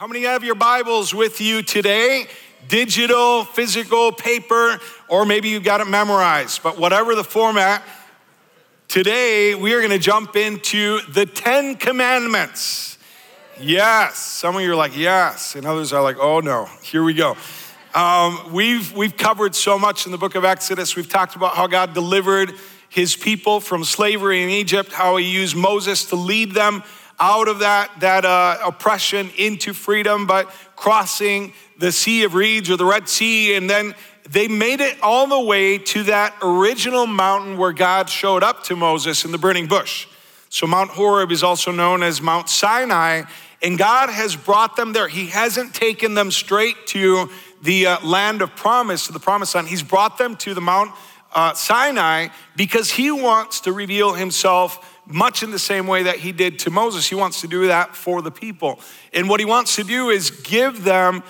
How 0.00 0.06
many 0.06 0.22
have 0.22 0.42
your 0.42 0.54
Bibles 0.54 1.12
with 1.12 1.42
you 1.42 1.62
today? 1.62 2.26
Digital, 2.68 3.44
physical, 3.44 4.12
paper, 4.12 4.80
or 5.08 5.26
maybe 5.26 5.50
you've 5.50 5.62
got 5.62 5.82
it 5.82 5.88
memorized. 5.88 6.62
But 6.62 6.78
whatever 6.78 7.14
the 7.14 7.22
format, 7.22 7.82
today 8.88 9.54
we 9.54 9.74
are 9.74 9.80
going 9.80 9.90
to 9.90 9.98
jump 9.98 10.36
into 10.36 11.00
the 11.12 11.26
Ten 11.26 11.76
Commandments. 11.76 12.96
Yes, 13.60 14.16
some 14.16 14.56
of 14.56 14.62
you 14.62 14.72
are 14.72 14.74
like, 14.74 14.96
yes, 14.96 15.54
and 15.54 15.66
others 15.66 15.92
are 15.92 16.02
like, 16.02 16.16
oh 16.18 16.40
no, 16.40 16.64
here 16.82 17.04
we 17.04 17.12
go. 17.12 17.36
Um, 17.94 18.54
we've, 18.54 18.94
we've 18.94 19.18
covered 19.18 19.54
so 19.54 19.78
much 19.78 20.06
in 20.06 20.12
the 20.12 20.18
book 20.18 20.34
of 20.34 20.46
Exodus. 20.46 20.96
We've 20.96 21.10
talked 21.10 21.36
about 21.36 21.56
how 21.56 21.66
God 21.66 21.92
delivered 21.92 22.54
his 22.88 23.16
people 23.16 23.60
from 23.60 23.84
slavery 23.84 24.42
in 24.42 24.48
Egypt, 24.48 24.94
how 24.94 25.18
he 25.18 25.26
used 25.26 25.54
Moses 25.54 26.06
to 26.06 26.16
lead 26.16 26.52
them 26.52 26.84
out 27.20 27.48
of 27.48 27.58
that, 27.58 27.90
that 28.00 28.24
uh, 28.24 28.58
oppression 28.64 29.30
into 29.36 29.74
freedom, 29.74 30.26
but 30.26 30.50
crossing 30.74 31.52
the 31.78 31.92
Sea 31.92 32.24
of 32.24 32.34
Reeds 32.34 32.70
or 32.70 32.76
the 32.76 32.84
Red 32.84 33.08
Sea. 33.08 33.54
And 33.54 33.68
then 33.68 33.94
they 34.28 34.48
made 34.48 34.80
it 34.80 34.96
all 35.02 35.26
the 35.26 35.40
way 35.40 35.76
to 35.78 36.04
that 36.04 36.34
original 36.42 37.06
mountain 37.06 37.58
where 37.58 37.72
God 37.72 38.08
showed 38.08 38.42
up 38.42 38.64
to 38.64 38.76
Moses 38.76 39.24
in 39.24 39.32
the 39.32 39.38
burning 39.38 39.66
bush. 39.66 40.06
So, 40.48 40.66
Mount 40.66 40.90
Horeb 40.90 41.30
is 41.30 41.44
also 41.44 41.70
known 41.70 42.02
as 42.02 42.20
Mount 42.20 42.48
Sinai, 42.48 43.22
and 43.62 43.78
God 43.78 44.10
has 44.10 44.34
brought 44.34 44.74
them 44.74 44.92
there. 44.92 45.06
He 45.06 45.26
hasn't 45.26 45.74
taken 45.74 46.14
them 46.14 46.32
straight 46.32 46.88
to 46.88 47.30
the 47.62 47.86
uh, 47.86 48.04
land 48.04 48.42
of 48.42 48.56
promise, 48.56 49.06
to 49.06 49.12
the 49.12 49.20
promised 49.20 49.54
land. 49.54 49.68
He's 49.68 49.82
brought 49.82 50.18
them 50.18 50.34
to 50.36 50.54
the 50.54 50.60
Mount 50.60 50.90
uh, 51.32 51.54
Sinai 51.54 52.28
because 52.56 52.90
He 52.90 53.12
wants 53.12 53.60
to 53.60 53.72
reveal 53.72 54.14
Himself 54.14 54.99
much 55.10 55.42
in 55.42 55.50
the 55.50 55.58
same 55.58 55.86
way 55.86 56.04
that 56.04 56.16
he 56.16 56.32
did 56.32 56.58
to 56.60 56.70
Moses. 56.70 57.06
He 57.06 57.14
wants 57.14 57.40
to 57.40 57.48
do 57.48 57.66
that 57.66 57.96
for 57.96 58.22
the 58.22 58.30
people. 58.30 58.80
And 59.12 59.28
what 59.28 59.40
he 59.40 59.46
wants 59.46 59.76
to 59.76 59.84
do 59.84 60.10
is 60.10 60.30
give 60.30 60.84
them 60.84 61.22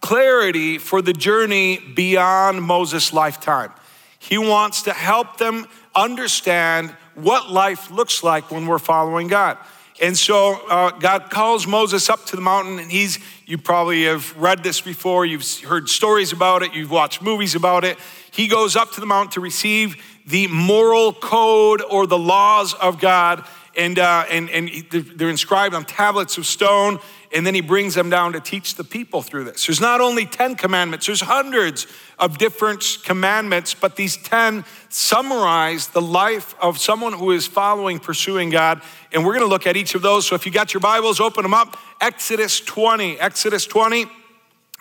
clarity 0.00 0.78
for 0.78 1.02
the 1.02 1.12
journey 1.12 1.78
beyond 1.78 2.62
Moses' 2.62 3.12
lifetime. 3.12 3.72
He 4.18 4.38
wants 4.38 4.82
to 4.82 4.92
help 4.92 5.38
them 5.38 5.66
understand 5.94 6.90
what 7.14 7.50
life 7.50 7.90
looks 7.90 8.22
like 8.22 8.50
when 8.50 8.66
we're 8.66 8.78
following 8.78 9.28
God. 9.28 9.58
And 10.00 10.16
so 10.16 10.60
uh, 10.68 10.90
God 10.90 11.28
calls 11.28 11.66
Moses 11.66 12.08
up 12.08 12.24
to 12.26 12.36
the 12.36 12.42
mountain, 12.42 12.78
and 12.78 12.90
he's, 12.90 13.18
you 13.46 13.58
probably 13.58 14.04
have 14.04 14.36
read 14.36 14.62
this 14.62 14.80
before, 14.80 15.26
you've 15.26 15.44
heard 15.62 15.88
stories 15.88 16.32
about 16.32 16.62
it, 16.62 16.72
you've 16.72 16.90
watched 16.90 17.20
movies 17.20 17.56
about 17.56 17.84
it. 17.84 17.98
He 18.30 18.46
goes 18.46 18.76
up 18.76 18.92
to 18.92 19.00
the 19.00 19.06
mountain 19.06 19.32
to 19.32 19.40
receive 19.40 19.96
the 20.28 20.46
moral 20.46 21.12
code 21.12 21.82
or 21.82 22.06
the 22.06 22.18
laws 22.18 22.74
of 22.74 23.00
God, 23.00 23.44
and, 23.76 23.98
uh, 23.98 24.24
and, 24.30 24.50
and 24.50 24.68
they're 24.90 25.30
inscribed 25.30 25.74
on 25.74 25.84
tablets 25.84 26.36
of 26.36 26.44
stone, 26.46 26.98
and 27.32 27.46
then 27.46 27.54
he 27.54 27.60
brings 27.60 27.94
them 27.94 28.10
down 28.10 28.32
to 28.32 28.40
teach 28.40 28.74
the 28.74 28.84
people 28.84 29.22
through 29.22 29.44
this. 29.44 29.66
There's 29.66 29.80
not 29.80 30.00
only 30.00 30.26
10 30.26 30.56
commandments, 30.56 31.06
there's 31.06 31.20
hundreds 31.20 31.86
of 32.18 32.38
different 32.38 32.98
commandments, 33.04 33.74
but 33.74 33.96
these 33.96 34.16
10 34.16 34.64
summarize 34.88 35.88
the 35.88 36.02
life 36.02 36.54
of 36.60 36.78
someone 36.78 37.12
who 37.12 37.30
is 37.30 37.46
following, 37.46 37.98
pursuing 37.98 38.50
God. 38.50 38.82
And 39.12 39.24
we're 39.24 39.34
gonna 39.34 39.46
look 39.46 39.66
at 39.66 39.76
each 39.76 39.94
of 39.94 40.02
those. 40.02 40.26
So 40.26 40.34
if 40.34 40.44
you 40.44 40.52
got 40.52 40.74
your 40.74 40.80
Bibles, 40.80 41.20
open 41.20 41.42
them 41.42 41.54
up. 41.54 41.76
Exodus 42.00 42.60
20, 42.60 43.18
Exodus 43.20 43.66
20, 43.66 44.06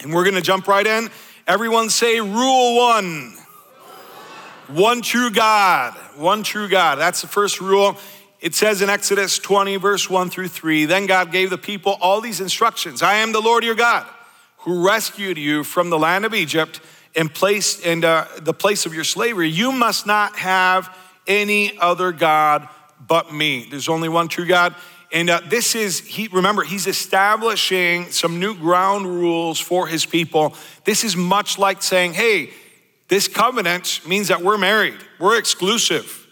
and 0.02 0.14
we're 0.14 0.26
gonna 0.26 0.42
jump 0.42 0.68
right 0.68 0.88
in. 0.88 1.10
Everyone 1.48 1.90
say, 1.90 2.20
Rule 2.20 2.78
one. 2.78 3.38
One 4.68 5.02
true 5.02 5.32
God, 5.32 5.94
one 6.18 6.44
true 6.44 6.68
God. 6.68 6.96
That's 6.96 7.22
the 7.22 7.28
first 7.28 7.62
rule. 7.62 7.96
It 8.42 8.54
says 8.54 8.82
in 8.82 8.90
Exodus 8.90 9.40
20, 9.40 9.78
verse 9.78 10.10
1 10.10 10.30
through 10.30 10.50
3 10.50 10.86
Then 10.86 11.06
God 11.06 11.32
gave 11.32 11.50
the 11.50 11.58
people 11.58 11.98
all 12.02 12.20
these 12.20 12.42
instructions 12.42 13.02
I 13.02 13.16
am 13.16 13.32
the 13.32 13.40
Lord 13.40 13.64
your 13.64 13.76
God, 13.76 14.06
who 14.60 14.86
rescued 14.86 15.38
you 15.38 15.64
from 15.64 15.90
the 15.90 15.98
land 15.98 16.26
of 16.26 16.34
Egypt 16.34 16.82
and 17.16 17.34
placed 17.34 17.86
in 17.86 18.04
uh, 18.04 18.28
the 18.42 18.54
place 18.54 18.86
of 18.86 18.94
your 18.94 19.06
slavery. 19.06 19.48
You 19.50 19.72
must 19.72 20.06
not 20.06 20.36
have 20.38 20.96
any 21.26 21.78
other 21.80 22.12
God 22.12 22.68
but 23.08 23.34
me. 23.34 23.68
There's 23.70 23.90
only 23.90 24.10
one 24.10 24.28
true 24.28 24.46
God. 24.46 24.76
And 25.14 25.30
uh, 25.30 25.40
this 25.48 25.76
is, 25.76 26.00
he, 26.00 26.28
remember, 26.28 26.64
he's 26.64 26.88
establishing 26.88 28.12
some 28.12 28.40
new 28.42 28.54
ground 28.54 29.06
rules 29.06 29.60
for 29.60 29.88
his 29.88 30.06
people. 30.06 30.56
This 30.84 31.06
is 31.06 31.16
much 31.16 31.58
like 31.58 31.82
saying, 31.82 32.14
hey, 32.14 32.50
this 33.08 33.28
covenant 33.28 34.02
means 34.08 34.28
that 34.28 34.42
we're 34.42 34.58
married, 34.58 34.98
we're 35.20 35.38
exclusive. 35.38 36.26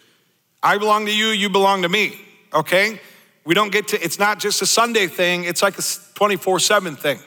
I 0.62 0.78
belong 0.78 1.06
to 1.06 1.16
you, 1.16 1.28
you 1.28 1.50
belong 1.50 1.84
to 1.84 1.90
me, 1.90 2.20
okay? 2.54 3.00
We 3.46 3.54
don't 3.54 3.72
get 3.72 3.90
to, 3.90 4.04
it's 4.04 4.20
not 4.20 4.40
just 4.40 4.62
a 4.62 4.66
Sunday 4.66 5.08
thing, 5.08 5.44
it's 5.44 5.62
like 5.62 5.78
a 5.78 5.84
24 6.16 6.60
7 6.60 6.96
thing. 6.96 7.20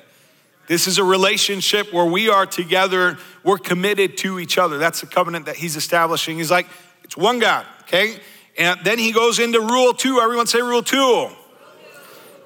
This 0.66 0.86
is 0.86 0.98
a 0.98 1.04
relationship 1.04 1.94
where 1.94 2.04
we 2.04 2.28
are 2.28 2.44
together, 2.44 3.16
we're 3.42 3.58
committed 3.58 4.18
to 4.18 4.38
each 4.38 4.58
other. 4.58 4.76
That's 4.76 5.00
the 5.00 5.06
covenant 5.06 5.46
that 5.46 5.56
he's 5.56 5.76
establishing. 5.76 6.36
He's 6.36 6.50
like, 6.50 6.66
it's 7.04 7.16
one 7.16 7.38
God, 7.38 7.64
okay? 7.82 8.18
And 8.58 8.78
then 8.84 8.98
he 8.98 9.12
goes 9.12 9.38
into 9.38 9.60
rule 9.60 9.94
two. 9.94 10.20
Everyone 10.20 10.46
say 10.46 10.60
rule 10.60 10.82
two. 10.82 11.30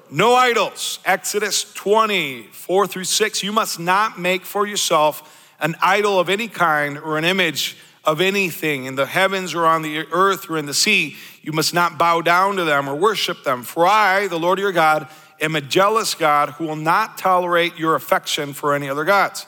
No 0.09 0.35
idols. 0.35 0.99
Exodus 1.05 1.73
20, 1.73 2.43
4 2.43 2.87
through 2.87 3.03
6. 3.03 3.43
You 3.43 3.51
must 3.51 3.79
not 3.79 4.19
make 4.19 4.45
for 4.45 4.67
yourself 4.67 5.42
an 5.59 5.75
idol 5.81 6.19
of 6.19 6.29
any 6.29 6.47
kind 6.47 6.97
or 6.97 7.17
an 7.17 7.25
image 7.25 7.77
of 8.03 8.19
anything 8.19 8.85
in 8.85 8.95
the 8.95 9.05
heavens 9.05 9.53
or 9.53 9.65
on 9.65 9.81
the 9.81 9.99
earth 10.11 10.49
or 10.49 10.57
in 10.57 10.65
the 10.65 10.73
sea. 10.73 11.15
You 11.41 11.51
must 11.51 11.73
not 11.73 11.97
bow 11.97 12.21
down 12.21 12.57
to 12.57 12.63
them 12.63 12.89
or 12.89 12.95
worship 12.95 13.43
them. 13.43 13.63
For 13.63 13.87
I, 13.87 14.27
the 14.27 14.39
Lord 14.39 14.59
your 14.59 14.71
God, 14.71 15.07
am 15.39 15.55
a 15.55 15.61
jealous 15.61 16.15
God 16.15 16.49
who 16.51 16.65
will 16.65 16.75
not 16.75 17.17
tolerate 17.17 17.77
your 17.77 17.95
affection 17.95 18.53
for 18.53 18.73
any 18.73 18.89
other 18.89 19.03
gods. 19.03 19.45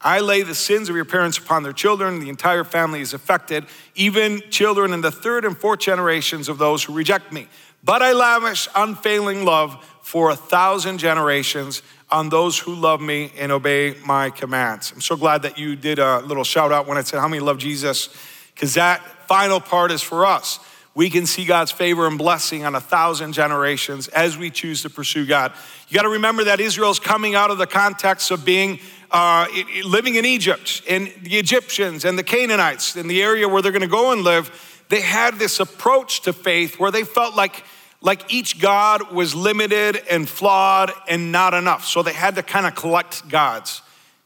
I 0.00 0.20
lay 0.20 0.42
the 0.42 0.54
sins 0.54 0.90
of 0.90 0.96
your 0.96 1.06
parents 1.06 1.38
upon 1.38 1.62
their 1.62 1.72
children. 1.72 2.20
The 2.20 2.28
entire 2.28 2.64
family 2.64 3.00
is 3.00 3.14
affected, 3.14 3.64
even 3.94 4.42
children 4.50 4.92
in 4.92 5.00
the 5.00 5.10
third 5.10 5.46
and 5.46 5.56
fourth 5.56 5.80
generations 5.80 6.50
of 6.50 6.58
those 6.58 6.84
who 6.84 6.92
reject 6.92 7.32
me. 7.32 7.48
But 7.82 8.02
I 8.02 8.12
lavish 8.12 8.68
unfailing 8.74 9.46
love 9.46 9.82
for 10.02 10.30
a 10.30 10.36
thousand 10.36 10.98
generations 10.98 11.82
on 12.10 12.28
those 12.28 12.58
who 12.58 12.74
love 12.74 13.00
me 13.00 13.32
and 13.38 13.50
obey 13.50 13.94
my 14.04 14.30
commands. 14.30 14.92
I'm 14.92 15.00
so 15.00 15.16
glad 15.16 15.42
that 15.42 15.58
you 15.58 15.76
did 15.76 15.98
a 15.98 16.20
little 16.20 16.44
shout 16.44 16.72
out 16.72 16.86
when 16.86 16.98
I 16.98 17.02
said 17.02 17.20
how 17.20 17.28
many 17.28 17.40
love 17.40 17.58
Jesus, 17.58 18.08
because 18.54 18.74
that 18.74 19.00
final 19.26 19.60
part 19.60 19.90
is 19.90 20.02
for 20.02 20.26
us. 20.26 20.60
We 20.94 21.10
can 21.10 21.26
see 21.26 21.44
God's 21.44 21.72
favor 21.72 22.06
and 22.06 22.16
blessing 22.16 22.64
on 22.64 22.76
a 22.76 22.80
thousand 22.80 23.32
generations 23.32 24.06
as 24.08 24.38
we 24.38 24.50
choose 24.50 24.82
to 24.82 24.90
pursue 24.90 25.26
God. 25.26 25.52
You 25.88 25.94
got 25.96 26.02
to 26.02 26.08
remember 26.10 26.44
that 26.44 26.60
Israel's 26.60 27.00
coming 27.00 27.34
out 27.34 27.50
of 27.50 27.58
the 27.58 27.66
context 27.66 28.30
of 28.30 28.44
being 28.44 28.78
uh, 29.10 29.46
living 29.84 30.14
in 30.16 30.24
Egypt, 30.24 30.82
and 30.88 31.12
the 31.22 31.36
Egyptians 31.36 32.04
and 32.04 32.18
the 32.18 32.22
Canaanites, 32.22 32.96
in 32.96 33.06
the 33.06 33.22
area 33.22 33.48
where 33.48 33.62
they're 33.62 33.72
going 33.72 33.82
to 33.82 33.88
go 33.88 34.12
and 34.12 34.22
live. 34.22 34.84
They 34.88 35.00
had 35.00 35.38
this 35.38 35.60
approach 35.60 36.22
to 36.22 36.32
faith 36.32 36.78
where 36.78 36.90
they 36.90 37.04
felt 37.04 37.34
like 37.34 37.64
like 38.04 38.32
each 38.32 38.60
God 38.60 39.10
was 39.10 39.34
limited 39.34 40.00
and 40.08 40.28
flawed 40.28 40.92
and 41.08 41.32
not 41.32 41.54
enough. 41.54 41.86
So 41.86 42.02
they 42.02 42.12
had 42.12 42.36
to 42.36 42.42
kind 42.42 42.66
of 42.66 42.74
collect 42.74 43.28
gods 43.28 43.80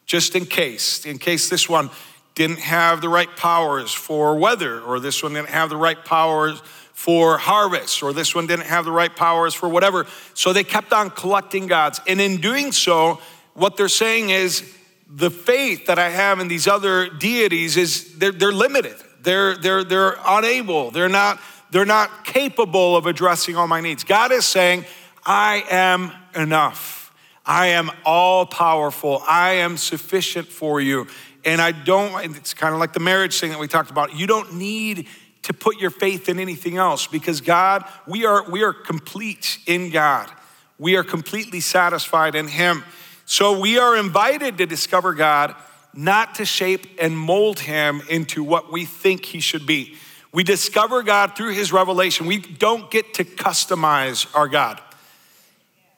just 0.05 0.35
in 0.35 0.47
case, 0.47 1.07
in 1.07 1.19
case 1.19 1.49
this 1.49 1.69
one 1.69 1.89
didn't 2.35 2.59
have 2.59 3.01
the 3.01 3.09
right 3.09 3.35
powers 3.37 3.93
for 3.93 4.37
weather, 4.37 4.81
or 4.81 5.01
this 5.01 5.23
one 5.23 5.33
didn't 5.35 5.51
have 5.51 5.71
the 5.71 5.77
right 5.77 6.05
powers 6.05 6.61
for 6.93 7.39
harvest, 7.39 8.03
or 8.03 8.13
this 8.13 8.35
one 8.35 8.47
didn't 8.47 8.67
have 8.67 8.85
the 8.85 8.93
right 8.93 9.15
powers 9.15 9.55
for 9.55 9.69
whatever. 9.69 10.07
So 10.35 10.53
they 10.53 10.65
kept 10.65 10.93
on 10.93 11.11
collecting 11.11 11.69
gods. 11.69 12.01
And 12.09 12.21
in 12.21 12.41
doing 12.41 12.73
so, 12.73 13.21
what 13.55 13.77
they're 13.77 13.89
saying 13.89 14.31
is 14.31 14.75
the 15.09 15.31
faith 15.31 15.87
that 15.87 15.99
I 15.99 16.11
have 16.11 16.41
in 16.41 16.49
these 16.49 16.67
other 16.67 17.09
deities 17.09 17.77
is 17.77 18.19
they're, 18.19 18.33
they're 18.33 18.53
limited. 18.53 18.97
They're, 19.21 19.57
they're, 19.57 19.85
they're 19.85 20.17
unable. 20.27 20.91
They're 20.91 21.09
not 21.09 21.41
they're 21.71 21.85
not 21.85 22.25
capable 22.25 22.97
of 22.97 23.07
addressing 23.07 23.57
all 23.57 23.69
my 23.69 23.81
needs. 23.81 24.05
God 24.05 24.33
is 24.33 24.45
saying, 24.45 24.85
I 25.25 25.65
am 25.71 26.13
enough. 26.35 27.13
I 27.45 27.69
am 27.69 27.91
all 28.05 28.47
powerful. 28.47 29.23
I 29.27 29.55
am 29.55 29.77
sufficient 29.77 30.49
for 30.49 30.81
you. 30.81 31.07
And 31.45 31.61
I 31.61 31.73
don't, 31.73 32.37
it's 32.37 32.53
kind 32.53 32.75
of 32.75 32.81
like 32.81 32.93
the 32.93 33.01
marriage 33.01 33.39
thing 33.39 33.51
that 33.51 33.59
we 33.59 33.69
talked 33.69 33.91
about. 33.91 34.15
You 34.15 34.27
don't 34.27 34.55
need 34.55 35.07
to 35.43 35.55
put 35.55 35.79
your 35.81 35.91
faith 35.91 36.29
in 36.29 36.39
anything 36.39 36.77
else 36.77 37.07
because 37.07 37.41
God, 37.41 37.85
we 38.07 38.27
are, 38.27 38.49
we 38.51 38.63
are 38.63 38.73
complete 38.73 39.59
in 39.67 39.91
God. 39.91 40.31
We 40.79 40.97
are 40.97 41.05
completely 41.05 41.61
satisfied 41.61 42.35
in 42.35 42.49
Him. 42.49 42.85
So 43.25 43.59
we 43.59 43.79
are 43.79 43.97
invited 43.97 44.59
to 44.59 44.67
discover 44.67 45.15
God, 45.15 45.55
not 45.95 46.37
to 46.37 46.45
shape 46.45 46.87
and 47.01 47.17
mold 47.17 47.61
Him 47.61 48.03
into 48.09 48.43
what 48.43 48.73
we 48.73 48.85
think 48.85 49.25
He 49.25 49.41
should 49.41 49.67
be. 49.67 49.97
We 50.33 50.45
discover 50.45 51.03
God 51.03 51.37
through 51.37 51.55
his 51.55 51.73
revelation. 51.73 52.27
We 52.27 52.39
don't 52.39 52.91
get 52.91 53.15
to 53.15 53.25
customize 53.25 54.27
our 54.37 54.49
God. 54.49 54.81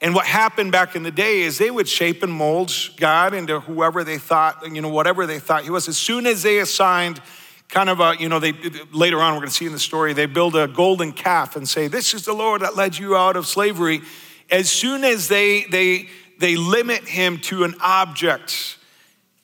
And 0.01 0.15
what 0.15 0.25
happened 0.25 0.71
back 0.71 0.95
in 0.95 1.03
the 1.03 1.11
day 1.11 1.41
is 1.41 1.57
they 1.57 1.69
would 1.69 1.87
shape 1.87 2.23
and 2.23 2.33
mold 2.33 2.73
God 2.97 3.33
into 3.33 3.59
whoever 3.59 4.03
they 4.03 4.17
thought, 4.17 4.65
you 4.73 4.81
know, 4.81 4.89
whatever 4.89 5.27
they 5.27 5.37
thought 5.37 5.63
he 5.63 5.69
was. 5.69 5.87
As 5.87 5.97
soon 5.97 6.25
as 6.25 6.41
they 6.41 6.57
assigned 6.59 7.21
kind 7.69 7.89
of 7.89 7.99
a, 7.99 8.15
you 8.19 8.27
know, 8.27 8.39
they 8.39 8.53
later 8.91 9.19
on 9.19 9.33
we're 9.33 9.41
going 9.41 9.49
to 9.49 9.55
see 9.55 9.67
in 9.67 9.73
the 9.73 9.79
story, 9.79 10.13
they 10.13 10.25
build 10.25 10.55
a 10.55 10.67
golden 10.67 11.11
calf 11.11 11.55
and 11.55 11.69
say, 11.69 11.87
"This 11.87 12.13
is 12.13 12.25
the 12.25 12.33
Lord 12.33 12.61
that 12.61 12.75
led 12.75 12.97
you 12.97 13.15
out 13.15 13.35
of 13.35 13.45
slavery." 13.45 14.01
As 14.49 14.69
soon 14.69 15.03
as 15.03 15.27
they 15.27 15.65
they 15.65 16.09
they 16.39 16.55
limit 16.55 17.07
him 17.07 17.37
to 17.41 17.63
an 17.63 17.75
object, 17.79 18.77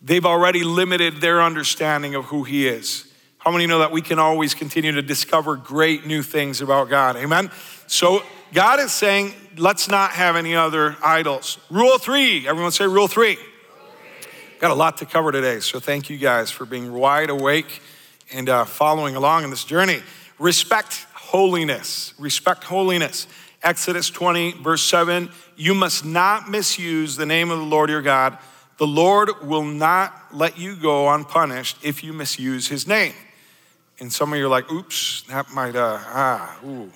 they've 0.01 0.25
already 0.25 0.63
limited 0.63 1.21
their 1.21 1.41
understanding 1.41 2.15
of 2.15 2.25
who 2.25 2.43
he 2.43 2.67
is. 2.67 3.06
How 3.47 3.51
many 3.51 3.65
know 3.65 3.79
that 3.79 3.93
we 3.93 4.01
can 4.01 4.19
always 4.19 4.53
continue 4.53 4.91
to 4.91 5.01
discover 5.01 5.55
great 5.55 6.05
new 6.05 6.21
things 6.21 6.59
about 6.59 6.89
God? 6.89 7.15
Amen? 7.15 7.49
So 7.87 8.21
God 8.53 8.81
is 8.81 8.91
saying, 8.91 9.33
let's 9.55 9.87
not 9.87 10.11
have 10.11 10.35
any 10.35 10.53
other 10.53 10.97
idols. 11.01 11.57
Rule 11.69 11.97
three, 11.97 12.45
everyone 12.45 12.73
say 12.73 12.87
rule 12.87 13.07
three. 13.07 13.37
Got 14.59 14.71
a 14.71 14.73
lot 14.75 14.97
to 14.97 15.05
cover 15.05 15.31
today, 15.31 15.61
so 15.61 15.79
thank 15.79 16.09
you 16.09 16.17
guys 16.17 16.51
for 16.51 16.65
being 16.65 16.91
wide 16.91 17.29
awake 17.29 17.81
and 18.33 18.49
uh, 18.49 18.65
following 18.65 19.15
along 19.15 19.45
in 19.45 19.49
this 19.49 19.63
journey. 19.63 20.01
Respect 20.39 21.05
holiness. 21.13 22.13
Respect 22.19 22.65
holiness. 22.65 23.27
Exodus 23.63 24.09
20, 24.09 24.61
verse 24.61 24.83
7 24.83 25.29
You 25.55 25.73
must 25.73 26.03
not 26.03 26.49
misuse 26.49 27.15
the 27.15 27.25
name 27.25 27.49
of 27.49 27.59
the 27.59 27.65
Lord 27.65 27.89
your 27.89 28.01
God. 28.01 28.39
The 28.75 28.87
Lord 28.87 29.29
will 29.41 29.63
not 29.63 30.13
let 30.33 30.57
you 30.57 30.75
go 30.75 31.07
unpunished 31.07 31.77
if 31.81 32.03
you 32.03 32.11
misuse 32.11 32.67
his 32.67 32.85
name. 32.85 33.13
And 33.99 34.13
some 34.13 34.31
of 34.31 34.37
you 34.37 34.45
are 34.45 34.49
like, 34.49 34.71
oops, 34.71 35.23
that 35.23 35.49
might, 35.51 35.75
uh, 35.75 35.97
ah, 35.99 36.59
ooh, 36.63 36.91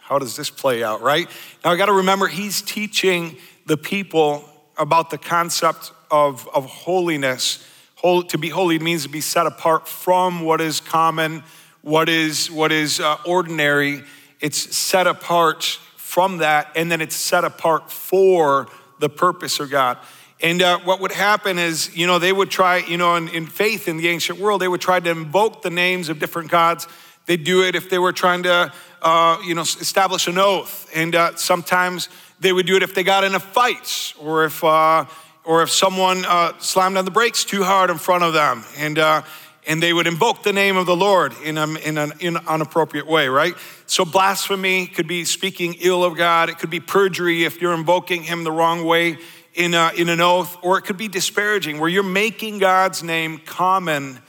how 0.00 0.18
does 0.18 0.36
this 0.36 0.50
play 0.50 0.84
out, 0.84 1.00
right? 1.00 1.26
Now 1.64 1.70
I 1.70 1.76
got 1.76 1.86
to 1.86 1.94
remember, 1.94 2.26
he's 2.26 2.60
teaching 2.60 3.36
the 3.64 3.78
people 3.78 4.44
about 4.76 5.08
the 5.08 5.16
concept 5.16 5.92
of, 6.10 6.46
of 6.54 6.66
holiness. 6.66 7.66
Whole, 7.94 8.22
to 8.24 8.36
be 8.36 8.50
holy 8.50 8.78
means 8.78 9.04
to 9.04 9.08
be 9.08 9.22
set 9.22 9.46
apart 9.46 9.88
from 9.88 10.42
what 10.42 10.60
is 10.60 10.80
common, 10.80 11.42
what 11.80 12.10
is, 12.10 12.50
what 12.50 12.70
is 12.70 13.00
uh, 13.00 13.16
ordinary. 13.24 14.02
It's 14.40 14.76
set 14.76 15.06
apart 15.06 15.64
from 15.96 16.38
that, 16.38 16.70
and 16.76 16.92
then 16.92 17.00
it's 17.00 17.16
set 17.16 17.44
apart 17.44 17.90
for 17.90 18.68
the 18.98 19.08
purpose 19.08 19.58
of 19.58 19.70
God. 19.70 19.96
And 20.42 20.60
uh, 20.60 20.80
what 20.80 21.00
would 21.00 21.12
happen 21.12 21.58
is, 21.58 21.96
you 21.96 22.08
know, 22.08 22.18
they 22.18 22.32
would 22.32 22.50
try, 22.50 22.78
you 22.78 22.96
know, 22.96 23.14
in, 23.14 23.28
in, 23.28 23.46
faith 23.46 23.86
in 23.86 23.96
the 23.96 24.08
ancient 24.08 24.40
world, 24.40 24.60
they 24.60 24.66
would 24.66 24.80
try 24.80 24.98
to 24.98 25.10
invoke 25.10 25.62
the 25.62 25.70
names 25.70 26.08
of 26.08 26.18
different 26.18 26.50
gods. 26.50 26.88
They'd 27.26 27.44
do 27.44 27.62
it 27.62 27.76
if 27.76 27.88
they 27.88 27.98
were 27.98 28.12
trying 28.12 28.42
to, 28.42 28.72
uh, 29.02 29.38
you 29.44 29.54
know, 29.54 29.60
establish 29.62 30.26
an 30.26 30.38
oath. 30.38 30.90
And 30.94 31.14
uh, 31.14 31.36
sometimes 31.36 32.08
they 32.40 32.52
would 32.52 32.66
do 32.66 32.74
it 32.74 32.82
if 32.82 32.92
they 32.92 33.04
got 33.04 33.22
in 33.22 33.36
a 33.36 33.40
fight 33.40 34.14
or 34.18 34.44
if, 34.44 34.64
uh, 34.64 35.04
or 35.44 35.62
if 35.62 35.70
someone 35.70 36.24
uh, 36.24 36.58
slammed 36.58 36.96
on 36.96 37.04
the 37.04 37.12
brakes 37.12 37.44
too 37.44 37.62
hard 37.62 37.88
in 37.88 37.98
front 37.98 38.24
of 38.24 38.32
them. 38.32 38.64
And, 38.78 38.98
uh, 38.98 39.22
and 39.64 39.80
they 39.80 39.92
would 39.92 40.08
invoke 40.08 40.42
the 40.42 40.52
name 40.52 40.76
of 40.76 40.86
the 40.86 40.96
Lord 40.96 41.34
in, 41.44 41.56
a, 41.56 41.68
in 41.68 41.98
an 41.98 42.14
in 42.18 42.36
inappropriate 42.52 43.06
way, 43.06 43.28
right? 43.28 43.54
So, 43.86 44.04
blasphemy 44.04 44.88
could 44.88 45.06
be 45.06 45.24
speaking 45.24 45.76
ill 45.80 46.02
of 46.02 46.16
God. 46.16 46.50
It 46.50 46.58
could 46.58 46.68
be 46.68 46.80
perjury 46.80 47.44
if 47.44 47.60
you're 47.60 47.72
invoking 47.72 48.24
Him 48.24 48.42
the 48.42 48.50
wrong 48.50 48.84
way 48.84 49.18
in, 49.54 49.74
a, 49.74 49.92
in 49.96 50.08
an 50.08 50.20
oath, 50.20 50.56
or 50.62 50.78
it 50.78 50.82
could 50.82 50.96
be 50.96 51.08
disparaging, 51.08 51.78
where 51.78 51.88
you're 51.88 52.02
making 52.02 52.58
God's 52.58 53.02
name 53.02 53.38
common 53.38 54.20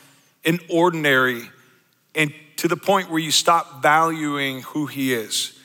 and 0.45 0.59
ordinary, 0.69 1.49
and 2.13 2.33
to 2.57 2.67
the 2.67 2.77
point 2.77 3.09
where 3.09 3.19
you 3.19 3.31
stop 3.31 3.81
valuing 3.81 4.61
who 4.61 4.85
He 4.85 5.13
is. 5.13 5.57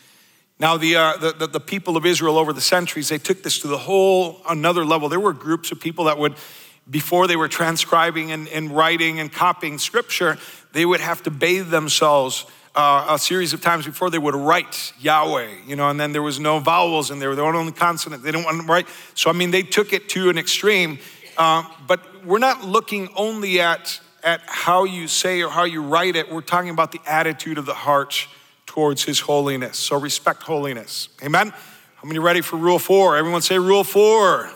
Now, 0.61 0.77
the, 0.77 0.97
uh, 0.97 1.17
the, 1.17 1.33
the, 1.33 1.47
the 1.47 1.61
people 1.61 1.97
of 1.97 2.05
Israel 2.05 2.37
over 2.37 2.53
the 2.53 2.61
centuries, 2.61 3.09
they 3.09 3.19
took 3.19 3.43
this 3.43 3.61
to 3.61 3.69
the 3.69 3.79
whole 3.79 4.41
another 4.49 4.85
level. 4.85 5.09
There 5.09 5.21
were 5.21 5.33
groups 5.33 5.71
of 5.71 5.81
people 5.81 6.07
that 6.07 6.19
would, 6.19 6.35
before 6.91 7.29
they 7.29 7.37
were 7.37 7.49
transcribing 7.49 8.33
and, 8.33 8.49
and 8.49 8.71
writing 8.71 9.21
and 9.21 9.33
copying 9.33 9.79
scripture, 9.79 10.37
they 10.73 10.85
would 10.85 11.01
have 11.01 11.23
to 11.25 11.31
bathe 11.31 11.71
themselves 11.71 12.45
uh, 12.79 13.07
a 13.11 13.19
series 13.19 13.53
of 13.53 13.61
times 13.61 13.85
before 13.85 14.09
they 14.09 14.19
would 14.19 14.37
write 14.37 14.93
Yahweh, 15.01 15.49
you 15.67 15.75
know, 15.75 15.91
and 15.91 15.99
then 15.99 16.13
there 16.13 16.23
was 16.23 16.39
no 16.39 16.61
vowels 16.61 17.11
in 17.11 17.19
there, 17.19 17.35
there 17.35 17.45
were 17.45 17.53
only 17.57 17.73
consonants. 17.73 18.25
They 18.25 18.31
didn't 18.31 18.45
want 18.45 18.61
to 18.61 18.67
write. 18.69 18.87
So, 19.15 19.31
I 19.31 19.33
mean, 19.33 19.51
they 19.51 19.65
took 19.65 19.93
it 19.93 20.09
to 20.11 20.31
an 20.31 20.39
extreme. 20.39 21.01
Uh, 21.37 21.65
but 21.89 22.25
we're 22.25 22.39
not 22.39 22.65
looking 22.65 23.09
only 23.17 23.61
at, 23.61 24.01
at 24.23 24.43
how 24.47 24.85
you 24.85 25.09
say 25.09 25.43
or 25.43 25.51
how 25.51 25.65
you 25.65 25.83
write 25.83 26.15
it, 26.15 26.31
we're 26.31 26.41
talking 26.41 26.71
about 26.71 26.93
the 26.93 27.01
attitude 27.05 27.59
of 27.59 27.67
the 27.67 27.75
heart 27.75 28.29
towards 28.65 29.03
His 29.03 29.19
holiness. 29.19 29.77
So, 29.77 29.99
respect 29.99 30.45
holiness. 30.45 31.09
Amen? 31.21 31.51
How 31.51 32.07
many 32.07 32.21
ready 32.21 32.43
for 32.43 32.59
rule 32.59 32.79
four? 32.79 33.17
Everyone 33.17 33.43
say 33.43 33.59
rule 33.59 33.83
four. 33.83 34.53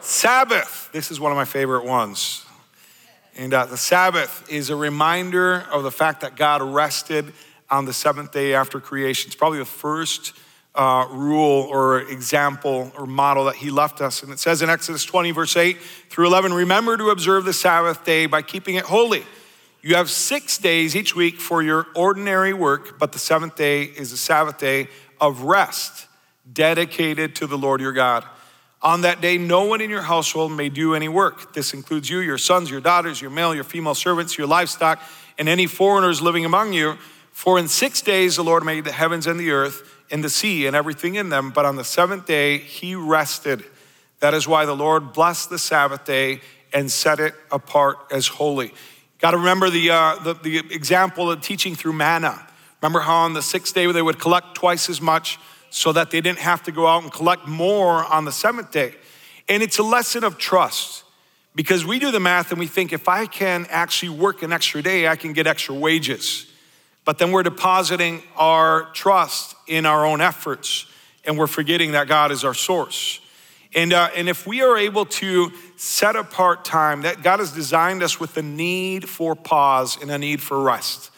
Sabbath. 0.00 0.90
This 0.92 1.12
is 1.12 1.20
one 1.20 1.30
of 1.30 1.36
my 1.36 1.44
favorite 1.44 1.84
ones. 1.84 2.44
And 3.38 3.52
uh, 3.52 3.66
the 3.66 3.76
Sabbath 3.76 4.50
is 4.50 4.70
a 4.70 4.76
reminder 4.76 5.66
of 5.70 5.82
the 5.82 5.90
fact 5.90 6.22
that 6.22 6.36
God 6.36 6.62
rested 6.62 7.34
on 7.68 7.84
the 7.84 7.92
seventh 7.92 8.32
day 8.32 8.54
after 8.54 8.80
creation. 8.80 9.28
It's 9.28 9.36
probably 9.36 9.58
the 9.58 9.66
first 9.66 10.32
uh, 10.74 11.06
rule 11.10 11.68
or 11.70 12.00
example 12.00 12.90
or 12.96 13.04
model 13.04 13.44
that 13.44 13.56
he 13.56 13.70
left 13.70 14.00
us. 14.00 14.22
And 14.22 14.32
it 14.32 14.38
says 14.38 14.62
in 14.62 14.70
Exodus 14.70 15.04
20, 15.04 15.32
verse 15.32 15.54
8 15.54 15.78
through 16.08 16.28
11 16.28 16.54
Remember 16.54 16.96
to 16.96 17.10
observe 17.10 17.44
the 17.44 17.52
Sabbath 17.52 18.06
day 18.06 18.24
by 18.24 18.40
keeping 18.40 18.76
it 18.76 18.84
holy. 18.84 19.22
You 19.82 19.96
have 19.96 20.08
six 20.08 20.56
days 20.56 20.96
each 20.96 21.14
week 21.14 21.38
for 21.38 21.62
your 21.62 21.86
ordinary 21.94 22.54
work, 22.54 22.98
but 22.98 23.12
the 23.12 23.18
seventh 23.18 23.54
day 23.54 23.82
is 23.82 24.12
the 24.12 24.16
Sabbath 24.16 24.58
day 24.58 24.88
of 25.20 25.42
rest, 25.42 26.06
dedicated 26.50 27.36
to 27.36 27.46
the 27.46 27.58
Lord 27.58 27.82
your 27.82 27.92
God. 27.92 28.24
On 28.86 29.00
that 29.00 29.20
day, 29.20 29.36
no 29.36 29.64
one 29.64 29.80
in 29.80 29.90
your 29.90 30.02
household 30.02 30.52
may 30.52 30.68
do 30.68 30.94
any 30.94 31.08
work. 31.08 31.52
This 31.54 31.74
includes 31.74 32.08
you, 32.08 32.20
your 32.20 32.38
sons, 32.38 32.70
your 32.70 32.80
daughters, 32.80 33.20
your 33.20 33.32
male, 33.32 33.52
your 33.52 33.64
female 33.64 33.96
servants, 33.96 34.38
your 34.38 34.46
livestock, 34.46 35.02
and 35.38 35.48
any 35.48 35.66
foreigners 35.66 36.22
living 36.22 36.44
among 36.44 36.72
you. 36.72 36.96
For 37.32 37.58
in 37.58 37.66
six 37.66 38.00
days 38.00 38.36
the 38.36 38.44
Lord 38.44 38.64
made 38.64 38.84
the 38.84 38.92
heavens 38.92 39.26
and 39.26 39.40
the 39.40 39.50
earth 39.50 39.92
and 40.08 40.22
the 40.22 40.30
sea 40.30 40.68
and 40.68 40.76
everything 40.76 41.16
in 41.16 41.30
them. 41.30 41.50
But 41.50 41.64
on 41.64 41.74
the 41.74 41.82
seventh 41.82 42.26
day 42.26 42.58
he 42.58 42.94
rested. 42.94 43.64
That 44.20 44.34
is 44.34 44.46
why 44.46 44.66
the 44.66 44.76
Lord 44.76 45.12
blessed 45.12 45.50
the 45.50 45.58
Sabbath 45.58 46.04
day 46.04 46.40
and 46.72 46.88
set 46.88 47.18
it 47.18 47.34
apart 47.50 47.98
as 48.12 48.28
holy. 48.28 48.72
Got 49.18 49.32
to 49.32 49.38
remember 49.38 49.68
the, 49.68 49.90
uh, 49.90 50.16
the, 50.22 50.34
the 50.34 50.58
example 50.58 51.28
of 51.28 51.40
teaching 51.40 51.74
through 51.74 51.94
manna. 51.94 52.46
Remember 52.80 53.00
how 53.00 53.16
on 53.16 53.32
the 53.32 53.42
sixth 53.42 53.74
day 53.74 53.90
they 53.90 54.00
would 54.00 54.20
collect 54.20 54.54
twice 54.54 54.88
as 54.88 55.00
much 55.00 55.40
so 55.70 55.92
that 55.92 56.10
they 56.10 56.20
didn't 56.20 56.38
have 56.38 56.62
to 56.64 56.72
go 56.72 56.86
out 56.86 57.02
and 57.02 57.12
collect 57.12 57.46
more 57.46 58.04
on 58.04 58.24
the 58.24 58.32
seventh 58.32 58.70
day. 58.70 58.94
And 59.48 59.62
it's 59.62 59.78
a 59.78 59.82
lesson 59.82 60.24
of 60.24 60.38
trust 60.38 61.04
because 61.54 61.84
we 61.84 61.98
do 61.98 62.10
the 62.10 62.20
math 62.20 62.50
and 62.50 62.58
we 62.60 62.66
think 62.66 62.92
if 62.92 63.08
I 63.08 63.26
can 63.26 63.66
actually 63.70 64.10
work 64.10 64.42
an 64.42 64.52
extra 64.52 64.82
day, 64.82 65.08
I 65.08 65.16
can 65.16 65.32
get 65.32 65.46
extra 65.46 65.74
wages. 65.74 66.46
But 67.04 67.18
then 67.18 67.30
we're 67.30 67.44
depositing 67.44 68.22
our 68.36 68.90
trust 68.92 69.54
in 69.66 69.86
our 69.86 70.04
own 70.04 70.20
efforts 70.20 70.86
and 71.24 71.38
we're 71.38 71.46
forgetting 71.46 71.92
that 71.92 72.08
God 72.08 72.30
is 72.32 72.44
our 72.44 72.54
source. 72.54 73.20
And, 73.74 73.92
uh, 73.92 74.08
and 74.14 74.28
if 74.28 74.46
we 74.46 74.62
are 74.62 74.76
able 74.76 75.04
to 75.06 75.52
set 75.76 76.16
apart 76.16 76.64
time, 76.64 77.02
that 77.02 77.22
God 77.22 77.40
has 77.40 77.52
designed 77.52 78.02
us 78.02 78.18
with 78.18 78.36
a 78.36 78.42
need 78.42 79.08
for 79.08 79.34
pause 79.34 80.00
and 80.00 80.10
a 80.10 80.18
need 80.18 80.40
for 80.40 80.60
rest. 80.60 81.10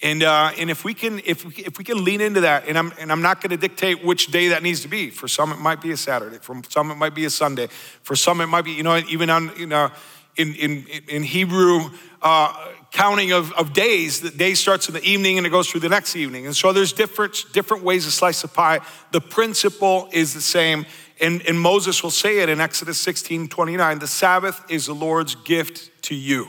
And, 0.00 0.22
uh, 0.22 0.52
and 0.56 0.70
if 0.70 0.84
we 0.84 0.94
can 0.94 1.20
if 1.24 1.44
we, 1.44 1.52
if 1.64 1.76
we 1.76 1.82
can 1.82 2.04
lean 2.04 2.20
into 2.20 2.42
that, 2.42 2.68
and 2.68 2.78
I'm 2.78 2.92
and 3.00 3.10
I'm 3.10 3.20
not 3.20 3.40
going 3.40 3.50
to 3.50 3.56
dictate 3.56 4.04
which 4.04 4.28
day 4.28 4.48
that 4.48 4.62
needs 4.62 4.82
to 4.82 4.88
be. 4.88 5.10
For 5.10 5.26
some, 5.26 5.50
it 5.50 5.58
might 5.58 5.80
be 5.80 5.90
a 5.90 5.96
Saturday. 5.96 6.38
For 6.38 6.60
some, 6.68 6.92
it 6.92 6.94
might 6.94 7.16
be 7.16 7.24
a 7.24 7.30
Sunday. 7.30 7.66
For 8.02 8.14
some, 8.14 8.40
it 8.40 8.46
might 8.46 8.64
be 8.64 8.70
you 8.70 8.84
know 8.84 8.96
even 9.08 9.28
on 9.28 9.50
you 9.56 9.66
know 9.66 9.90
in 10.36 10.54
in 10.54 10.86
in 11.08 11.22
Hebrew 11.24 11.90
uh, 12.22 12.54
counting 12.92 13.32
of, 13.32 13.52
of 13.54 13.72
days, 13.72 14.20
the 14.20 14.30
day 14.30 14.54
starts 14.54 14.88
in 14.88 14.94
the 14.94 15.02
evening 15.02 15.36
and 15.36 15.46
it 15.46 15.50
goes 15.50 15.68
through 15.68 15.80
the 15.80 15.88
next 15.88 16.14
evening. 16.14 16.46
And 16.46 16.56
so 16.56 16.72
there's 16.72 16.92
different 16.92 17.44
different 17.52 17.82
ways 17.82 18.04
to 18.04 18.12
slice 18.12 18.42
the 18.42 18.48
pie. 18.48 18.78
The 19.10 19.20
principle 19.20 20.08
is 20.12 20.32
the 20.32 20.40
same. 20.40 20.86
And, 21.20 21.42
and 21.48 21.60
Moses 21.60 22.04
will 22.04 22.12
say 22.12 22.38
it 22.38 22.48
in 22.48 22.60
Exodus 22.60 23.00
16 23.00 23.48
29. 23.48 23.98
The 23.98 24.06
Sabbath 24.06 24.62
is 24.70 24.86
the 24.86 24.94
Lord's 24.94 25.34
gift 25.34 25.90
to 26.02 26.14
you. 26.14 26.48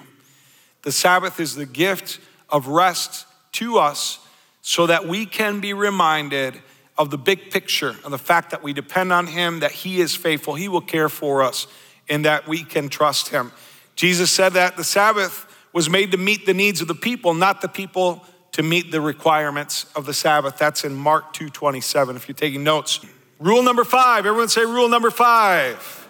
The 0.83 0.91
Sabbath 0.91 1.39
is 1.39 1.55
the 1.55 1.65
gift 1.65 2.19
of 2.49 2.67
rest 2.67 3.25
to 3.53 3.77
us 3.77 4.19
so 4.61 4.87
that 4.87 5.07
we 5.07 5.25
can 5.25 5.59
be 5.59 5.73
reminded 5.73 6.61
of 6.97 7.09
the 7.09 7.17
big 7.17 7.49
picture, 7.49 7.95
of 8.03 8.11
the 8.11 8.17
fact 8.17 8.51
that 8.51 8.61
we 8.61 8.73
depend 8.73 9.13
on 9.13 9.27
Him, 9.27 9.61
that 9.61 9.71
He 9.71 10.01
is 10.01 10.15
faithful, 10.15 10.55
He 10.55 10.67
will 10.67 10.81
care 10.81 11.09
for 11.09 11.41
us, 11.41 11.67
and 12.09 12.25
that 12.25 12.47
we 12.47 12.63
can 12.63 12.89
trust 12.89 13.29
Him. 13.29 13.51
Jesus 13.95 14.31
said 14.31 14.53
that 14.53 14.77
the 14.77 14.83
Sabbath 14.83 15.45
was 15.73 15.89
made 15.89 16.11
to 16.11 16.17
meet 16.17 16.45
the 16.45 16.53
needs 16.53 16.81
of 16.81 16.87
the 16.87 16.95
people, 16.95 17.33
not 17.33 17.61
the 17.61 17.67
people 17.67 18.25
to 18.51 18.63
meet 18.63 18.91
the 18.91 19.01
requirements 19.01 19.85
of 19.95 20.05
the 20.05 20.13
Sabbath. 20.13 20.57
That's 20.57 20.83
in 20.83 20.93
Mark 20.93 21.33
2:27 21.33 22.15
if 22.15 22.27
you're 22.27 22.35
taking 22.35 22.63
notes. 22.63 22.99
Rule 23.39 23.63
number 23.63 23.83
5. 23.83 24.25
Everyone 24.25 24.49
say 24.49 24.65
rule 24.65 24.89
number 24.89 25.11
5. 25.11 26.07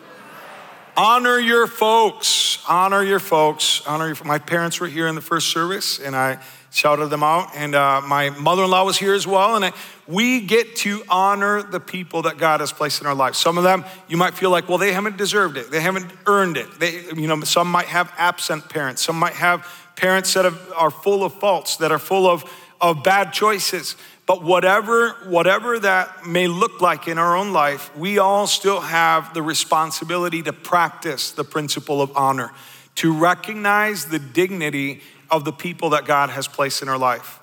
Honor 0.97 1.37
your 1.37 1.67
folks. 1.67 2.59
Honor 2.67 3.03
your 3.03 3.19
folks. 3.19 3.81
Honor 3.85 4.07
your 4.07 4.17
My 4.25 4.39
parents 4.39 4.79
were 4.79 4.87
here 4.87 5.07
in 5.07 5.15
the 5.15 5.21
first 5.21 5.49
service 5.49 5.99
and 5.99 6.15
I 6.15 6.39
shouted 6.71 7.07
them 7.07 7.23
out. 7.23 7.49
And 7.55 7.75
uh, 7.75 8.01
my 8.01 8.29
mother 8.31 8.63
in 8.63 8.69
law 8.69 8.85
was 8.85 8.97
here 8.97 9.13
as 9.13 9.25
well. 9.25 9.55
And 9.55 9.65
I, 9.65 9.73
we 10.07 10.41
get 10.41 10.75
to 10.77 11.03
honor 11.09 11.61
the 11.61 11.79
people 11.79 12.23
that 12.23 12.37
God 12.37 12.59
has 12.59 12.71
placed 12.71 13.01
in 13.01 13.07
our 13.07 13.15
lives. 13.15 13.37
Some 13.37 13.57
of 13.57 13.63
them, 13.63 13.85
you 14.07 14.17
might 14.17 14.33
feel 14.33 14.49
like, 14.49 14.69
well, 14.69 14.77
they 14.77 14.93
haven't 14.93 15.17
deserved 15.17 15.57
it, 15.57 15.71
they 15.71 15.81
haven't 15.81 16.11
earned 16.25 16.57
it. 16.57 16.79
They, 16.79 17.03
you 17.15 17.27
know, 17.27 17.41
some 17.41 17.69
might 17.69 17.87
have 17.87 18.11
absent 18.17 18.69
parents, 18.69 19.01
some 19.01 19.17
might 19.17 19.33
have 19.33 19.67
parents 19.95 20.33
that 20.33 20.45
have, 20.45 20.71
are 20.75 20.91
full 20.91 21.23
of 21.23 21.33
faults, 21.33 21.77
that 21.77 21.91
are 21.91 21.99
full 21.99 22.27
of, 22.27 22.43
of 22.79 23.03
bad 23.03 23.33
choices. 23.33 23.95
But 24.25 24.43
whatever, 24.43 25.11
whatever 25.25 25.79
that 25.79 26.27
may 26.27 26.47
look 26.47 26.81
like 26.81 27.07
in 27.07 27.17
our 27.17 27.35
own 27.35 27.51
life, 27.51 27.95
we 27.97 28.19
all 28.19 28.45
still 28.45 28.79
have 28.79 29.33
the 29.33 29.41
responsibility 29.41 30.43
to 30.43 30.53
practice 30.53 31.31
the 31.31 31.43
principle 31.43 31.99
of 31.99 32.15
honor, 32.15 32.51
to 32.95 33.11
recognize 33.11 34.05
the 34.05 34.19
dignity 34.19 35.01
of 35.31 35.45
the 35.45 35.51
people 35.51 35.91
that 35.91 36.05
God 36.05 36.29
has 36.29 36.47
placed 36.47 36.81
in 36.81 36.89
our 36.89 36.97
life. 36.97 37.39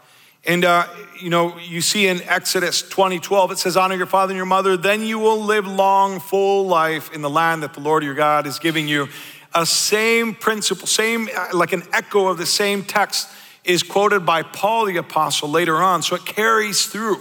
And 0.46 0.64
uh, 0.64 0.86
you 1.20 1.28
know, 1.28 1.58
you 1.58 1.80
see 1.80 2.06
in 2.06 2.22
Exodus 2.22 2.82
20, 2.82 3.18
12, 3.18 3.52
it 3.52 3.58
says, 3.58 3.76
Honor 3.76 3.96
your 3.96 4.06
father 4.06 4.30
and 4.30 4.36
your 4.36 4.46
mother, 4.46 4.76
then 4.76 5.02
you 5.02 5.18
will 5.18 5.42
live 5.42 5.66
long, 5.66 6.20
full 6.20 6.66
life 6.66 7.12
in 7.12 7.22
the 7.22 7.30
land 7.30 7.62
that 7.62 7.74
the 7.74 7.80
Lord 7.80 8.04
your 8.04 8.14
God 8.14 8.46
is 8.46 8.58
giving 8.58 8.86
you. 8.86 9.08
A 9.54 9.66
same 9.66 10.34
principle, 10.34 10.86
same, 10.86 11.28
uh, 11.36 11.48
like 11.52 11.72
an 11.72 11.82
echo 11.92 12.28
of 12.28 12.38
the 12.38 12.46
same 12.46 12.84
text 12.84 13.28
is 13.64 13.82
quoted 13.82 14.24
by 14.24 14.42
Paul 14.42 14.86
the 14.86 14.96
Apostle 14.98 15.48
later 15.48 15.76
on. 15.76 16.02
So 16.02 16.14
it 16.14 16.24
carries 16.24 16.86
through. 16.86 17.16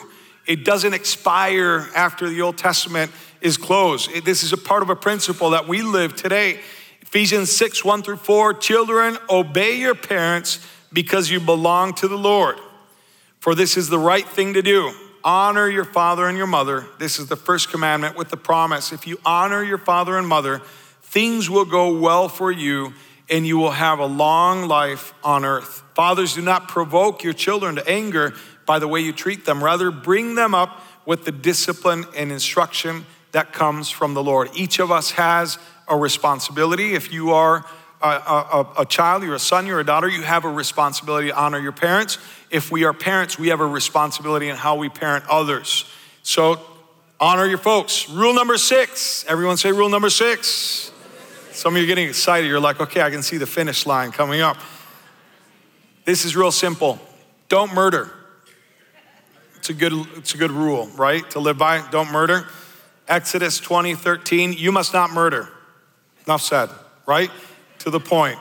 It 0.45 0.63
doesn't 0.63 0.93
expire 0.93 1.89
after 1.95 2.29
the 2.29 2.41
Old 2.41 2.57
Testament 2.57 3.12
is 3.41 3.57
closed. 3.57 4.12
It, 4.12 4.25
this 4.25 4.43
is 4.43 4.53
a 4.53 4.57
part 4.57 4.84
of 4.84 4.89
a 4.91 4.95
principle 4.95 5.51
that 5.51 5.67
we 5.67 5.81
live 5.81 6.15
today. 6.15 6.60
Ephesians 7.15 7.50
6, 7.50 7.86
1 7.86 8.03
through 8.03 8.17
4 8.17 8.55
Children, 8.55 9.17
obey 9.29 9.79
your 9.79 9.95
parents 9.95 10.60
because 10.91 11.29
you 11.29 11.39
belong 11.39 11.93
to 11.93 12.10
the 12.10 12.17
Lord. 12.17 12.57
For 13.39 13.55
this 13.55 13.77
is 13.77 13.88
the 13.88 13.98
right 13.98 14.27
thing 14.27 14.53
to 14.55 14.62
do. 14.62 14.93
Honor 15.24 15.69
your 15.69 15.86
father 15.86 16.27
and 16.27 16.38
your 16.38 16.45
mother. 16.45 16.86
This 17.00 17.17
is 17.17 17.27
the 17.27 17.38
first 17.38 17.72
commandment 17.72 18.17
with 18.17 18.31
the 18.31 18.36
promise. 18.36 18.91
If 18.91 19.07
you 19.07 19.17
honor 19.25 19.63
your 19.63 19.77
father 19.77 20.17
and 20.17 20.27
mother, 20.27 20.60
things 21.03 21.50
will 21.50 21.63
go 21.63 21.98
well 21.98 22.27
for 22.27 22.51
you 22.51 22.93
and 23.29 23.48
you 23.48 23.57
will 23.57 23.72
have 23.72 24.00
a 24.00 24.05
long 24.05 24.67
life 24.67 25.13
on 25.24 25.45
earth. 25.45 25.84
Fathers, 25.93 26.36
do 26.36 26.41
not 26.41 26.67
provoke 26.67 27.24
your 27.24 27.31
children 27.31 27.75
to 27.75 27.89
anger 27.89 28.34
by 28.65 28.77
the 28.77 28.89
way 28.89 29.00
you 29.00 29.13
treat 29.13 29.45
them. 29.45 29.63
Rather, 29.63 29.89
bring 29.89 30.36
them 30.36 30.53
up 30.53 30.81
with 31.05 31.24
the 31.24 31.31
discipline 31.31 32.03
and 32.13 32.29
instruction 32.29 33.05
that 33.31 33.53
comes 33.53 33.89
from 33.89 34.15
the 34.15 34.24
Lord. 34.24 34.50
Each 34.53 34.79
of 34.79 34.91
us 34.91 35.12
has 35.12 35.57
a 35.88 35.98
responsibility. 35.98 36.94
If 36.94 37.12
you 37.12 37.32
are 37.32 37.65
a, 38.01 38.08
a, 38.08 38.74
a, 38.80 38.86
child, 38.86 39.24
you're 39.24 39.36
a 39.36 39.39
son, 39.39 39.65
you're 39.68 39.80
a 39.80 39.86
daughter, 39.86 40.08
you 40.08 40.22
have 40.22 40.46
a 40.46 40.50
responsibility 40.50 41.30
to 41.30 41.36
honor 41.36 41.60
your 41.60 41.72
parents. 41.72 42.18
If 42.50 42.72
we 42.72 42.84
are 42.84 42.94
parents, 42.94 43.39
we 43.39 43.50
have 43.50 43.60
a 43.60 43.65
responsibility 43.65 44.50
in 44.50 44.56
how 44.56 44.75
we 44.75 44.89
parent 44.89 45.25
others. 45.30 45.86
So 46.24 46.60
honor 47.20 47.46
your 47.46 47.58
folks. 47.58 48.10
Rule 48.10 48.34
number 48.34 48.58
six. 48.58 49.25
Everyone 49.27 49.58
say 49.58 49.72
rule 49.72 49.89
number 49.89 50.10
six. 50.10 50.92
Some 51.51 51.74
of 51.74 51.77
you 51.77 51.86
are 51.86 51.88
getting 51.88 52.08
excited. 52.08 52.48
You're 52.48 52.60
like, 52.60 52.82
okay, 52.82 53.01
I 53.01 53.10
can 53.10 53.24
see 53.24 53.38
the 53.38 53.48
finish 53.48 53.86
line 53.86 54.12
coming 54.12 54.42
up. 54.42 54.58
This 56.04 56.25
is 56.25 56.36
real 56.36 56.51
simple. 56.51 57.00
Don't 57.50 57.74
murder. 57.74 58.12
It's 59.58 59.70
a 59.70 59.74
good, 59.74 59.94
it's 60.18 60.36
a 60.36 60.38
good 60.38 60.51
rule, 60.51 60.88
right? 60.96 61.27
To 61.32 61.39
live 61.39 61.58
by. 61.58 61.84
Don't 61.89 62.12
murder. 62.12 62.46
Exodus 63.08 63.60
20, 63.60 63.96
13. 63.96 64.54
You 64.54 64.72
must 64.72 64.94
not 64.94 65.12
murder. 65.12 65.50
Enough 66.25 66.41
said, 66.41 66.70
right? 67.05 67.32
To 67.79 67.89
the 67.89 68.00
point. 68.00 68.39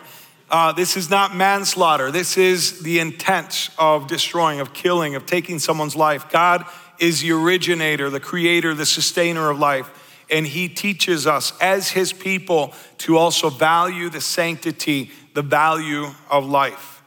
Uh, 0.51 0.73
this 0.73 0.97
is 0.97 1.11
not 1.11 1.35
manslaughter. 1.35 2.11
This 2.11 2.37
is 2.37 2.81
the 2.81 2.99
intent 2.99 3.71
of 3.79 4.07
destroying, 4.07 4.61
of 4.61 4.73
killing, 4.73 5.15
of 5.15 5.27
taking 5.27 5.59
someone's 5.59 5.97
life. 5.97 6.31
God 6.31 6.65
is 6.99 7.23
the 7.23 7.33
originator, 7.33 8.11
the 8.11 8.21
creator, 8.21 8.75
the 8.75 8.87
sustainer 8.87 9.51
of 9.51 9.59
life 9.59 9.91
and 10.31 10.47
he 10.47 10.69
teaches 10.69 11.27
us 11.27 11.53
as 11.61 11.91
his 11.91 12.13
people 12.13 12.73
to 12.99 13.17
also 13.17 13.51
value 13.51 14.09
the 14.09 14.21
sanctity, 14.21 15.11
the 15.35 15.43
value 15.43 16.07
of 16.31 16.47
life. 16.47 17.03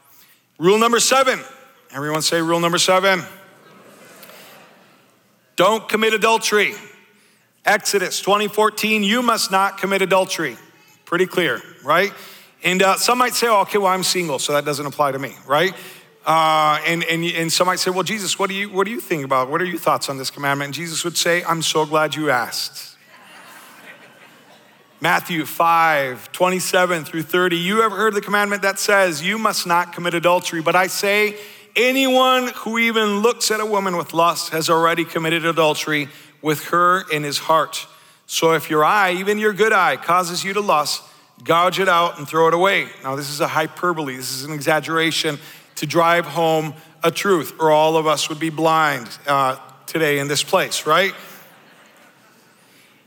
Rule 0.58 0.78
number 0.78 1.00
seven. 1.00 1.40
Everyone 1.92 2.22
say 2.22 2.40
rule 2.40 2.60
number 2.60 2.78
seven. 2.78 3.22
Don't 5.56 5.88
commit 5.88 6.14
adultery. 6.14 6.74
Exodus 7.64 8.20
2014, 8.20 9.02
you 9.02 9.22
must 9.22 9.50
not 9.50 9.78
commit 9.78 10.00
adultery. 10.02 10.56
Pretty 11.08 11.24
clear, 11.24 11.62
right? 11.82 12.12
And 12.62 12.82
uh, 12.82 12.96
some 12.96 13.16
might 13.16 13.32
say, 13.32 13.46
oh, 13.46 13.62
okay, 13.62 13.78
well, 13.78 13.86
I'm 13.86 14.02
single, 14.02 14.38
so 14.38 14.52
that 14.52 14.66
doesn't 14.66 14.84
apply 14.84 15.12
to 15.12 15.18
me, 15.18 15.34
right? 15.46 15.72
Uh, 16.26 16.78
and, 16.86 17.02
and, 17.04 17.24
and 17.24 17.50
some 17.50 17.66
might 17.66 17.78
say, 17.78 17.90
well, 17.90 18.02
Jesus, 18.02 18.38
what 18.38 18.50
do, 18.50 18.54
you, 18.54 18.68
what 18.68 18.84
do 18.84 18.90
you 18.90 19.00
think 19.00 19.24
about? 19.24 19.48
What 19.48 19.62
are 19.62 19.64
your 19.64 19.78
thoughts 19.78 20.10
on 20.10 20.18
this 20.18 20.30
commandment? 20.30 20.66
And 20.66 20.74
Jesus 20.74 21.04
would 21.04 21.16
say, 21.16 21.42
I'm 21.44 21.62
so 21.62 21.86
glad 21.86 22.14
you 22.14 22.28
asked. 22.28 22.98
Matthew 25.00 25.46
5, 25.46 26.30
27 26.30 27.06
through 27.06 27.22
30. 27.22 27.56
You 27.56 27.80
ever 27.84 27.96
heard 27.96 28.12
the 28.12 28.20
commandment 28.20 28.60
that 28.60 28.78
says, 28.78 29.22
You 29.22 29.38
must 29.38 29.66
not 29.66 29.94
commit 29.94 30.12
adultery? 30.12 30.60
But 30.60 30.76
I 30.76 30.88
say, 30.88 31.38
anyone 31.74 32.48
who 32.48 32.76
even 32.76 33.20
looks 33.20 33.50
at 33.50 33.60
a 33.60 33.66
woman 33.66 33.96
with 33.96 34.12
lust 34.12 34.50
has 34.50 34.68
already 34.68 35.06
committed 35.06 35.46
adultery 35.46 36.10
with 36.42 36.64
her 36.64 37.08
in 37.10 37.22
his 37.22 37.38
heart. 37.38 37.86
So 38.30 38.52
if 38.52 38.68
your 38.68 38.84
eye, 38.84 39.14
even 39.14 39.38
your 39.38 39.54
good 39.54 39.72
eye, 39.72 39.96
causes 39.96 40.44
you 40.44 40.52
to 40.52 40.60
lust, 40.60 41.02
gouge 41.42 41.80
it 41.80 41.88
out 41.88 42.18
and 42.18 42.28
throw 42.28 42.46
it 42.46 42.52
away. 42.52 42.88
Now, 43.02 43.16
this 43.16 43.30
is 43.30 43.40
a 43.40 43.48
hyperbole, 43.48 44.16
this 44.16 44.32
is 44.32 44.44
an 44.44 44.52
exaggeration 44.52 45.38
to 45.76 45.86
drive 45.86 46.26
home 46.26 46.74
a 47.02 47.10
truth, 47.10 47.54
or 47.58 47.70
all 47.70 47.96
of 47.96 48.06
us 48.06 48.28
would 48.28 48.38
be 48.38 48.50
blind 48.50 49.08
uh, 49.26 49.56
today 49.86 50.18
in 50.18 50.28
this 50.28 50.42
place, 50.42 50.84
right? 50.84 51.14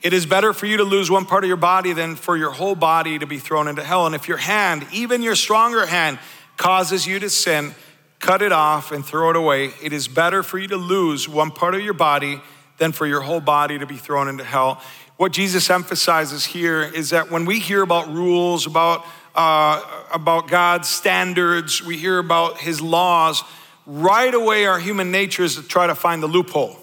It 0.01 0.11
is 0.11 0.25
better 0.25 0.53
for 0.53 0.65
you 0.65 0.77
to 0.77 0.83
lose 0.83 1.11
one 1.11 1.25
part 1.25 1.43
of 1.43 1.47
your 1.47 1.57
body 1.57 1.93
than 1.93 2.15
for 2.15 2.35
your 2.35 2.49
whole 2.49 2.73
body 2.73 3.19
to 3.19 3.27
be 3.27 3.37
thrown 3.37 3.67
into 3.67 3.83
hell. 3.83 4.07
And 4.07 4.15
if 4.15 4.27
your 4.27 4.37
hand, 4.37 4.87
even 4.91 5.21
your 5.21 5.35
stronger 5.35 5.85
hand, 5.85 6.17
causes 6.57 7.05
you 7.05 7.19
to 7.19 7.29
sin, 7.29 7.75
cut 8.19 8.41
it 8.41 8.51
off 8.51 8.91
and 8.91 9.05
throw 9.05 9.29
it 9.29 9.35
away. 9.35 9.71
It 9.83 9.93
is 9.93 10.07
better 10.07 10.41
for 10.41 10.57
you 10.57 10.69
to 10.69 10.77
lose 10.77 11.29
one 11.29 11.51
part 11.51 11.75
of 11.75 11.81
your 11.81 11.93
body 11.93 12.41
than 12.81 12.91
for 12.91 13.05
your 13.05 13.21
whole 13.21 13.39
body 13.39 13.77
to 13.77 13.85
be 13.85 13.95
thrown 13.95 14.27
into 14.27 14.43
hell. 14.43 14.81
What 15.21 15.33
Jesus 15.33 15.69
emphasizes 15.69 16.45
here 16.45 16.81
is 16.81 17.11
that 17.11 17.29
when 17.29 17.45
we 17.45 17.59
hear 17.59 17.83
about 17.83 18.11
rules, 18.11 18.65
about, 18.65 19.05
uh, 19.35 19.79
about 20.11 20.47
God's 20.47 20.87
standards, 20.87 21.83
we 21.83 21.95
hear 21.95 22.17
about 22.17 22.57
his 22.57 22.81
laws, 22.81 23.43
right 23.85 24.33
away 24.33 24.65
our 24.65 24.79
human 24.79 25.11
nature 25.11 25.43
is 25.43 25.57
to 25.57 25.61
try 25.61 25.85
to 25.85 25.93
find 25.93 26.23
the 26.23 26.27
loophole 26.27 26.75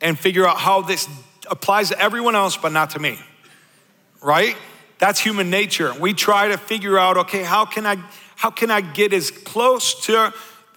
and 0.00 0.18
figure 0.18 0.48
out 0.48 0.56
how 0.56 0.80
this 0.80 1.06
applies 1.50 1.90
to 1.90 2.00
everyone 2.00 2.34
else, 2.34 2.56
but 2.56 2.72
not 2.72 2.88
to 2.88 2.98
me, 2.98 3.18
right? 4.22 4.56
That's 4.98 5.20
human 5.20 5.50
nature. 5.50 5.92
We 6.00 6.14
try 6.14 6.48
to 6.48 6.56
figure 6.56 6.98
out, 6.98 7.18
okay, 7.18 7.42
how 7.42 7.66
can 7.66 7.84
I, 7.84 7.96
how 8.34 8.48
can 8.48 8.70
I 8.70 8.80
get 8.80 9.12
as 9.12 9.30
close 9.30 10.06
to 10.06 10.32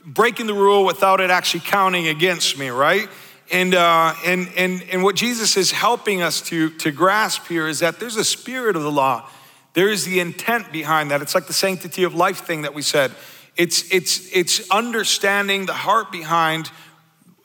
breaking 0.05 0.47
the 0.47 0.53
rule 0.53 0.83
without 0.83 1.21
it 1.21 1.29
actually 1.29 1.61
counting 1.61 2.09
against 2.09 2.59
me, 2.59 2.67
right? 2.67 3.07
And, 3.51 3.75
uh, 3.75 4.13
and, 4.25 4.49
and, 4.57 4.83
and 4.91 5.03
what 5.03 5.15
Jesus 5.15 5.55
is 5.55 5.71
helping 5.71 6.21
us 6.21 6.41
to, 6.43 6.69
to 6.77 6.91
grasp 6.91 7.47
here 7.47 7.67
is 7.67 7.79
that 7.79 7.99
there's 7.99 8.15
a 8.15 8.23
spirit 8.23 8.75
of 8.75 8.81
the 8.81 8.91
law. 8.91 9.29
There 9.73 9.89
is 9.89 10.05
the 10.05 10.19
intent 10.19 10.71
behind 10.71 11.11
that. 11.11 11.21
It's 11.21 11.35
like 11.35 11.47
the 11.47 11.53
sanctity 11.53 12.03
of 12.03 12.15
life 12.15 12.45
thing 12.45 12.63
that 12.63 12.73
we 12.73 12.81
said. 12.81 13.11
It's, 13.55 13.91
it's, 13.93 14.35
it's 14.35 14.69
understanding 14.71 15.65
the 15.65 15.73
heart 15.73 16.11
behind 16.11 16.71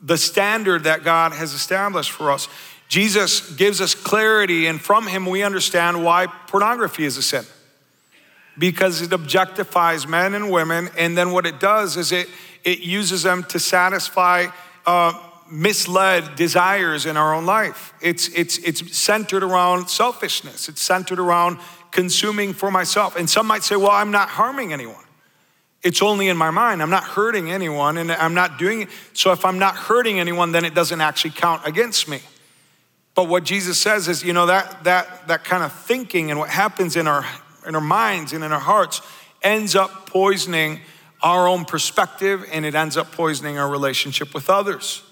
the 0.00 0.16
standard 0.16 0.84
that 0.84 1.04
God 1.04 1.32
has 1.32 1.52
established 1.52 2.10
for 2.10 2.30
us. 2.30 2.48
Jesus 2.88 3.54
gives 3.54 3.80
us 3.80 3.94
clarity, 3.94 4.66
and 4.66 4.80
from 4.80 5.06
him 5.06 5.26
we 5.26 5.42
understand 5.42 6.04
why 6.04 6.26
pornography 6.46 7.04
is 7.04 7.16
a 7.16 7.22
sin. 7.22 7.44
Because 8.58 9.00
it 9.02 9.10
objectifies 9.10 10.08
men 10.08 10.34
and 10.34 10.50
women, 10.50 10.88
and 10.98 11.16
then 11.16 11.30
what 11.30 11.46
it 11.46 11.60
does 11.60 11.96
is 11.96 12.10
it, 12.10 12.28
it 12.64 12.80
uses 12.80 13.22
them 13.22 13.44
to 13.44 13.58
satisfy 13.58 14.46
uh, 14.86 15.12
misled 15.50 16.36
desires 16.36 17.06
in 17.06 17.16
our 17.16 17.34
own 17.34 17.46
life. 17.46 17.92
It's, 18.00 18.28
it's, 18.28 18.58
it's 18.58 18.96
centered 18.96 19.42
around 19.42 19.88
selfishness, 19.88 20.68
it's 20.68 20.80
centered 20.80 21.18
around 21.18 21.58
consuming 21.90 22.52
for 22.52 22.70
myself. 22.70 23.16
And 23.16 23.28
some 23.28 23.46
might 23.46 23.62
say, 23.62 23.76
well, 23.76 23.90
I'm 23.90 24.10
not 24.10 24.28
harming 24.28 24.72
anyone. 24.72 25.04
It's 25.82 26.02
only 26.02 26.28
in 26.28 26.36
my 26.36 26.50
mind. 26.50 26.82
I'm 26.82 26.90
not 26.90 27.04
hurting 27.04 27.50
anyone, 27.50 27.96
and 27.96 28.12
I'm 28.12 28.34
not 28.34 28.58
doing 28.58 28.82
it. 28.82 28.88
So 29.14 29.32
if 29.32 29.44
I'm 29.44 29.58
not 29.58 29.76
hurting 29.76 30.20
anyone, 30.20 30.52
then 30.52 30.64
it 30.64 30.74
doesn't 30.74 31.00
actually 31.00 31.30
count 31.30 31.66
against 31.66 32.06
me. 32.06 32.20
But 33.14 33.28
what 33.28 33.44
Jesus 33.44 33.78
says 33.78 34.06
is, 34.06 34.22
you 34.22 34.32
know, 34.32 34.46
that, 34.46 34.84
that, 34.84 35.26
that 35.28 35.44
kind 35.44 35.62
of 35.62 35.72
thinking 35.72 36.30
and 36.30 36.38
what 36.38 36.50
happens 36.50 36.96
in 36.96 37.08
our, 37.08 37.26
in 37.66 37.74
our 37.74 37.80
minds 37.80 38.32
and 38.32 38.44
in 38.44 38.52
our 38.52 38.60
hearts 38.60 39.00
ends 39.42 39.74
up 39.74 40.06
poisoning 40.06 40.80
our 41.22 41.48
own 41.48 41.64
perspective 41.64 42.46
and 42.52 42.64
it 42.64 42.74
ends 42.74 42.96
up 42.96 43.12
poisoning 43.12 43.58
our 43.58 43.68
relationship 43.68 44.32
with 44.32 44.48
others. 44.48 45.02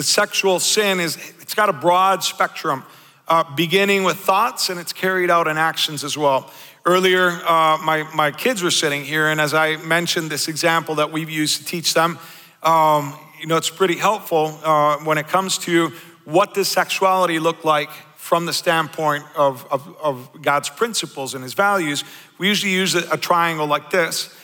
The 0.00 0.04
sexual 0.04 0.60
sin 0.60 0.98
is, 0.98 1.18
it's 1.42 1.52
got 1.52 1.68
a 1.68 1.74
broad 1.74 2.24
spectrum, 2.24 2.84
uh, 3.28 3.44
beginning 3.54 4.02
with 4.02 4.16
thoughts 4.16 4.70
and 4.70 4.80
it's 4.80 4.94
carried 4.94 5.30
out 5.30 5.46
in 5.46 5.58
actions 5.58 6.04
as 6.04 6.16
well. 6.16 6.50
Earlier, 6.86 7.28
uh, 7.28 7.76
my, 7.84 8.08
my 8.14 8.30
kids 8.30 8.62
were 8.62 8.70
sitting 8.70 9.04
here, 9.04 9.28
and 9.28 9.38
as 9.38 9.52
I 9.52 9.76
mentioned 9.76 10.30
this 10.30 10.48
example 10.48 10.94
that 10.94 11.12
we've 11.12 11.28
used 11.28 11.58
to 11.58 11.64
teach 11.66 11.92
them, 11.92 12.18
um, 12.62 13.14
you 13.38 13.46
know, 13.46 13.58
it's 13.58 13.68
pretty 13.68 13.96
helpful 13.96 14.58
uh, 14.64 14.96
when 15.00 15.18
it 15.18 15.28
comes 15.28 15.58
to 15.58 15.92
what 16.24 16.54
does 16.54 16.68
sexuality 16.68 17.38
look 17.38 17.62
like 17.66 17.90
from 18.16 18.46
the 18.46 18.54
standpoint 18.54 19.24
of, 19.36 19.70
of, 19.70 19.96
of 20.02 20.30
God's 20.40 20.70
principles 20.70 21.34
and 21.34 21.44
his 21.44 21.52
values, 21.52 22.04
we 22.38 22.48
usually 22.48 22.72
use 22.72 22.94
a, 22.94 23.18
triangle 23.18 23.66
like 23.66 23.90
this. 23.90 24.34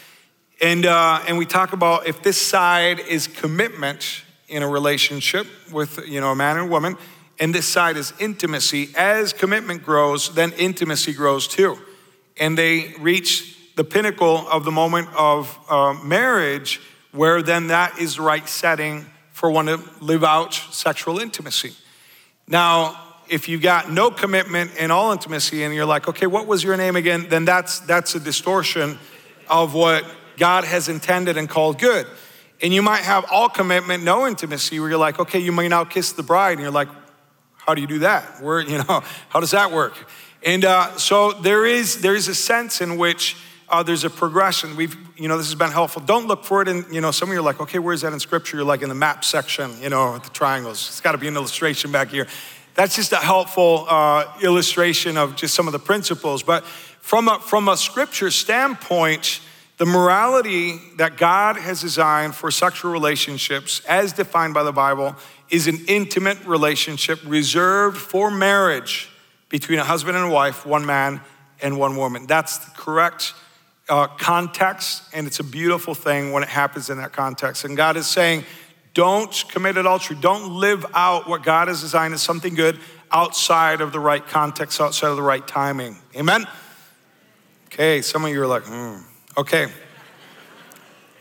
And, 0.61 0.85
uh, 0.85 1.25
and 1.27 1.39
we 1.39 1.47
talk 1.47 1.73
about 1.73 2.07
if 2.07 2.23
this 2.23 2.39
side 2.39 3.01
is 3.01 3.27
commitment 3.27 4.25
in 4.49 4.63
a 4.63 4.69
relationship 4.69 5.47
with 5.73 6.07
you 6.07 6.21
know 6.21 6.33
a 6.33 6.37
man 6.37 6.59
and 6.59 6.69
a 6.69 6.71
woman, 6.71 6.97
and 7.39 7.55
this 7.55 7.67
side 7.67 7.97
is 7.97 8.13
intimacy. 8.19 8.91
As 8.97 9.33
commitment 9.33 9.83
grows, 9.83 10.35
then 10.35 10.53
intimacy 10.53 11.13
grows 11.13 11.49
too, 11.49 11.79
and 12.39 12.57
they 12.57 12.95
reach 12.99 13.57
the 13.77 13.85
pinnacle 13.85 14.49
of 14.49 14.65
the 14.65 14.73
moment 14.73 15.09
of 15.17 15.59
uh, 15.69 15.93
marriage, 16.03 16.81
where 17.13 17.43
then 17.43 17.69
that 17.69 17.99
is 17.99 18.17
the 18.17 18.23
right 18.23 18.49
setting 18.49 19.07
for 19.33 19.51
one 19.51 19.67
to 19.67 19.79
live 20.01 20.25
out 20.25 20.55
sexual 20.55 21.19
intimacy. 21.19 21.75
Now, 22.49 22.99
if 23.29 23.49
you 23.49 23.59
got 23.59 23.91
no 23.91 24.11
commitment 24.11 24.71
and 24.79 24.91
all 24.91 25.13
intimacy, 25.13 25.65
and 25.65 25.75
you're 25.75 25.85
like, 25.85 26.09
okay, 26.09 26.27
what 26.27 26.47
was 26.47 26.63
your 26.63 26.77
name 26.77 26.97
again? 26.97 27.27
Then 27.29 27.45
that's 27.45 27.81
that's 27.81 28.15
a 28.15 28.21
distortion 28.21 28.99
of 29.49 29.75
what 29.75 30.05
God 30.37 30.65
has 30.65 30.89
intended 30.89 31.37
and 31.37 31.49
called 31.49 31.79
good. 31.79 32.07
And 32.63 32.73
you 32.73 32.83
might 32.83 33.03
have 33.03 33.27
all 33.31 33.49
commitment, 33.49 34.03
no 34.03 34.27
intimacy, 34.27 34.81
where 34.81 34.89
you're 34.89 34.99
like, 34.99 35.19
okay, 35.19 35.39
you 35.39 35.53
may 35.53 35.69
now 35.69 35.85
kiss 35.85 36.13
the 36.13 36.23
bride, 36.23 36.53
and 36.53 36.61
you're 36.61 36.71
like, 36.71 36.89
how 37.57 37.75
do 37.75 37.81
you 37.81 37.87
do 37.87 37.99
that? 38.01 38.43
Where, 38.43 38.61
you 38.61 38.79
know, 38.79 39.03
how 39.29 39.41
does 39.41 39.51
that 39.51 39.73
work? 39.73 39.95
And 40.43 40.65
uh, 40.65 40.97
so 40.97 41.33
there 41.33 41.67
is 41.67 42.01
there 42.01 42.15
is 42.15 42.29
a 42.29 42.35
sense 42.35 42.81
in 42.81 42.99
which 42.99 43.37
uh, 43.69 43.83
there's 43.83 44.05
a 44.05 44.11
progression. 44.11 44.77
We've, 44.77 44.97
you 45.17 45.29
know, 45.29 45.37
this 45.37 45.47
has 45.47 45.57
been 45.57 45.73
helpful. 45.73 46.03
Don't 46.03 46.29
look 46.29 46.45
for 46.45 46.63
it 46.63 46.69
in, 46.69 46.85
you 46.91 47.01
know, 47.01 47.11
some 47.11 47.29
of 47.29 47.35
you 47.35 47.41
are 47.41 47.43
like, 47.43 47.61
okay, 47.61 47.79
where's 47.79 48.03
that 48.03 48.13
in 48.13 48.21
scripture? 48.21 48.59
You're 48.59 48.67
like 48.67 48.83
in 48.83 48.89
the 48.89 48.95
map 48.95 49.25
section, 49.25 49.73
you 49.83 49.89
know, 49.89 50.13
with 50.13 50.25
the 50.25 50.31
triangles. 50.31 50.87
It's 50.89 51.01
got 51.01 51.13
to 51.13 51.19
be 51.19 51.27
an 51.27 51.35
illustration 51.35 51.91
back 51.91 52.09
here. 52.09 52.29
That's 52.75 52.95
just 52.95 53.13
a 53.13 53.17
helpful 53.17 53.87
uh, 53.89 54.27
illustration 54.43 55.17
of 55.17 55.35
just 55.35 55.55
some 55.55 55.67
of 55.67 55.73
the 55.73 55.79
principles. 55.79 56.43
But 56.43 56.65
from 57.01 57.29
a, 57.29 57.41
from 57.41 57.69
a 57.69 57.77
scripture 57.77 58.31
standpoint, 58.31 59.41
the 59.79 59.87
morality 59.87 60.81
that 60.97 61.17
God 61.17 61.57
has 61.57 61.83
designed 61.83 62.35
for 62.35 62.51
sexual 62.51 62.93
relationships, 62.93 63.83
as 63.87 64.13
defined 64.13 64.55
by 64.55 64.63
the 64.63 64.73
Bible, 64.73 65.17
is 65.51 65.69
an 65.69 65.79
intimate 65.87 66.43
relationship 66.47 67.21
reserved 67.27 67.99
for 67.99 68.31
marriage 68.31 69.11
between 69.49 69.79
a 69.79 69.85
husband 69.85 70.17
and 70.17 70.27
a 70.27 70.31
wife, 70.31 70.65
one 70.65 70.87
man 70.87 71.21
and 71.61 71.79
one 71.79 71.97
woman. 71.97 72.27
That's 72.27 72.59
the 72.59 72.71
correct 72.71 73.35
uh, 73.89 74.07
context, 74.07 75.03
and 75.13 75.27
it's 75.27 75.41
a 75.41 75.45
beautiful 75.45 75.95
thing 75.95 76.33
when 76.33 76.43
it 76.43 76.49
happens 76.49 76.91
in 76.91 76.99
that 76.99 77.13
context. 77.13 77.65
And 77.65 77.77
God 77.77 77.97
is 77.97 78.07
saying, 78.07 78.45
don't 78.95 79.45
commit 79.51 79.77
adultery. 79.77 80.17
Don't 80.19 80.55
live 80.59 80.87
out 80.95 81.29
what 81.29 81.43
God 81.43 81.69
has 81.69 81.83
designed 81.83 82.15
as 82.15 82.23
something 82.23 82.55
good 82.55 82.81
outside 83.13 83.83
of 83.83 83.93
the 83.93 84.01
right 84.01 84.27
context, 84.27 84.81
outside 84.81 85.09
of 85.09 85.17
the 85.17 85.23
right 85.23 85.47
timing. 85.47 85.99
Amen? 86.17 86.47
Okay, 87.67 88.01
some 88.01 88.25
of 88.25 88.31
you 88.31 88.41
are 88.41 88.47
like, 88.47 88.65
hmm. 88.65 88.97
Okay. 89.39 89.67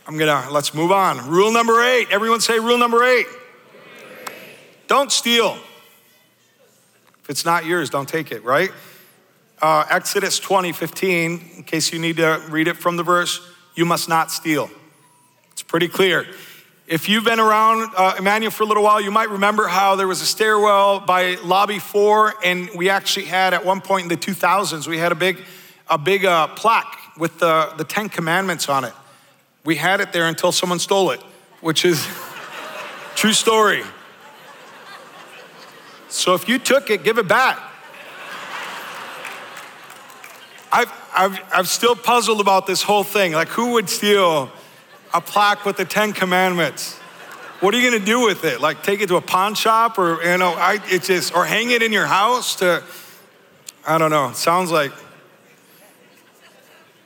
I'm 0.08 0.18
gonna, 0.18 0.48
let's 0.50 0.74
move 0.74 0.94
on. 0.94 1.30
Rule 1.30 1.52
number 1.52 1.84
eight. 1.84 2.08
Everyone 2.12 2.40
say 2.40 2.60
rule 2.60 2.78
number 2.78 3.04
eight. 3.04 3.26
Don't 4.88 5.12
steal. 5.12 5.58
If 7.24 7.30
it's 7.30 7.44
not 7.44 7.66
yours, 7.66 7.90
don't 7.90 8.08
take 8.08 8.32
it, 8.32 8.44
right? 8.46 8.72
Uh, 9.62 9.86
Exodus 9.90 10.40
20, 10.40 10.72
15, 10.72 11.50
in 11.58 11.64
case 11.64 11.92
you 11.92 12.00
need 12.00 12.18
to 12.18 12.42
read 12.50 12.70
it 12.70 12.78
from 12.78 12.96
the 12.96 13.04
verse, 13.04 13.42
you 13.74 13.84
must 13.84 14.08
not 14.08 14.32
steal. 14.32 14.70
It's 15.52 15.64
pretty 15.64 15.90
clear. 15.90 16.26
If 16.88 17.10
you've 17.10 17.26
been 17.26 17.40
around 17.40 17.92
uh, 17.98 18.16
Emmanuel 18.18 18.52
for 18.52 18.64
a 18.64 18.66
little 18.66 18.84
while, 18.84 19.02
you 19.02 19.12
might 19.12 19.30
remember 19.30 19.68
how 19.68 19.96
there 19.96 20.08
was 20.08 20.22
a 20.22 20.26
stairwell 20.26 21.02
by 21.02 21.36
lobby 21.44 21.80
four, 21.80 22.34
and 22.46 22.70
we 22.76 22.90
actually 22.90 23.26
had 23.26 23.54
at 23.54 23.66
one 23.66 23.82
point 23.82 24.04
in 24.04 24.10
the 24.10 24.18
2000s, 24.18 24.88
we 24.88 25.00
had 25.00 25.12
a 25.12 25.16
big, 25.16 25.44
a 25.90 25.98
big 25.98 26.24
uh, 26.24 26.48
plaque 26.48 27.05
with 27.18 27.40
the, 27.40 27.74
the 27.78 27.84
Ten 27.84 28.10
Commandments 28.10 28.70
on 28.70 28.84
it. 28.84 28.94
We 29.64 29.76
had 29.76 30.02
it 30.02 30.14
there 30.14 30.28
until 30.28 30.52
someone 30.52 30.80
stole 30.80 31.12
it, 31.12 31.22
which 31.62 31.86
is 31.86 32.06
true 33.16 33.34
story. 33.34 33.84
So 36.10 36.34
if 36.34 36.48
you 36.48 36.60
took 36.60 36.90
it, 36.90 37.04
give 37.04 37.18
it 37.18 37.28
back. 37.28 37.60
I've, 40.72 40.92
I've, 41.16 41.40
I've 41.54 41.68
still 41.68 41.96
puzzled 41.96 42.42
about 42.42 42.68
this 42.68 42.82
whole 42.84 43.04
thing. 43.04 43.32
Like, 43.32 43.48
who 43.48 43.74
would 43.74 43.90
steal 43.90 44.52
a 45.16 45.22
plaque 45.22 45.64
with 45.66 45.78
the 45.78 45.86
Ten 45.86 46.12
Commandments. 46.12 46.98
What 47.62 47.74
are 47.74 47.80
you 47.80 47.90
going 47.90 48.02
to 48.02 48.06
do 48.06 48.26
with 48.26 48.44
it? 48.44 48.60
Like 48.60 48.84
take 48.84 49.00
it 49.00 49.08
to 49.08 49.16
a 49.16 49.22
pawn 49.22 49.56
shop 49.56 49.98
or, 49.98 50.22
you 50.22 50.38
know, 50.38 50.52
I, 50.52 50.80
it's 50.88 51.08
just, 51.08 51.34
or 51.34 51.46
hang 51.46 51.72
it 51.72 51.82
in 51.82 51.94
your 51.94 52.06
house 52.06 52.58
to, 52.58 52.84
I 53.88 53.98
don't 53.98 54.12
know. 54.12 54.34
Sounds 54.34 54.72
like, 54.72 54.92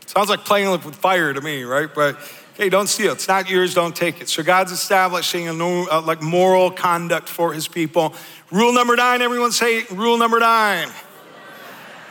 sounds 0.09 0.29
like 0.29 0.43
playing 0.43 0.71
with 0.71 0.95
fire 0.95 1.31
to 1.33 1.39
me, 1.39 1.63
right? 1.63 1.93
But 1.93 2.17
hey, 2.57 2.69
don't 2.69 2.87
steal. 2.87 3.13
It's 3.13 3.27
not 3.27 3.47
yours. 3.47 3.75
Don't 3.75 3.95
take 3.95 4.21
it. 4.21 4.27
So 4.27 4.41
God's 4.41 4.71
establishing 4.71 5.47
a 5.47 5.53
new, 5.53 5.85
uh, 5.85 6.01
like 6.01 6.21
moral 6.21 6.71
conduct 6.71 7.29
for 7.29 7.53
his 7.53 7.67
people. 7.67 8.15
Rule 8.51 8.73
number 8.73 8.95
nine, 8.95 9.21
everyone 9.21 9.51
say 9.51 9.83
rule 9.91 10.17
number 10.17 10.39
nine. 10.39 10.89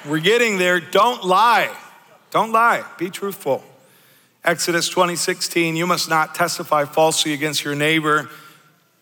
We're 0.06 0.20
getting 0.20 0.58
there. 0.58 0.78
Don't 0.78 1.24
lie. 1.24 1.76
Don't 2.30 2.52
lie. 2.52 2.84
Be 2.98 3.10
truthful. 3.10 3.64
Exodus 4.44 4.88
20, 4.88 5.16
16, 5.16 5.74
you 5.74 5.86
must 5.86 6.08
not 6.08 6.36
testify 6.36 6.84
falsely 6.84 7.32
against 7.32 7.64
your 7.64 7.74
neighbor. 7.74 8.30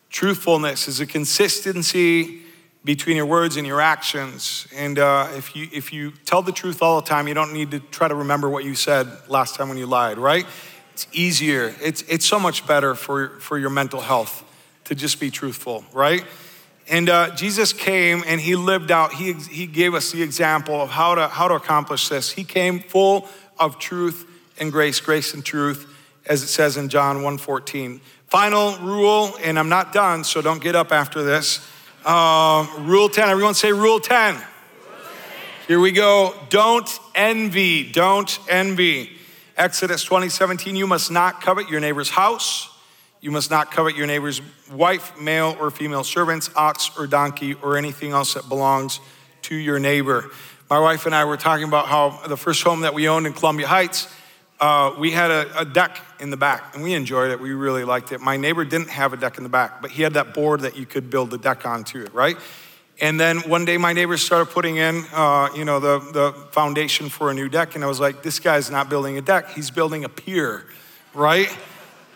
Truthfulness 0.08 0.88
is 0.88 1.00
a 1.00 1.06
consistency 1.06 2.45
between 2.86 3.16
your 3.16 3.26
words 3.26 3.56
and 3.56 3.66
your 3.66 3.80
actions. 3.80 4.68
And 4.74 4.96
uh, 4.98 5.28
if, 5.34 5.56
you, 5.56 5.68
if 5.72 5.92
you 5.92 6.12
tell 6.24 6.40
the 6.40 6.52
truth 6.52 6.82
all 6.82 7.00
the 7.00 7.06
time, 7.06 7.26
you 7.26 7.34
don't 7.34 7.52
need 7.52 7.72
to 7.72 7.80
try 7.80 8.06
to 8.06 8.14
remember 8.14 8.48
what 8.48 8.62
you 8.62 8.76
said 8.76 9.08
last 9.28 9.56
time 9.56 9.68
when 9.68 9.76
you 9.76 9.86
lied, 9.86 10.18
right? 10.18 10.46
It's 10.92 11.08
easier. 11.12 11.74
It's, 11.82 12.02
it's 12.02 12.24
so 12.24 12.38
much 12.38 12.64
better 12.64 12.94
for, 12.94 13.40
for 13.40 13.58
your 13.58 13.70
mental 13.70 14.00
health 14.00 14.44
to 14.84 14.94
just 14.94 15.18
be 15.18 15.32
truthful, 15.32 15.84
right? 15.92 16.24
And 16.88 17.08
uh, 17.08 17.34
Jesus 17.34 17.72
came 17.72 18.22
and 18.24 18.40
he 18.40 18.54
lived 18.54 18.92
out, 18.92 19.12
he, 19.12 19.32
he 19.32 19.66
gave 19.66 19.92
us 19.92 20.12
the 20.12 20.22
example 20.22 20.80
of 20.80 20.88
how 20.88 21.16
to, 21.16 21.26
how 21.26 21.48
to 21.48 21.54
accomplish 21.54 22.08
this. 22.08 22.30
He 22.30 22.44
came 22.44 22.78
full 22.78 23.28
of 23.58 23.80
truth 23.80 24.30
and 24.60 24.70
grace, 24.70 25.00
grace 25.00 25.34
and 25.34 25.44
truth, 25.44 25.92
as 26.24 26.44
it 26.44 26.48
says 26.48 26.76
in 26.76 26.88
John 26.88 27.18
1:14. 27.18 28.00
Final 28.28 28.76
rule, 28.78 29.36
and 29.42 29.58
I'm 29.58 29.68
not 29.68 29.92
done, 29.92 30.24
so 30.24 30.40
don't 30.40 30.60
get 30.60 30.74
up 30.74 30.92
after 30.92 31.22
this. 31.22 31.60
Uh, 32.06 32.64
rule 32.82 33.08
10. 33.08 33.28
Everyone 33.28 33.54
say 33.54 33.72
rule 33.72 33.98
10. 33.98 34.34
rule 34.34 34.42
10. 34.44 34.48
Here 35.66 35.80
we 35.80 35.90
go. 35.90 36.36
Don't 36.50 36.88
envy. 37.16 37.90
Don't 37.90 38.38
envy. 38.48 39.10
Exodus 39.56 40.04
20, 40.04 40.28
17. 40.28 40.76
You 40.76 40.86
must 40.86 41.10
not 41.10 41.40
covet 41.40 41.68
your 41.68 41.80
neighbor's 41.80 42.10
house. 42.10 42.72
You 43.20 43.32
must 43.32 43.50
not 43.50 43.72
covet 43.72 43.96
your 43.96 44.06
neighbor's 44.06 44.40
wife, 44.70 45.20
male 45.20 45.56
or 45.58 45.72
female 45.72 46.04
servants, 46.04 46.48
ox 46.54 46.96
or 46.96 47.08
donkey, 47.08 47.54
or 47.54 47.76
anything 47.76 48.12
else 48.12 48.34
that 48.34 48.48
belongs 48.48 49.00
to 49.42 49.56
your 49.56 49.80
neighbor. 49.80 50.30
My 50.70 50.78
wife 50.78 51.06
and 51.06 51.14
I 51.14 51.24
were 51.24 51.36
talking 51.36 51.66
about 51.66 51.88
how 51.88 52.20
the 52.28 52.36
first 52.36 52.62
home 52.62 52.82
that 52.82 52.94
we 52.94 53.08
owned 53.08 53.26
in 53.26 53.32
Columbia 53.32 53.66
Heights, 53.66 54.06
uh, 54.60 54.94
we 54.98 55.10
had 55.10 55.30
a, 55.30 55.60
a, 55.60 55.64
deck 55.64 56.00
in 56.18 56.30
the 56.30 56.36
back 56.36 56.74
and 56.74 56.82
we 56.82 56.94
enjoyed 56.94 57.30
it. 57.30 57.40
We 57.40 57.52
really 57.52 57.84
liked 57.84 58.12
it. 58.12 58.20
My 58.20 58.38
neighbor 58.38 58.64
didn't 58.64 58.88
have 58.88 59.12
a 59.12 59.16
deck 59.16 59.36
in 59.36 59.42
the 59.42 59.50
back, 59.50 59.82
but 59.82 59.90
he 59.90 60.02
had 60.02 60.14
that 60.14 60.32
board 60.32 60.60
that 60.60 60.76
you 60.76 60.86
could 60.86 61.10
build 61.10 61.30
the 61.30 61.36
deck 61.36 61.66
onto 61.66 62.02
it, 62.02 62.14
right? 62.14 62.38
And 62.98 63.20
then 63.20 63.40
one 63.40 63.66
day 63.66 63.76
my 63.76 63.92
neighbor 63.92 64.16
started 64.16 64.46
putting 64.46 64.76
in, 64.76 65.04
uh, 65.12 65.50
you 65.54 65.66
know, 65.66 65.78
the, 65.78 65.98
the 65.98 66.32
foundation 66.52 67.10
for 67.10 67.30
a 67.30 67.34
new 67.34 67.50
deck. 67.50 67.74
And 67.74 67.84
I 67.84 67.86
was 67.86 68.00
like, 68.00 68.22
this 68.22 68.38
guy's 68.38 68.70
not 68.70 68.88
building 68.88 69.18
a 69.18 69.20
deck, 69.20 69.50
he's 69.50 69.70
building 69.70 70.04
a 70.04 70.08
pier, 70.08 70.64
right? 71.12 71.54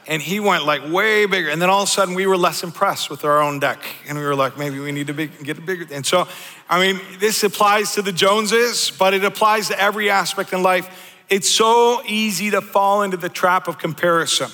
And 0.06 0.22
he 0.22 0.40
went 0.40 0.64
like 0.64 0.90
way 0.90 1.26
bigger. 1.26 1.50
And 1.50 1.60
then 1.60 1.68
all 1.68 1.82
of 1.82 1.88
a 1.88 1.92
sudden 1.92 2.14
we 2.14 2.26
were 2.26 2.38
less 2.38 2.64
impressed 2.64 3.10
with 3.10 3.24
our 3.26 3.42
own 3.42 3.60
deck. 3.60 3.80
And 4.08 4.16
we 4.16 4.24
were 4.24 4.34
like, 4.34 4.56
maybe 4.56 4.80
we 4.80 4.92
need 4.92 5.08
to 5.08 5.12
get 5.12 5.58
a 5.58 5.60
bigger. 5.60 5.86
And 5.92 6.06
so, 6.06 6.26
I 6.70 6.80
mean, 6.80 7.00
this 7.18 7.44
applies 7.44 7.94
to 7.94 8.02
the 8.02 8.10
Joneses, 8.10 8.90
but 8.98 9.12
it 9.12 9.24
applies 9.24 9.68
to 9.68 9.78
every 9.78 10.08
aspect 10.08 10.54
in 10.54 10.62
life 10.62 11.09
it's 11.30 11.48
so 11.48 12.02
easy 12.06 12.50
to 12.50 12.60
fall 12.60 13.02
into 13.02 13.16
the 13.16 13.28
trap 13.28 13.68
of 13.68 13.78
comparison. 13.78 14.50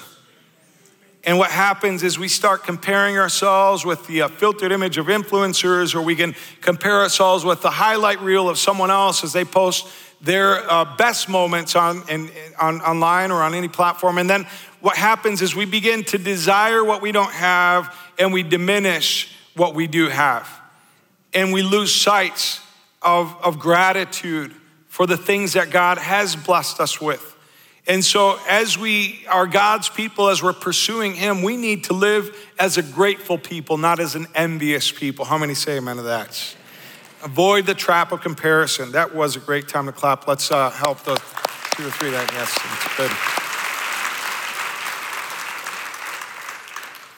And 1.25 1.39
what 1.39 1.51
happens 1.51 2.05
is 2.05 2.19
we 2.19 2.29
start 2.29 2.63
comparing 2.63 3.19
ourselves 3.19 3.85
with 3.85 4.07
the 4.07 4.23
uh, 4.23 4.29
filtered 4.29 4.71
image 4.71 4.97
of 4.97 5.07
influencers, 5.07 5.95
or 5.95 6.03
we 6.03 6.15
can 6.15 6.37
compare 6.61 7.01
ourselves 7.01 7.45
with 7.45 7.63
the 7.63 7.71
highlight 7.71 8.21
reel 8.21 8.49
of 8.49 8.59
someone 8.59 8.93
else 8.93 9.25
as 9.25 9.33
they 9.33 9.45
post 9.45 9.89
their 10.21 10.71
uh, 10.71 10.97
best 10.97 11.29
moments 11.29 11.75
on, 11.75 12.05
in, 12.09 12.31
on, 12.61 12.81
online 12.83 13.33
or 13.33 13.43
on 13.43 13.55
any 13.55 13.69
platform. 13.69 14.19
And 14.19 14.31
then 14.31 14.47
what 14.81 14.97
happens 14.97 15.43
is 15.43 15.57
we 15.57 15.65
begin 15.65 16.05
to 16.05 16.19
desire 16.19 16.85
what 16.85 17.03
we 17.03 17.11
don't 17.11 17.33
have 17.33 17.93
and 18.19 18.33
we 18.33 18.43
diminish 18.45 19.35
what 19.57 19.75
we 19.75 19.89
do 19.89 20.09
have. 20.09 20.49
And 21.35 21.53
we 21.53 21.63
lose 21.63 21.93
sight 21.93 22.61
of, 23.03 23.35
of 23.43 23.59
gratitude 23.59 24.55
for 24.97 25.07
the 25.07 25.19
things 25.19 25.53
that 25.53 25.69
God 25.69 25.99
has 25.99 26.35
blessed 26.35 26.81
us 26.81 27.03
with. 27.03 27.37
And 27.87 28.03
so, 28.03 28.39
as 28.49 28.79
we 28.79 29.27
are 29.29 29.47
God's 29.47 29.91
people, 29.91 30.31
as 30.31 30.43
we're 30.43 30.55
pursuing 30.55 31.13
Him, 31.13 31.43
we 31.43 31.59
need 31.59 31.85
to 31.85 31.93
live 31.93 32.35
as 32.59 32.79
a 32.79 32.83
grateful 32.83 33.37
people, 33.37 33.77
not 33.77 34.01
as 34.01 34.15
an 34.15 34.27
envious 34.35 34.91
people. 34.91 35.27
How 35.27 35.37
many 35.37 35.53
say 35.53 35.77
amen 35.77 35.97
to 35.97 36.03
that? 36.05 36.57
Avoid 37.23 37.67
the 37.67 37.75
trap 37.75 38.11
of 38.11 38.23
comparison. 38.23 38.93
That 38.93 39.15
was 39.15 39.37
a 39.37 39.39
great 39.41 39.69
time 39.69 39.85
to 39.85 39.93
clap. 39.93 40.27
Let's 40.27 40.51
uh, 40.51 40.71
help 40.71 41.01
the 41.01 41.17
two 41.73 41.87
or 41.87 41.91
three 41.91 42.09
that. 42.13 42.33
Yes, 42.33 42.57
it's 42.57 42.97
good. 42.97 43.13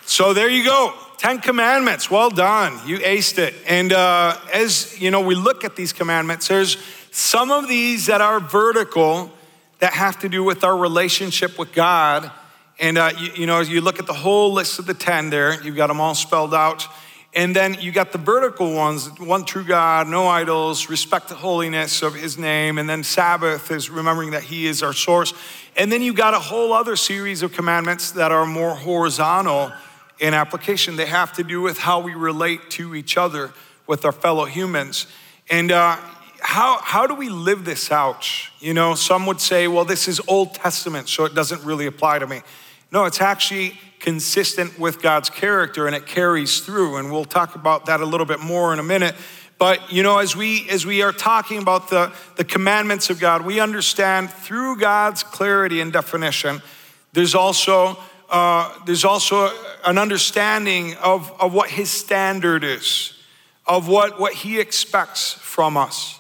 So, 0.05 0.35
there 0.35 0.51
you 0.51 0.65
go. 0.65 1.08
Ten 1.19 1.41
Commandments, 1.41 2.09
well 2.09 2.31
done. 2.31 2.79
You 2.87 2.99
aced 2.99 3.39
it. 3.39 3.53
And 3.67 3.93
uh, 3.93 4.39
as 4.55 5.01
you 5.01 5.11
know, 5.11 5.21
we 5.21 5.35
look 5.35 5.65
at 5.65 5.75
these 5.75 5.93
commandments, 5.93 6.47
there's 6.47 6.77
some 7.11 7.51
of 7.51 7.67
these 7.67 8.07
that 8.07 8.21
are 8.21 8.39
vertical 8.39 9.33
that 9.81 9.95
have 9.95 10.21
to 10.21 10.29
do 10.29 10.45
with 10.45 10.63
our 10.63 10.77
relationship 10.77 11.59
with 11.59 11.73
God. 11.73 12.31
And 12.79 12.97
uh, 12.97 13.11
you, 13.19 13.33
you 13.35 13.47
know, 13.47 13.59
you 13.59 13.81
look 13.81 13.99
at 13.99 14.07
the 14.07 14.15
whole 14.15 14.53
list 14.53 14.79
of 14.79 14.87
the 14.87 14.95
10 14.95 15.31
there, 15.31 15.61
you've 15.61 15.75
got 15.75 15.89
them 15.89 16.01
all 16.01 16.15
spelled 16.15 16.55
out. 16.55 16.87
And 17.35 17.55
then 17.55 17.77
you 17.81 17.91
got 17.91 18.13
the 18.13 18.19
vertical 18.19 18.73
ones 18.73 19.09
one 19.19 19.45
true 19.45 19.65
God, 19.65 20.07
no 20.07 20.29
idols, 20.29 20.89
respect 20.89 21.31
the 21.31 21.35
holiness 21.35 22.01
of 22.01 22.15
his 22.15 22.39
name. 22.39 22.79
And 22.79 22.89
then 22.89 23.03
Sabbath 23.03 23.73
is 23.73 23.91
remembering 23.91 24.31
that 24.31 24.45
he 24.45 24.69
is 24.69 24.85
our 24.85 24.93
source. 24.93 25.35
And 25.77 25.91
then 25.91 26.01
you 26.01 26.15
got 26.15 26.35
a 26.35 26.39
whole 26.39 26.73
other 26.73 26.95
series 26.95 27.43
of 27.43 27.53
commandments 27.53 28.13
that 28.13 28.31
are 28.31 28.47
more 28.47 28.77
horizontal 28.77 29.73
in 30.21 30.35
application. 30.35 30.97
They 30.97 31.07
have 31.07 31.33
to 31.35 31.45
do 31.45 31.61
with 31.61 31.79
how 31.79 32.01
we 32.01 32.15
relate 32.15 32.71
to 32.71 32.95
each 32.95 33.17
other 33.17 33.53
with 33.87 34.05
our 34.05 34.13
fellow 34.13 34.45
humans. 34.45 35.07
And 35.51 35.73
uh, 35.73 35.97
how, 36.41 36.79
how 36.83 37.07
do 37.07 37.15
we 37.15 37.29
live 37.29 37.65
this 37.65 37.91
out? 37.91 38.27
You 38.61 38.75
know, 38.75 38.95
some 38.95 39.27
would 39.27 39.41
say, 39.41 39.69
well, 39.69 39.85
this 39.85 40.09
is 40.09 40.21
Old 40.29 40.55
Testament, 40.55 41.09
so 41.09 41.25
it 41.25 41.35
doesn't 41.35 41.65
really 41.65 41.87
apply 41.87 42.19
to 42.19 42.27
me. 42.27 42.43
No, 42.91 43.05
it's 43.05 43.21
actually 43.21 43.79
consistent 44.01 44.79
with 44.79 45.03
God's 45.03 45.29
character 45.29 45.87
and 45.87 45.95
it 45.95 46.07
carries 46.07 46.61
through. 46.61 46.97
And 46.97 47.11
we'll 47.11 47.25
talk 47.25 47.55
about 47.55 47.87
that 47.87 48.01
a 48.01 48.07
little 48.07 48.27
bit 48.27 48.41
more 48.41 48.73
in 48.73 48.79
a 48.79 48.85
minute. 48.85 49.15
But 49.59 49.93
you 49.93 50.05
know, 50.05 50.19
as 50.19 50.37
we 50.37 50.69
as 50.71 50.87
we 50.87 51.03
are 51.03 51.13
talking 51.13 51.59
about 51.59 51.91
the, 51.91 52.13
the 52.37 52.45
commandments 52.45 53.11
of 53.11 53.19
God, 53.19 53.45
we 53.45 53.59
understand 53.59 54.31
through 54.31 54.79
God's 54.79 55.25
clarity 55.25 55.81
and 55.81 55.93
definition, 55.93 56.63
there's 57.13 57.35
also 57.35 57.99
uh, 58.29 58.73
there's 58.85 59.05
also 59.05 59.51
an 59.85 59.99
understanding 59.99 60.95
of, 60.97 61.33
of 61.41 61.55
what 61.55 61.71
his 61.71 61.91
standard 61.91 62.63
is, 62.65 63.15
of 63.67 63.89
what, 63.89 64.21
what 64.21 64.35
he 64.35 64.61
expects 64.61 65.33
from 65.33 65.77
us. 65.77 66.19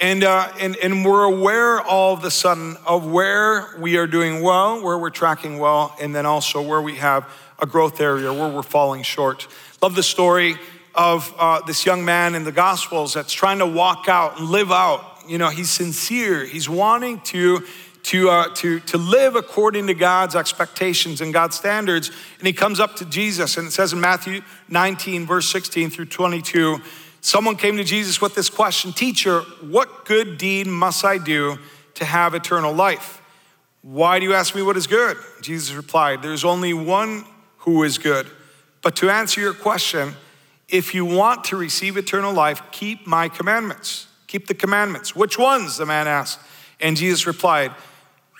And, 0.00 0.24
uh, 0.24 0.52
and, 0.60 0.76
and 0.76 1.04
we're 1.04 1.22
aware 1.22 1.80
all 1.80 2.14
of 2.14 2.24
a 2.24 2.30
sudden 2.30 2.76
of 2.84 3.06
where 3.06 3.76
we 3.78 3.96
are 3.96 4.08
doing 4.08 4.42
well, 4.42 4.82
where 4.82 4.98
we're 4.98 5.10
tracking 5.10 5.58
well, 5.58 5.94
and 6.00 6.14
then 6.14 6.26
also 6.26 6.60
where 6.60 6.82
we 6.82 6.96
have 6.96 7.30
a 7.60 7.66
growth 7.66 8.00
area, 8.00 8.32
where 8.32 8.48
we're 8.48 8.62
falling 8.62 9.04
short. 9.04 9.46
Love 9.80 9.94
the 9.94 10.02
story 10.02 10.56
of 10.94 11.32
uh, 11.38 11.60
this 11.66 11.86
young 11.86 12.04
man 12.04 12.34
in 12.34 12.44
the 12.44 12.52
Gospels 12.52 13.14
that's 13.14 13.32
trying 13.32 13.58
to 13.58 13.66
walk 13.66 14.08
out 14.08 14.38
and 14.38 14.48
live 14.48 14.72
out. 14.72 15.22
You 15.28 15.38
know, 15.38 15.48
he's 15.48 15.70
sincere, 15.70 16.44
he's 16.44 16.68
wanting 16.68 17.20
to 17.20 17.64
to, 18.04 18.28
uh, 18.28 18.54
to, 18.54 18.80
to 18.80 18.98
live 18.98 19.34
according 19.34 19.86
to 19.86 19.94
God's 19.94 20.36
expectations 20.36 21.20
and 21.20 21.32
God's 21.32 21.56
standards. 21.56 22.10
And 22.38 22.46
he 22.46 22.52
comes 22.52 22.78
up 22.78 22.96
to 22.96 23.04
Jesus, 23.04 23.56
and 23.56 23.68
it 23.68 23.70
says 23.70 23.92
in 23.92 24.00
Matthew 24.00 24.42
19, 24.68 25.26
verse 25.26 25.48
16 25.48 25.90
through 25.90 26.06
22, 26.06 26.80
someone 27.20 27.56
came 27.56 27.76
to 27.78 27.84
Jesus 27.84 28.20
with 28.20 28.34
this 28.34 28.50
question 28.50 28.92
Teacher, 28.92 29.40
what 29.62 30.04
good 30.04 30.36
deed 30.36 30.66
must 30.66 31.04
I 31.04 31.18
do 31.18 31.58
to 31.94 32.04
have 32.04 32.34
eternal 32.34 32.74
life? 32.74 33.22
Why 33.80 34.18
do 34.18 34.26
you 34.26 34.34
ask 34.34 34.54
me 34.54 34.62
what 34.62 34.76
is 34.76 34.86
good? 34.86 35.16
Jesus 35.40 35.74
replied, 35.74 36.22
There's 36.22 36.44
only 36.44 36.74
one 36.74 37.24
who 37.58 37.82
is 37.84 37.96
good. 37.96 38.26
But 38.82 38.96
to 38.96 39.08
answer 39.08 39.40
your 39.40 39.54
question, 39.54 40.14
if 40.68 40.94
you 40.94 41.06
want 41.06 41.44
to 41.44 41.56
receive 41.56 41.96
eternal 41.96 42.34
life, 42.34 42.62
keep 42.70 43.06
my 43.06 43.30
commandments. 43.30 44.08
Keep 44.26 44.46
the 44.46 44.54
commandments. 44.54 45.16
Which 45.16 45.38
ones? 45.38 45.78
The 45.78 45.86
man 45.86 46.06
asked. 46.06 46.38
And 46.80 46.96
Jesus 46.96 47.26
replied, 47.26 47.72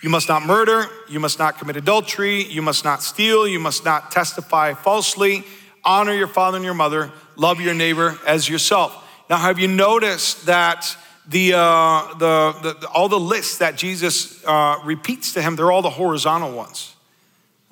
you 0.05 0.11
must 0.11 0.29
not 0.29 0.45
murder. 0.45 0.85
You 1.09 1.19
must 1.19 1.39
not 1.39 1.57
commit 1.57 1.77
adultery. 1.77 2.43
You 2.43 2.61
must 2.61 2.85
not 2.85 3.01
steal. 3.01 3.47
You 3.47 3.59
must 3.59 3.83
not 3.83 4.11
testify 4.11 4.75
falsely. 4.75 5.43
Honor 5.83 6.13
your 6.13 6.27
father 6.27 6.57
and 6.57 6.63
your 6.63 6.75
mother. 6.75 7.11
Love 7.35 7.59
your 7.59 7.73
neighbor 7.73 8.19
as 8.27 8.47
yourself. 8.47 8.95
Now, 9.31 9.37
have 9.37 9.57
you 9.57 9.67
noticed 9.67 10.45
that 10.45 10.95
the, 11.27 11.53
uh, 11.53 12.13
the, 12.19 12.75
the 12.79 12.87
all 12.89 13.09
the 13.09 13.19
lists 13.19 13.57
that 13.57 13.77
Jesus 13.77 14.45
uh, 14.45 14.79
repeats 14.85 15.33
to 15.33 15.41
him, 15.41 15.55
they're 15.55 15.71
all 15.71 15.81
the 15.81 15.89
horizontal 15.89 16.55
ones, 16.55 16.95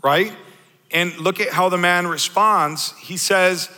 right? 0.03 0.33
And 0.89 1.15
look 1.19 1.39
at 1.39 1.49
how 1.49 1.69
the 1.69 1.77
man 1.77 2.07
responds. 2.07 2.97
He 2.97 3.17
says, 3.17 3.69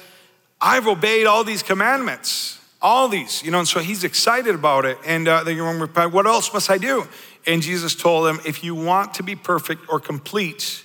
I've 0.61 0.87
obeyed 0.87 1.25
all 1.25 1.43
these 1.43 1.61
commandments, 1.61 2.61
all 2.81 3.09
these, 3.09 3.43
you 3.43 3.51
know, 3.51 3.59
and 3.59 3.67
so 3.67 3.81
he's 3.81 4.05
excited 4.05 4.55
about 4.55 4.85
it. 4.85 4.97
And 5.05 5.27
uh, 5.27 5.43
the 5.43 5.53
young 5.53 5.77
man 5.77 6.11
What 6.13 6.25
else 6.25 6.53
must 6.53 6.69
I 6.69 6.77
do? 6.77 7.05
And 7.47 7.61
Jesus 7.61 7.95
told 7.95 8.25
them, 8.25 8.39
If 8.45 8.63
you 8.63 8.75
want 8.75 9.15
to 9.15 9.23
be 9.23 9.35
perfect 9.35 9.89
or 9.89 9.99
complete, 9.99 10.83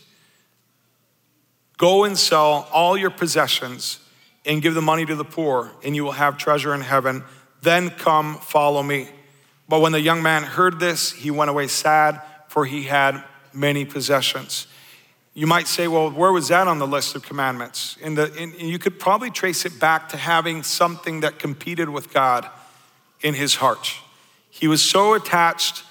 go 1.79 2.05
and 2.05 2.19
sell 2.19 2.69
all 2.73 2.97
your 2.97 3.11
possessions 3.11 3.99
and 4.45 4.63
give 4.63 4.75
the 4.75 4.83
money 4.83 5.05
to 5.07 5.15
the 5.15 5.25
poor, 5.25 5.71
and 5.83 5.95
you 5.95 6.05
will 6.05 6.13
have 6.13 6.39
treasure 6.39 6.75
in 6.75 6.81
heaven. 6.81 7.25
Then 7.63 7.91
come 7.91 8.37
follow 8.39 8.83
me. 8.83 9.09
But 9.69 9.81
when 9.81 9.93
the 9.93 10.01
young 10.01 10.23
man 10.23 10.43
heard 10.43 10.81
this, 10.81 11.13
he 11.13 11.31
went 11.31 11.51
away 11.51 11.69
sad, 11.69 12.21
for 12.49 12.65
he 12.65 12.85
had 12.85 13.23
many 13.53 13.85
possessions. 13.85 14.67
You 15.33 15.47
might 15.47 15.69
say, 15.69 15.87
well, 15.87 16.11
where 16.11 16.33
was 16.33 16.49
that 16.49 16.67
on 16.67 16.79
the 16.79 16.87
list 16.87 17.15
of 17.15 17.23
commandments? 17.23 17.97
In 18.01 18.15
the, 18.15 18.35
in, 18.35 18.53
you 18.59 18.79
could 18.79 18.99
probably 18.99 19.31
trace 19.31 19.65
it 19.65 19.79
back 19.79 20.09
to 20.09 20.17
having 20.17 20.63
something 20.63 21.21
that 21.21 21.39
competed 21.39 21.89
with 21.89 22.13
God 22.13 22.49
in 23.21 23.35
his 23.35 23.57
heart. 23.57 23.95
He 24.49 24.67
was 24.67 24.83
so 24.83 25.15
attached 25.15 25.85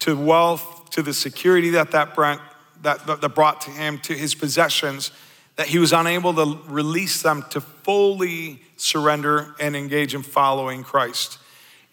to 0.00 0.16
wealth, 0.16 0.90
to 0.90 1.02
the 1.02 1.14
security 1.14 1.70
that 1.70 1.90
that 1.92 2.14
brought, 2.14 2.40
that, 2.82 3.06
that 3.06 3.34
brought 3.34 3.60
to 3.62 3.70
him, 3.70 3.98
to 4.00 4.14
his 4.14 4.34
possessions, 4.34 5.10
that 5.56 5.68
he 5.68 5.78
was 5.78 5.92
unable 5.92 6.34
to 6.34 6.58
release 6.68 7.22
them 7.22 7.44
to 7.50 7.60
fully 7.60 8.60
surrender 8.76 9.54
and 9.58 9.74
engage 9.74 10.14
in 10.14 10.22
following 10.22 10.82
Christ. 10.82 11.38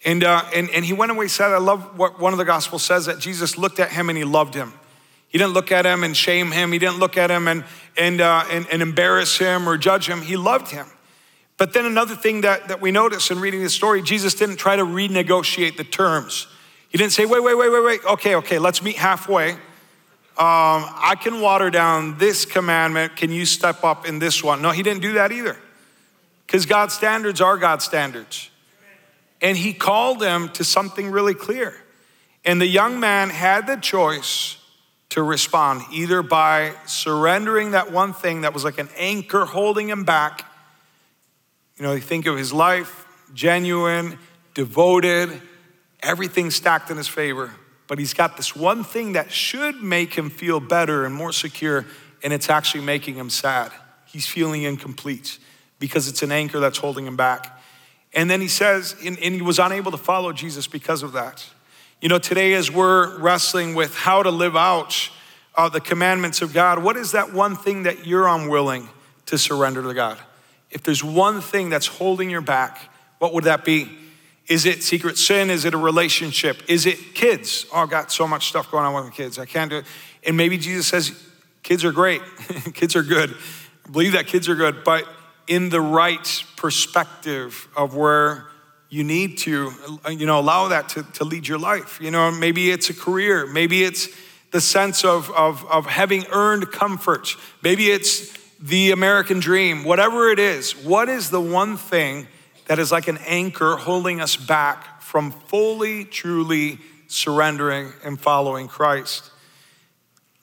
And, 0.04 0.22
uh, 0.22 0.44
and, 0.54 0.68
and 0.70 0.84
he 0.84 0.92
went 0.92 1.12
away 1.12 1.28
said, 1.28 1.50
I 1.52 1.58
love 1.58 1.98
what 1.98 2.20
one 2.20 2.32
of 2.32 2.38
the 2.38 2.44
gospels 2.44 2.82
says 2.82 3.06
that 3.06 3.18
Jesus 3.18 3.56
looked 3.56 3.80
at 3.80 3.90
him 3.90 4.10
and 4.10 4.18
he 4.18 4.24
loved 4.24 4.54
him. 4.54 4.74
He 5.28 5.38
didn't 5.38 5.54
look 5.54 5.72
at 5.72 5.86
him 5.86 6.04
and 6.04 6.16
shame 6.16 6.52
him. 6.52 6.72
He 6.72 6.78
didn't 6.78 6.98
look 6.98 7.16
at 7.16 7.30
him 7.30 7.48
and, 7.48 7.64
and, 7.96 8.20
uh, 8.20 8.44
and, 8.50 8.66
and 8.70 8.82
embarrass 8.82 9.38
him 9.38 9.68
or 9.68 9.76
judge 9.78 10.08
him. 10.08 10.20
He 10.20 10.36
loved 10.36 10.70
him. 10.70 10.86
But 11.56 11.72
then 11.72 11.86
another 11.86 12.14
thing 12.14 12.42
that, 12.42 12.68
that 12.68 12.80
we 12.80 12.90
notice 12.90 13.30
in 13.30 13.40
reading 13.40 13.62
the 13.62 13.70
story, 13.70 14.02
Jesus 14.02 14.34
didn't 14.34 14.56
try 14.56 14.76
to 14.76 14.84
renegotiate 14.84 15.76
the 15.76 15.84
terms. 15.84 16.46
He 16.94 16.98
didn't 16.98 17.12
say, 17.12 17.26
wait, 17.26 17.42
wait, 17.42 17.58
wait, 17.58 17.72
wait, 17.72 17.84
wait. 17.84 18.04
Okay, 18.04 18.36
okay, 18.36 18.60
let's 18.60 18.80
meet 18.80 18.94
halfway. 18.94 19.50
Um, 19.50 19.58
I 20.38 21.16
can 21.20 21.40
water 21.40 21.68
down 21.68 22.18
this 22.18 22.44
commandment. 22.44 23.16
Can 23.16 23.32
you 23.32 23.46
step 23.46 23.82
up 23.82 24.06
in 24.06 24.20
this 24.20 24.44
one? 24.44 24.62
No, 24.62 24.70
he 24.70 24.84
didn't 24.84 25.02
do 25.02 25.14
that 25.14 25.32
either. 25.32 25.56
Because 26.46 26.66
God's 26.66 26.94
standards 26.94 27.40
are 27.40 27.56
God's 27.56 27.84
standards. 27.84 28.48
And 29.42 29.58
he 29.58 29.72
called 29.72 30.20
them 30.20 30.50
to 30.50 30.62
something 30.62 31.10
really 31.10 31.34
clear. 31.34 31.74
And 32.44 32.60
the 32.60 32.68
young 32.68 33.00
man 33.00 33.28
had 33.28 33.66
the 33.66 33.74
choice 33.74 34.58
to 35.08 35.22
respond 35.24 35.82
either 35.90 36.22
by 36.22 36.74
surrendering 36.86 37.72
that 37.72 37.90
one 37.90 38.12
thing 38.12 38.42
that 38.42 38.54
was 38.54 38.62
like 38.62 38.78
an 38.78 38.88
anchor 38.96 39.46
holding 39.46 39.88
him 39.88 40.04
back. 40.04 40.48
You 41.76 41.86
know, 41.86 41.92
you 41.94 42.00
think 42.00 42.26
of 42.26 42.38
his 42.38 42.52
life, 42.52 43.04
genuine, 43.34 44.16
devoted, 44.54 45.42
everything 46.04 46.50
stacked 46.50 46.90
in 46.90 46.96
his 46.96 47.08
favor, 47.08 47.52
but 47.86 47.98
he's 47.98 48.14
got 48.14 48.36
this 48.36 48.54
one 48.54 48.84
thing 48.84 49.12
that 49.12 49.32
should 49.32 49.82
make 49.82 50.14
him 50.14 50.30
feel 50.30 50.60
better 50.60 51.04
and 51.04 51.14
more 51.14 51.32
secure, 51.32 51.84
and 52.22 52.32
it's 52.32 52.48
actually 52.48 52.84
making 52.84 53.14
him 53.14 53.30
sad. 53.30 53.72
He's 54.06 54.26
feeling 54.26 54.62
incomplete 54.62 55.38
because 55.78 56.08
it's 56.08 56.22
an 56.22 56.30
anchor 56.30 56.60
that's 56.60 56.78
holding 56.78 57.06
him 57.06 57.16
back. 57.16 57.60
And 58.12 58.30
then 58.30 58.40
he 58.40 58.48
says, 58.48 58.94
and, 59.04 59.18
and 59.18 59.34
he 59.34 59.42
was 59.42 59.58
unable 59.58 59.90
to 59.90 59.98
follow 59.98 60.32
Jesus 60.32 60.66
because 60.66 61.02
of 61.02 61.12
that. 61.12 61.44
You 62.00 62.08
know, 62.08 62.18
today 62.18 62.54
as 62.54 62.70
we're 62.70 63.18
wrestling 63.18 63.74
with 63.74 63.94
how 63.94 64.22
to 64.22 64.30
live 64.30 64.56
out 64.56 65.10
uh, 65.56 65.68
the 65.68 65.80
commandments 65.80 66.42
of 66.42 66.52
God, 66.52 66.82
what 66.82 66.96
is 66.96 67.12
that 67.12 67.32
one 67.32 67.56
thing 67.56 67.84
that 67.84 68.06
you're 68.06 68.28
unwilling 68.28 68.88
to 69.26 69.38
surrender 69.38 69.82
to 69.82 69.94
God? 69.94 70.18
If 70.70 70.82
there's 70.82 71.02
one 71.02 71.40
thing 71.40 71.70
that's 71.70 71.86
holding 71.86 72.30
your 72.30 72.40
back, 72.40 72.78
what 73.18 73.32
would 73.32 73.44
that 73.44 73.64
be? 73.64 73.88
Is 74.46 74.66
it 74.66 74.82
secret 74.82 75.16
sin? 75.16 75.50
Is 75.50 75.64
it 75.64 75.72
a 75.72 75.78
relationship? 75.78 76.62
Is 76.68 76.84
it 76.86 77.14
kids? 77.14 77.66
Oh, 77.72 77.82
I've 77.82 77.90
got 77.90 78.12
so 78.12 78.28
much 78.28 78.48
stuff 78.48 78.70
going 78.70 78.84
on 78.84 78.94
with 78.94 79.04
my 79.04 79.10
kids. 79.10 79.38
I 79.38 79.46
can't 79.46 79.70
do 79.70 79.78
it. 79.78 79.84
And 80.26 80.36
maybe 80.36 80.58
Jesus 80.58 80.86
says, 80.86 81.12
kids 81.62 81.84
are 81.84 81.92
great, 81.92 82.20
kids 82.74 82.94
are 82.94 83.02
good. 83.02 83.34
I 83.86 83.90
believe 83.90 84.12
that 84.12 84.26
kids 84.26 84.48
are 84.48 84.54
good, 84.54 84.84
but 84.84 85.06
in 85.46 85.70
the 85.70 85.80
right 85.80 86.44
perspective 86.56 87.68
of 87.76 87.94
where 87.94 88.46
you 88.88 89.02
need 89.02 89.38
to, 89.38 89.72
you 90.10 90.26
know, 90.26 90.38
allow 90.38 90.68
that 90.68 90.90
to, 90.90 91.02
to 91.14 91.24
lead 91.24 91.48
your 91.48 91.58
life. 91.58 91.98
You 92.00 92.10
know, 92.10 92.30
maybe 92.30 92.70
it's 92.70 92.90
a 92.90 92.94
career, 92.94 93.46
maybe 93.46 93.82
it's 93.82 94.08
the 94.52 94.60
sense 94.60 95.04
of, 95.04 95.30
of, 95.32 95.64
of 95.68 95.86
having 95.86 96.24
earned 96.30 96.70
comfort, 96.70 97.34
maybe 97.60 97.90
it's 97.90 98.32
the 98.60 98.92
American 98.92 99.40
dream, 99.40 99.84
whatever 99.84 100.30
it 100.30 100.38
is, 100.38 100.76
what 100.76 101.08
is 101.08 101.30
the 101.30 101.40
one 101.40 101.76
thing 101.76 102.28
that 102.66 102.78
is 102.78 102.90
like 102.90 103.08
an 103.08 103.18
anchor 103.26 103.76
holding 103.76 104.20
us 104.20 104.36
back 104.36 105.02
from 105.02 105.32
fully, 105.32 106.04
truly 106.04 106.78
surrendering 107.06 107.92
and 108.04 108.20
following 108.20 108.68
Christ. 108.68 109.30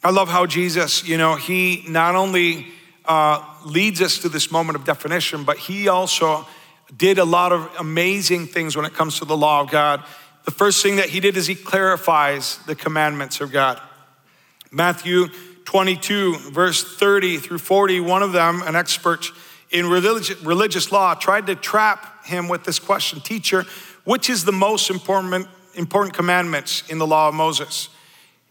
I 0.03 0.12
love 0.12 0.29
how 0.29 0.45
Jesus, 0.45 1.07
you 1.07 1.17
know, 1.17 1.36
he 1.36 1.84
not 1.88 2.15
only 2.15 2.67
uh, 3.05 3.43
leads 3.65 4.01
us 4.01 4.19
to 4.19 4.29
this 4.29 4.51
moment 4.51 4.75
of 4.75 4.86
definition, 4.86 5.43
but 5.43 5.57
he 5.57 5.88
also 5.88 6.47
did 6.95 7.17
a 7.17 7.25
lot 7.25 7.51
of 7.51 7.69
amazing 7.79 8.47
things 8.47 8.75
when 8.75 8.86
it 8.86 8.93
comes 8.93 9.19
to 9.19 9.25
the 9.25 9.38
law 9.38 9.62
of 9.62 9.69
God. 9.69 10.03
The 10.45 10.51
first 10.51 10.81
thing 10.81 10.95
that 10.95 11.10
he 11.10 11.19
did 11.19 11.38
is 11.38 11.47
he 11.47 11.55
clarifies 11.55 12.57
the 12.65 12.75
commandments 12.75 13.41
of 13.41 13.51
God. 13.51 13.79
Matthew 14.71 15.27
22, 15.65 16.49
verse 16.51 16.84
30 16.97 17.38
through 17.38 17.60
40, 17.60 17.99
one 17.99 18.23
of 18.23 18.31
them, 18.31 18.62
an 18.63 18.75
expert 18.75 19.27
in 19.69 19.88
religious, 19.88 20.41
religious 20.41 20.91
law, 20.91 21.13
tried 21.13 21.47
to 21.47 21.55
trap 21.55 22.11
him 22.32 22.48
with 22.48 22.63
this 22.63 22.80
question 22.80 23.22
Teacher, 23.22 23.65
which 24.04 24.30
is 24.30 24.44
the 24.44 24.52
most 24.52 24.89
important, 24.89 25.48
important 25.76 26.15
commandments 26.15 26.84
in 26.89 26.98
the 26.98 27.06
law 27.06 27.28
of 27.30 27.36
Moses? 27.36 27.89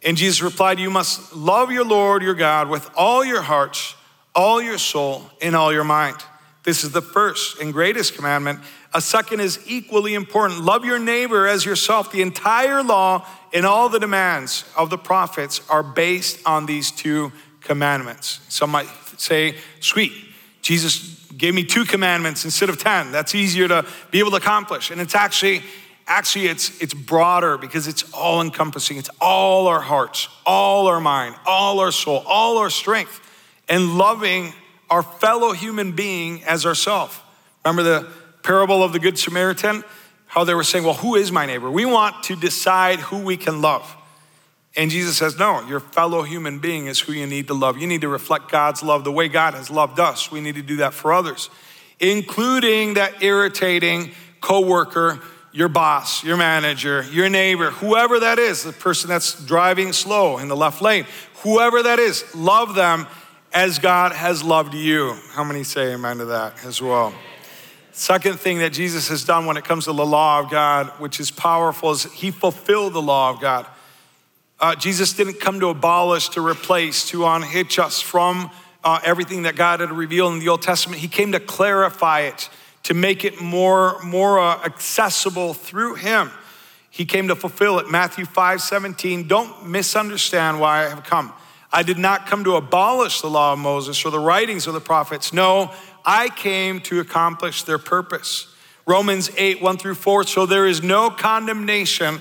And 0.02 0.16
Jesus 0.16 0.40
replied, 0.40 0.78
You 0.78 0.90
must 0.90 1.34
love 1.34 1.70
your 1.70 1.84
Lord 1.84 2.22
your 2.22 2.34
God 2.34 2.68
with 2.68 2.88
all 2.96 3.24
your 3.24 3.42
heart, 3.42 3.96
all 4.34 4.62
your 4.62 4.78
soul, 4.78 5.24
and 5.42 5.56
all 5.56 5.72
your 5.72 5.84
mind. 5.84 6.16
This 6.62 6.84
is 6.84 6.92
the 6.92 7.02
first 7.02 7.60
and 7.60 7.72
greatest 7.72 8.14
commandment. 8.14 8.60
A 8.92 9.00
second 9.00 9.40
is 9.40 9.58
equally 9.66 10.14
important 10.14 10.62
love 10.62 10.84
your 10.84 10.98
neighbor 10.98 11.46
as 11.46 11.64
yourself. 11.64 12.12
The 12.12 12.22
entire 12.22 12.82
law 12.82 13.26
and 13.52 13.64
all 13.64 13.88
the 13.88 13.98
demands 13.98 14.64
of 14.76 14.90
the 14.90 14.98
prophets 14.98 15.60
are 15.68 15.82
based 15.82 16.40
on 16.46 16.66
these 16.66 16.90
two 16.90 17.32
commandments. 17.60 18.40
Some 18.48 18.70
might 18.70 18.88
say, 19.16 19.56
sweet, 19.80 20.12
Jesus 20.62 21.20
gave 21.36 21.54
me 21.54 21.64
two 21.64 21.84
commandments 21.84 22.44
instead 22.44 22.68
of 22.68 22.78
10. 22.78 23.12
That's 23.12 23.34
easier 23.34 23.66
to 23.68 23.86
be 24.10 24.18
able 24.18 24.30
to 24.32 24.36
accomplish. 24.36 24.90
And 24.90 25.00
it's 25.00 25.14
actually, 25.14 25.62
actually, 26.06 26.46
it's, 26.46 26.80
it's 26.82 26.94
broader 26.94 27.56
because 27.56 27.88
it's 27.88 28.12
all 28.12 28.42
encompassing. 28.42 28.98
It's 28.98 29.10
all 29.20 29.66
our 29.68 29.80
hearts, 29.80 30.28
all 30.44 30.86
our 30.86 31.00
mind, 31.00 31.36
all 31.46 31.80
our 31.80 31.92
soul, 31.92 32.22
all 32.26 32.58
our 32.58 32.70
strength, 32.70 33.20
and 33.68 33.96
loving 33.96 34.52
our 34.90 35.02
fellow 35.02 35.52
human 35.52 35.92
being 35.92 36.42
as 36.44 36.66
ourself. 36.66 37.24
Remember 37.64 37.82
the 37.82 38.08
parable 38.42 38.82
of 38.82 38.92
the 38.92 38.98
Good 38.98 39.18
Samaritan? 39.18 39.84
How 40.26 40.44
they 40.44 40.54
were 40.54 40.64
saying, 40.64 40.84
Well, 40.84 40.94
who 40.94 41.16
is 41.16 41.32
my 41.32 41.46
neighbor? 41.46 41.70
We 41.70 41.84
want 41.84 42.22
to 42.24 42.36
decide 42.36 43.00
who 43.00 43.18
we 43.18 43.36
can 43.36 43.62
love. 43.62 43.96
And 44.76 44.90
Jesus 44.90 45.16
says, 45.16 45.38
No, 45.38 45.66
your 45.66 45.80
fellow 45.80 46.22
human 46.22 46.58
being 46.58 46.86
is 46.86 47.00
who 47.00 47.12
you 47.12 47.26
need 47.26 47.48
to 47.48 47.54
love. 47.54 47.78
You 47.78 47.86
need 47.86 48.02
to 48.02 48.08
reflect 48.08 48.50
God's 48.50 48.82
love 48.82 49.04
the 49.04 49.12
way 49.12 49.28
God 49.28 49.54
has 49.54 49.70
loved 49.70 49.98
us. 49.98 50.30
We 50.30 50.40
need 50.40 50.54
to 50.54 50.62
do 50.62 50.76
that 50.76 50.94
for 50.94 51.12
others, 51.12 51.50
including 51.98 52.94
that 52.94 53.22
irritating 53.22 54.12
coworker, 54.40 55.20
your 55.52 55.68
boss, 55.68 56.22
your 56.22 56.36
manager, 56.36 57.04
your 57.10 57.28
neighbor, 57.28 57.70
whoever 57.70 58.20
that 58.20 58.38
is, 58.38 58.62
the 58.62 58.72
person 58.72 59.08
that's 59.08 59.44
driving 59.44 59.92
slow 59.92 60.38
in 60.38 60.48
the 60.48 60.56
left 60.56 60.80
lane, 60.80 61.04
whoever 61.42 61.82
that 61.82 61.98
is, 61.98 62.24
love 62.34 62.74
them 62.74 63.06
as 63.52 63.80
God 63.80 64.12
has 64.12 64.44
loved 64.44 64.74
you. 64.74 65.16
How 65.32 65.42
many 65.42 65.64
say 65.64 65.92
amen 65.92 66.18
to 66.18 66.26
that 66.26 66.64
as 66.64 66.80
well? 66.80 67.12
Second 67.90 68.38
thing 68.38 68.58
that 68.58 68.72
Jesus 68.72 69.08
has 69.08 69.24
done 69.24 69.46
when 69.46 69.56
it 69.56 69.64
comes 69.64 69.84
to 69.84 69.92
the 69.92 70.06
law 70.06 70.38
of 70.38 70.50
God, 70.50 70.86
which 71.00 71.18
is 71.18 71.32
powerful, 71.32 71.90
is 71.90 72.04
he 72.12 72.30
fulfilled 72.30 72.92
the 72.92 73.02
law 73.02 73.30
of 73.30 73.40
God. 73.40 73.66
Uh, 74.60 74.74
Jesus 74.74 75.14
didn't 75.14 75.40
come 75.40 75.58
to 75.60 75.68
abolish, 75.68 76.28
to 76.30 76.46
replace, 76.46 77.08
to 77.08 77.26
unhitch 77.26 77.78
us 77.78 78.02
from 78.02 78.50
uh, 78.84 79.00
everything 79.02 79.42
that 79.42 79.56
God 79.56 79.80
had 79.80 79.90
revealed 79.90 80.34
in 80.34 80.38
the 80.38 80.48
Old 80.48 80.60
Testament. 80.60 81.00
He 81.00 81.08
came 81.08 81.32
to 81.32 81.40
clarify 81.40 82.20
it, 82.20 82.50
to 82.82 82.92
make 82.92 83.24
it 83.24 83.40
more, 83.40 84.02
more 84.02 84.38
uh, 84.38 84.62
accessible 84.62 85.54
through 85.54 85.94
Him. 85.94 86.30
He 86.90 87.06
came 87.06 87.28
to 87.28 87.36
fulfill 87.36 87.78
it. 87.78 87.90
Matthew 87.90 88.26
5 88.26 88.60
17. 88.60 89.26
Don't 89.28 89.66
misunderstand 89.66 90.60
why 90.60 90.84
I 90.84 90.88
have 90.90 91.04
come. 91.04 91.32
I 91.72 91.82
did 91.82 91.98
not 91.98 92.26
come 92.26 92.44
to 92.44 92.56
abolish 92.56 93.22
the 93.22 93.30
law 93.30 93.54
of 93.54 93.58
Moses 93.60 94.04
or 94.04 94.10
the 94.10 94.18
writings 94.18 94.66
of 94.66 94.74
the 94.74 94.80
prophets. 94.80 95.32
No, 95.32 95.72
I 96.04 96.28
came 96.28 96.80
to 96.82 97.00
accomplish 97.00 97.62
their 97.62 97.78
purpose. 97.78 98.52
Romans 98.86 99.30
8, 99.36 99.62
1 99.62 99.78
through 99.78 99.94
4. 99.94 100.24
So 100.24 100.46
there 100.46 100.66
is 100.66 100.82
no 100.82 101.10
condemnation 101.10 102.20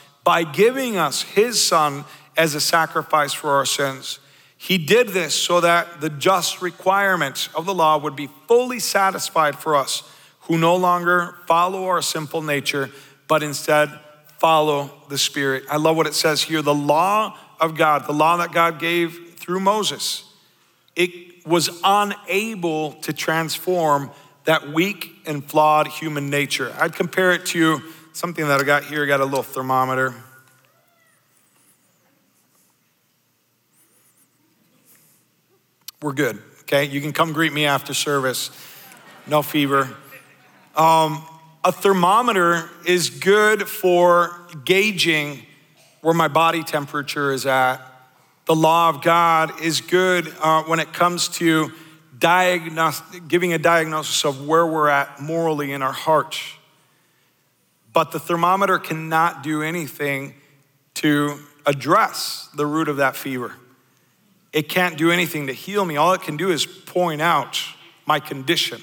by 0.23 0.43
giving 0.43 0.97
us 0.97 1.21
his 1.21 1.61
son 1.61 2.05
as 2.37 2.55
a 2.55 2.61
sacrifice 2.61 3.33
for 3.33 3.51
our 3.51 3.65
sins. 3.65 4.19
He 4.57 4.77
did 4.77 5.09
this 5.09 5.33
so 5.33 5.61
that 5.61 6.01
the 6.01 6.09
just 6.09 6.61
requirements 6.61 7.49
of 7.55 7.65
the 7.65 7.73
law 7.73 7.97
would 7.97 8.15
be 8.15 8.29
fully 8.47 8.79
satisfied 8.79 9.57
for 9.57 9.75
us 9.75 10.03
who 10.41 10.57
no 10.57 10.75
longer 10.75 11.35
follow 11.47 11.85
our 11.85 12.01
sinful 12.01 12.41
nature, 12.41 12.91
but 13.27 13.41
instead 13.41 13.89
follow 14.37 14.91
the 15.09 15.17
Spirit. 15.17 15.63
I 15.69 15.77
love 15.77 15.95
what 15.95 16.07
it 16.07 16.13
says 16.13 16.43
here 16.43 16.61
the 16.61 16.75
law 16.75 17.37
of 17.59 17.75
God, 17.75 18.05
the 18.05 18.13
law 18.13 18.37
that 18.37 18.51
God 18.51 18.79
gave 18.79 19.35
through 19.37 19.59
Moses, 19.59 20.25
it 20.95 21.45
was 21.45 21.81
unable 21.83 22.93
to 23.01 23.13
transform 23.13 24.11
that 24.45 24.71
weak 24.71 25.11
and 25.25 25.43
flawed 25.43 25.87
human 25.87 26.29
nature. 26.29 26.75
I'd 26.79 26.95
compare 26.95 27.31
it 27.31 27.45
to 27.47 27.81
something 28.13 28.47
that 28.47 28.59
I 28.59 28.63
got 28.63 28.85
here. 28.85 29.05
Got 29.05 29.21
a 29.21 29.25
little 29.25 29.43
thermometer. 29.43 30.13
We're 36.01 36.13
good, 36.13 36.41
okay? 36.61 36.85
You 36.85 36.99
can 36.99 37.13
come 37.13 37.31
greet 37.31 37.53
me 37.53 37.65
after 37.65 37.93
service. 37.93 38.49
No 39.27 39.43
fever. 39.43 39.95
Um, 40.75 41.23
a 41.63 41.71
thermometer 41.71 42.69
is 42.87 43.11
good 43.11 43.67
for 43.67 44.35
gauging 44.65 45.45
where 46.01 46.15
my 46.15 46.27
body 46.27 46.63
temperature 46.63 47.31
is 47.31 47.45
at. 47.45 47.79
The 48.45 48.55
law 48.55 48.89
of 48.89 49.03
God 49.03 49.61
is 49.61 49.81
good 49.81 50.33
uh, 50.41 50.63
when 50.63 50.79
it 50.79 50.91
comes 50.91 51.27
to 51.29 51.71
diagnose, 52.17 53.01
giving 53.27 53.53
a 53.53 53.59
diagnosis 53.59 54.25
of 54.25 54.47
where 54.47 54.65
we're 54.65 54.89
at 54.89 55.21
morally 55.21 55.71
in 55.71 55.83
our 55.83 55.91
heart. 55.91 56.39
But 57.93 58.11
the 58.11 58.19
thermometer 58.19 58.79
cannot 58.79 59.43
do 59.43 59.61
anything 59.61 60.35
to 60.95 61.39
address 61.65 62.49
the 62.55 62.65
root 62.65 62.87
of 62.87 62.97
that 62.97 63.15
fever. 63.15 63.53
It 64.53 64.69
can't 64.69 64.97
do 64.97 65.11
anything 65.11 65.47
to 65.47 65.53
heal 65.53 65.85
me. 65.85 65.97
All 65.97 66.13
it 66.13 66.21
can 66.21 66.37
do 66.37 66.51
is 66.51 66.65
point 66.65 67.21
out 67.21 67.61
my 68.05 68.19
condition. 68.19 68.81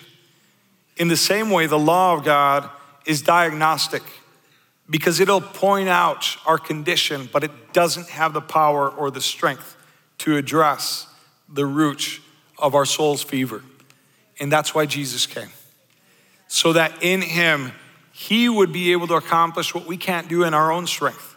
In 0.97 1.09
the 1.09 1.16
same 1.16 1.51
way, 1.51 1.66
the 1.66 1.79
law 1.79 2.14
of 2.14 2.25
God 2.25 2.68
is 3.07 3.23
diagnostic 3.23 4.03
because 4.90 5.21
it'll 5.21 5.40
point 5.40 5.88
out 5.88 6.37
our 6.47 6.59
condition, 6.59 7.29
but 7.33 7.44
it 7.44 7.73
doesn't 7.73 8.09
have 8.09 8.33
the 8.33 8.40
power 8.40 8.88
or 8.88 9.11
the 9.11 9.21
strength 9.21 9.77
to 10.18 10.37
address 10.37 11.07
the 11.49 11.66
root 11.66 12.21
of 12.59 12.75
our 12.75 12.85
soul's 12.85 13.23
fever. 13.23 13.62
And 14.40 14.51
that's 14.51 14.75
why 14.75 14.87
Jesus 14.87 15.27
came. 15.27 15.51
So 16.49 16.73
that 16.73 17.03
in 17.03 17.21
him, 17.21 17.73
he 18.18 18.48
would 18.48 18.72
be 18.72 18.90
able 18.90 19.07
to 19.07 19.14
accomplish 19.14 19.72
what 19.72 19.87
we 19.87 19.96
can't 19.96 20.28
do 20.28 20.42
in 20.42 20.52
our 20.52 20.72
own 20.72 20.88
strength. 20.88 21.37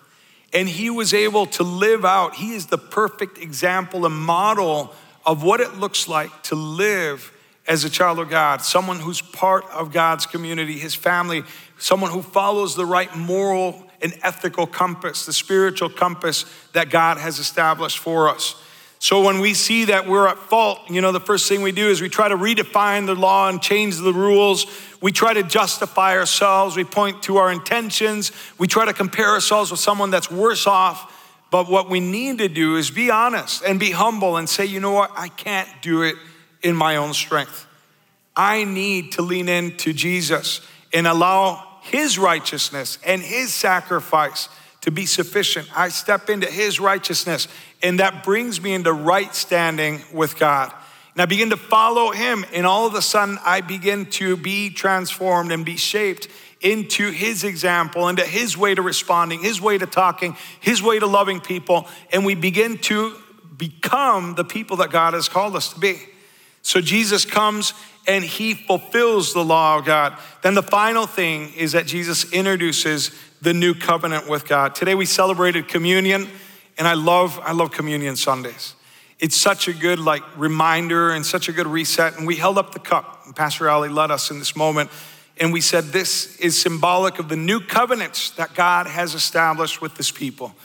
And 0.51 0.67
he 0.67 0.89
was 0.89 1.13
able 1.13 1.45
to 1.45 1.63
live 1.63 2.03
out, 2.03 2.33
he 2.33 2.55
is 2.55 2.65
the 2.65 2.77
perfect 2.79 3.37
example 3.37 4.03
and 4.03 4.15
model 4.15 4.91
of 5.23 5.43
what 5.43 5.61
it 5.61 5.75
looks 5.75 6.07
like 6.07 6.41
to 6.41 6.55
live 6.55 7.31
as 7.67 7.83
a 7.83 7.89
child 7.89 8.17
of 8.17 8.31
God, 8.31 8.63
someone 8.63 8.97
who's 8.97 9.21
part 9.21 9.63
of 9.69 9.93
God's 9.93 10.25
community, 10.25 10.79
his 10.79 10.95
family, 10.95 11.43
someone 11.77 12.09
who 12.09 12.23
follows 12.23 12.75
the 12.75 12.85
right 12.85 13.15
moral 13.15 13.85
and 14.01 14.17
ethical 14.23 14.65
compass, 14.65 15.27
the 15.27 15.33
spiritual 15.33 15.87
compass 15.87 16.45
that 16.73 16.89
God 16.89 17.19
has 17.19 17.37
established 17.37 17.99
for 17.99 18.27
us. 18.27 18.55
So 19.01 19.23
when 19.23 19.39
we 19.39 19.55
see 19.55 19.85
that 19.85 20.07
we're 20.07 20.27
at 20.27 20.37
fault, 20.37 20.79
you 20.87 21.01
know, 21.01 21.11
the 21.11 21.19
first 21.19 21.49
thing 21.49 21.63
we 21.63 21.71
do 21.71 21.89
is 21.89 22.03
we 22.03 22.07
try 22.07 22.29
to 22.29 22.37
redefine 22.37 23.07
the 23.07 23.15
law 23.15 23.49
and 23.49 23.59
change 23.59 23.97
the 23.97 24.13
rules. 24.13 24.67
We 25.01 25.11
try 25.11 25.33
to 25.33 25.41
justify 25.41 26.15
ourselves. 26.15 26.75
We 26.75 26.83
point 26.83 27.23
to 27.23 27.37
our 27.37 27.51
intentions. 27.51 28.31
We 28.59 28.67
try 28.67 28.85
to 28.85 28.93
compare 28.93 29.29
ourselves 29.29 29.71
with 29.71 29.79
someone 29.79 30.11
that's 30.11 30.29
worse 30.29 30.67
off. 30.67 31.11
But 31.49 31.67
what 31.67 31.89
we 31.89 31.99
need 31.99 32.37
to 32.37 32.47
do 32.47 32.75
is 32.75 32.91
be 32.91 33.09
honest 33.09 33.63
and 33.63 33.79
be 33.79 33.89
humble 33.89 34.37
and 34.37 34.47
say, 34.47 34.65
you 34.65 34.79
know 34.79 34.91
what, 34.91 35.09
I 35.15 35.29
can't 35.29 35.67
do 35.81 36.03
it 36.03 36.15
in 36.61 36.75
my 36.75 36.97
own 36.97 37.15
strength. 37.15 37.65
I 38.35 38.65
need 38.65 39.13
to 39.13 39.23
lean 39.23 39.49
into 39.49 39.93
Jesus 39.93 40.61
and 40.93 41.07
allow 41.07 41.79
his 41.81 42.19
righteousness 42.19 42.99
and 43.03 43.19
his 43.23 43.51
sacrifice 43.51 44.47
to 44.81 44.91
be 44.91 45.05
sufficient. 45.05 45.67
I 45.77 45.89
step 45.89 46.29
into 46.29 46.47
his 46.47 46.79
righteousness, 46.79 47.47
and 47.83 47.99
that 47.99 48.23
brings 48.23 48.61
me 48.61 48.73
into 48.73 48.91
right 48.91 49.33
standing 49.33 50.01
with 50.11 50.37
God. 50.37 50.73
And 51.13 51.21
I 51.21 51.25
begin 51.25 51.49
to 51.49 51.57
follow 51.57 52.11
him, 52.11 52.45
and 52.53 52.65
all 52.65 52.87
of 52.87 52.95
a 52.95 53.01
sudden, 53.01 53.37
I 53.45 53.61
begin 53.61 54.05
to 54.11 54.37
be 54.37 54.69
transformed 54.69 55.51
and 55.51 55.65
be 55.65 55.77
shaped 55.77 56.27
into 56.61 57.11
his 57.11 57.43
example, 57.43 58.07
into 58.07 58.23
his 58.23 58.57
way 58.57 58.75
to 58.75 58.81
responding, 58.81 59.41
his 59.41 59.59
way 59.59 59.77
to 59.77 59.85
talking, 59.85 60.37
his 60.59 60.81
way 60.81 60.99
to 60.99 61.07
loving 61.07 61.39
people. 61.39 61.87
And 62.13 62.25
we 62.25 62.35
begin 62.35 62.77
to 62.79 63.15
become 63.57 64.35
the 64.35 64.43
people 64.43 64.77
that 64.77 64.91
God 64.91 65.13
has 65.13 65.27
called 65.27 65.55
us 65.55 65.73
to 65.73 65.79
be. 65.79 65.99
So 66.61 66.79
Jesus 66.79 67.25
comes 67.25 67.73
and 68.07 68.23
he 68.23 68.53
fulfills 68.53 69.33
the 69.33 69.43
law 69.43 69.79
of 69.79 69.85
God. 69.85 70.17
Then 70.43 70.53
the 70.53 70.63
final 70.63 71.07
thing 71.07 71.51
is 71.55 71.71
that 71.73 71.87
Jesus 71.87 72.31
introduces 72.31 73.11
the 73.41 73.53
new 73.53 73.73
covenant 73.73 74.29
with 74.29 74.47
God. 74.47 74.75
Today 74.75 74.95
we 74.95 75.05
celebrated 75.05 75.67
communion, 75.67 76.27
and 76.77 76.87
I 76.87 76.93
love 76.93 77.39
I 77.43 77.51
love 77.51 77.71
communion 77.71 78.15
Sundays. 78.15 78.75
It's 79.21 79.35
such 79.35 79.67
a 79.67 79.73
good 79.73 79.99
like 79.99 80.23
reminder 80.35 81.11
and 81.11 81.23
such 81.23 81.47
a 81.47 81.51
good 81.51 81.67
reset. 81.67 82.17
And 82.17 82.25
we 82.25 82.35
held 82.35 82.57
up 82.57 82.73
the 82.73 82.79
cup. 82.79 83.21
And 83.25 83.35
Pastor 83.35 83.69
Ali 83.69 83.87
led 83.87 84.09
us 84.09 84.31
in 84.31 84.39
this 84.39 84.55
moment. 84.55 84.89
And 85.39 85.53
we 85.53 85.61
said, 85.61 85.85
This 85.85 86.37
is 86.37 86.59
symbolic 86.59 87.19
of 87.19 87.29
the 87.29 87.35
new 87.35 87.59
covenants 87.59 88.31
that 88.31 88.55
God 88.55 88.87
has 88.87 89.13
established 89.13 89.81
with 89.81 89.95
this 89.95 90.11
people. 90.11 90.55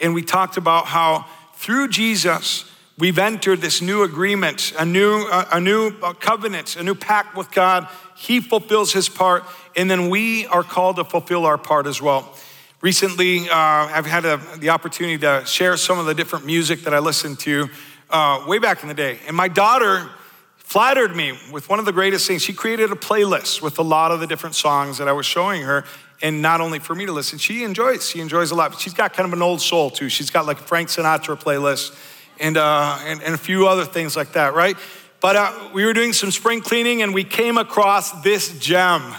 And 0.00 0.12
we 0.12 0.22
talked 0.22 0.56
about 0.56 0.86
how 0.86 1.26
through 1.54 1.88
Jesus, 1.88 2.69
we've 3.00 3.18
entered 3.18 3.60
this 3.60 3.80
new 3.80 4.02
agreement, 4.02 4.72
a 4.78 4.84
new, 4.84 5.26
a 5.30 5.60
new 5.60 5.90
covenant, 6.20 6.76
a 6.76 6.82
new 6.82 6.94
pact 6.94 7.36
with 7.36 7.50
God. 7.50 7.88
He 8.14 8.40
fulfills 8.40 8.92
his 8.92 9.08
part, 9.08 9.44
and 9.74 9.90
then 9.90 10.10
we 10.10 10.46
are 10.46 10.62
called 10.62 10.96
to 10.96 11.04
fulfill 11.04 11.46
our 11.46 11.58
part 11.58 11.86
as 11.86 12.00
well. 12.00 12.36
Recently, 12.82 13.48
uh, 13.48 13.54
I've 13.54 14.06
had 14.06 14.24
a, 14.24 14.40
the 14.58 14.70
opportunity 14.70 15.18
to 15.18 15.44
share 15.46 15.76
some 15.76 15.98
of 15.98 16.06
the 16.06 16.14
different 16.14 16.46
music 16.46 16.82
that 16.82 16.94
I 16.94 16.98
listened 16.98 17.38
to 17.40 17.68
uh, 18.10 18.44
way 18.46 18.58
back 18.58 18.82
in 18.82 18.88
the 18.88 18.94
day. 18.94 19.18
And 19.26 19.36
my 19.36 19.48
daughter 19.48 20.08
flattered 20.56 21.16
me 21.16 21.38
with 21.52 21.68
one 21.68 21.78
of 21.78 21.84
the 21.84 21.92
greatest 21.92 22.26
things. 22.26 22.42
She 22.42 22.52
created 22.52 22.92
a 22.92 22.94
playlist 22.94 23.60
with 23.60 23.78
a 23.78 23.82
lot 23.82 24.12
of 24.12 24.20
the 24.20 24.26
different 24.26 24.54
songs 24.54 24.98
that 24.98 25.08
I 25.08 25.12
was 25.12 25.26
showing 25.26 25.62
her. 25.62 25.84
And 26.22 26.42
not 26.42 26.60
only 26.60 26.78
for 26.78 26.94
me 26.94 27.06
to 27.06 27.12
listen, 27.12 27.38
she 27.38 27.64
enjoys. 27.64 28.08
She 28.08 28.20
enjoys 28.20 28.50
a 28.50 28.54
lot. 28.54 28.70
But 28.72 28.80
she's 28.80 28.94
got 28.94 29.12
kind 29.14 29.26
of 29.26 29.32
an 29.32 29.42
old 29.42 29.60
soul 29.60 29.90
too. 29.90 30.08
She's 30.08 30.30
got 30.30 30.46
like 30.46 30.60
a 30.60 30.62
Frank 30.62 30.88
Sinatra 30.88 31.40
playlist 31.40 31.94
and, 32.40 32.56
uh, 32.56 32.98
and, 33.04 33.22
and 33.22 33.34
a 33.34 33.38
few 33.38 33.68
other 33.68 33.84
things 33.84 34.16
like 34.16 34.32
that, 34.32 34.54
right? 34.54 34.76
But 35.20 35.36
uh, 35.36 35.68
we 35.74 35.84
were 35.84 35.92
doing 35.92 36.12
some 36.12 36.30
spring 36.30 36.60
cleaning 36.62 37.02
and 37.02 37.12
we 37.14 37.24
came 37.24 37.58
across 37.58 38.22
this 38.22 38.58
gem. 38.58 39.14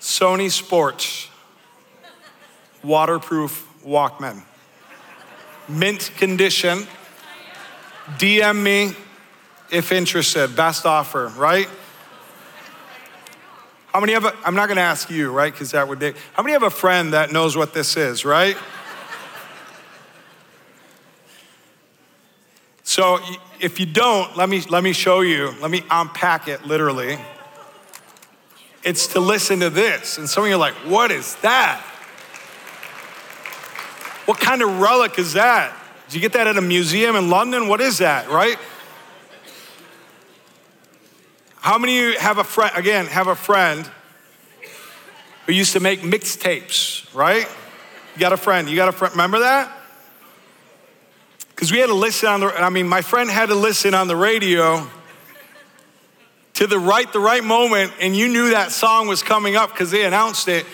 Sony 0.00 0.50
Sports 0.50 1.28
waterproof 2.82 3.68
Walkman 3.86 4.42
mint 5.68 6.10
condition. 6.16 6.86
DM 8.18 8.62
me 8.62 8.92
if 9.70 9.92
interested. 9.92 10.54
Best 10.54 10.84
offer, 10.84 11.28
right? 11.36 11.68
How 13.92 14.00
many 14.00 14.12
have 14.12 14.24
a, 14.24 14.34
I'm 14.44 14.54
not 14.54 14.68
gonna 14.68 14.80
ask 14.80 15.10
you, 15.10 15.30
right? 15.30 15.52
Because 15.52 15.70
that 15.70 15.88
would, 15.88 16.00
Be, 16.00 16.12
how 16.32 16.42
many 16.42 16.52
have 16.52 16.64
a 16.64 16.70
friend 16.70 17.12
that 17.12 17.32
knows 17.32 17.56
what 17.56 17.72
this 17.72 17.96
is, 17.96 18.24
right? 18.24 18.56
So 22.94 23.18
if 23.58 23.80
you 23.80 23.86
don't, 23.86 24.36
let 24.36 24.48
me, 24.48 24.60
let 24.70 24.84
me 24.84 24.92
show 24.92 25.22
you, 25.22 25.52
let 25.60 25.68
me 25.68 25.82
unpack 25.90 26.46
it 26.46 26.64
literally. 26.64 27.18
It's 28.84 29.08
to 29.08 29.18
listen 29.18 29.58
to 29.58 29.68
this. 29.68 30.16
And 30.16 30.30
some 30.30 30.44
of 30.44 30.48
you 30.48 30.54
are 30.54 30.58
like, 30.58 30.74
what 30.86 31.10
is 31.10 31.34
that? 31.42 31.80
What 34.26 34.38
kind 34.38 34.62
of 34.62 34.78
relic 34.78 35.18
is 35.18 35.32
that? 35.32 35.76
Did 36.06 36.14
you 36.14 36.20
get 36.20 36.34
that 36.34 36.46
at 36.46 36.56
a 36.56 36.60
museum 36.60 37.16
in 37.16 37.30
London? 37.30 37.66
What 37.66 37.80
is 37.80 37.98
that, 37.98 38.30
right? 38.30 38.58
How 41.56 41.78
many 41.78 41.98
of 41.98 42.04
you 42.04 42.18
have 42.20 42.38
a 42.38 42.44
friend, 42.44 42.70
again, 42.76 43.06
have 43.06 43.26
a 43.26 43.34
friend 43.34 43.90
who 45.46 45.52
used 45.52 45.72
to 45.72 45.80
make 45.80 46.02
mixtapes, 46.02 47.12
right? 47.12 47.48
You 48.14 48.20
got 48.20 48.32
a 48.32 48.36
friend, 48.36 48.70
you 48.70 48.76
got 48.76 48.88
a 48.88 48.92
friend, 48.92 49.14
remember 49.14 49.40
that? 49.40 49.80
Because 51.54 51.70
we 51.70 51.78
had 51.78 51.86
to 51.86 51.94
listen 51.94 52.28
on 52.28 52.40
the, 52.40 52.46
I 52.46 52.70
mean, 52.70 52.88
my 52.88 53.02
friend 53.02 53.30
had 53.30 53.50
to 53.50 53.54
listen 53.54 53.94
on 53.94 54.08
the 54.08 54.16
radio 54.16 54.88
to 56.54 56.66
the 56.66 56.78
right, 56.78 57.12
the 57.12 57.20
right 57.20 57.42
moment, 57.42 57.92
and 58.00 58.16
you 58.16 58.28
knew 58.28 58.50
that 58.50 58.72
song 58.72 59.08
was 59.08 59.22
coming 59.22 59.56
up 59.56 59.70
because 59.70 59.90
they 59.90 60.04
announced 60.04 60.48
it, 60.48 60.66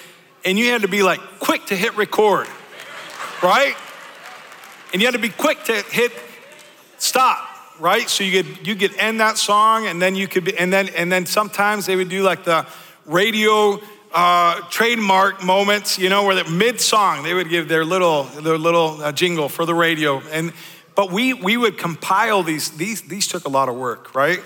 and 0.45 0.59
you 0.59 0.71
had 0.71 0.83
to 0.83 0.89
be 0.89 1.03
like 1.03 1.21
quick 1.39 1.67
to 1.67 1.77
hit 1.77 1.97
record 1.97 2.47
right? 3.43 3.75
And 4.93 5.01
you 5.01 5.07
had 5.07 5.15
to 5.15 5.21
be 5.21 5.29
quick 5.29 5.65
to 5.65 5.75
hit 5.75 6.13
stop, 6.99 7.39
right? 7.79 8.09
So 8.09 8.25
you 8.25 8.43
could 8.43 8.67
you 8.67 8.77
could 8.77 8.95
end 8.97 9.21
that 9.21 9.39
song, 9.39 9.87
and 9.87 10.01
then 10.01 10.17
you 10.17 10.29
could 10.29 10.45
be, 10.45 10.57
and 10.57 10.73
then 10.73 10.89
and 10.91 11.11
then 11.11 11.27
sometimes 11.27 11.87
they 11.87 11.97
would 11.97 12.09
do 12.09 12.23
like 12.23 12.45
the 12.45 12.67
radio 13.07 13.81
uh, 14.13 14.61
trademark 14.71 15.45
moments, 15.45 15.99
you 15.99 16.09
know, 16.09 16.25
where 16.25 16.45
mid 16.45 16.81
song 16.81 17.23
they 17.23 17.35
would 17.35 17.49
give 17.49 17.69
their 17.69 17.85
little 17.85 18.25
their 18.25 18.59
little 18.59 19.03
uh, 19.03 19.13
jingle 19.13 19.49
for 19.49 19.65
the 19.65 19.75
radio, 19.75 20.21
and 20.31 20.53
but 20.95 21.13
we 21.13 21.33
we 21.35 21.57
would 21.57 21.79
compile 21.79 22.43
these 22.43 22.71
these 22.71 23.03
these 23.03 23.29
took 23.29 23.45
a 23.45 23.49
lot 23.49 23.69
of 23.69 23.77
work, 23.77 24.15
right? 24.15 24.41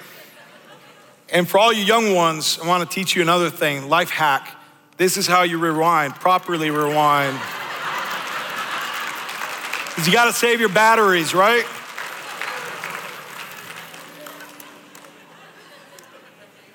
And 1.30 1.48
for 1.48 1.58
all 1.58 1.72
you 1.72 1.82
young 1.82 2.14
ones, 2.14 2.58
I 2.62 2.68
want 2.68 2.88
to 2.88 2.94
teach 2.94 3.16
you 3.16 3.22
another 3.22 3.50
thing, 3.50 3.88
life 3.88 4.10
hack. 4.10 4.56
This 4.98 5.16
is 5.16 5.26
how 5.26 5.42
you 5.42 5.58
rewind, 5.58 6.14
properly 6.14 6.70
rewind. 6.70 7.36
Because 9.88 10.06
you 10.06 10.12
got 10.12 10.26
to 10.26 10.32
save 10.32 10.60
your 10.60 10.68
batteries, 10.68 11.34
right? 11.34 11.64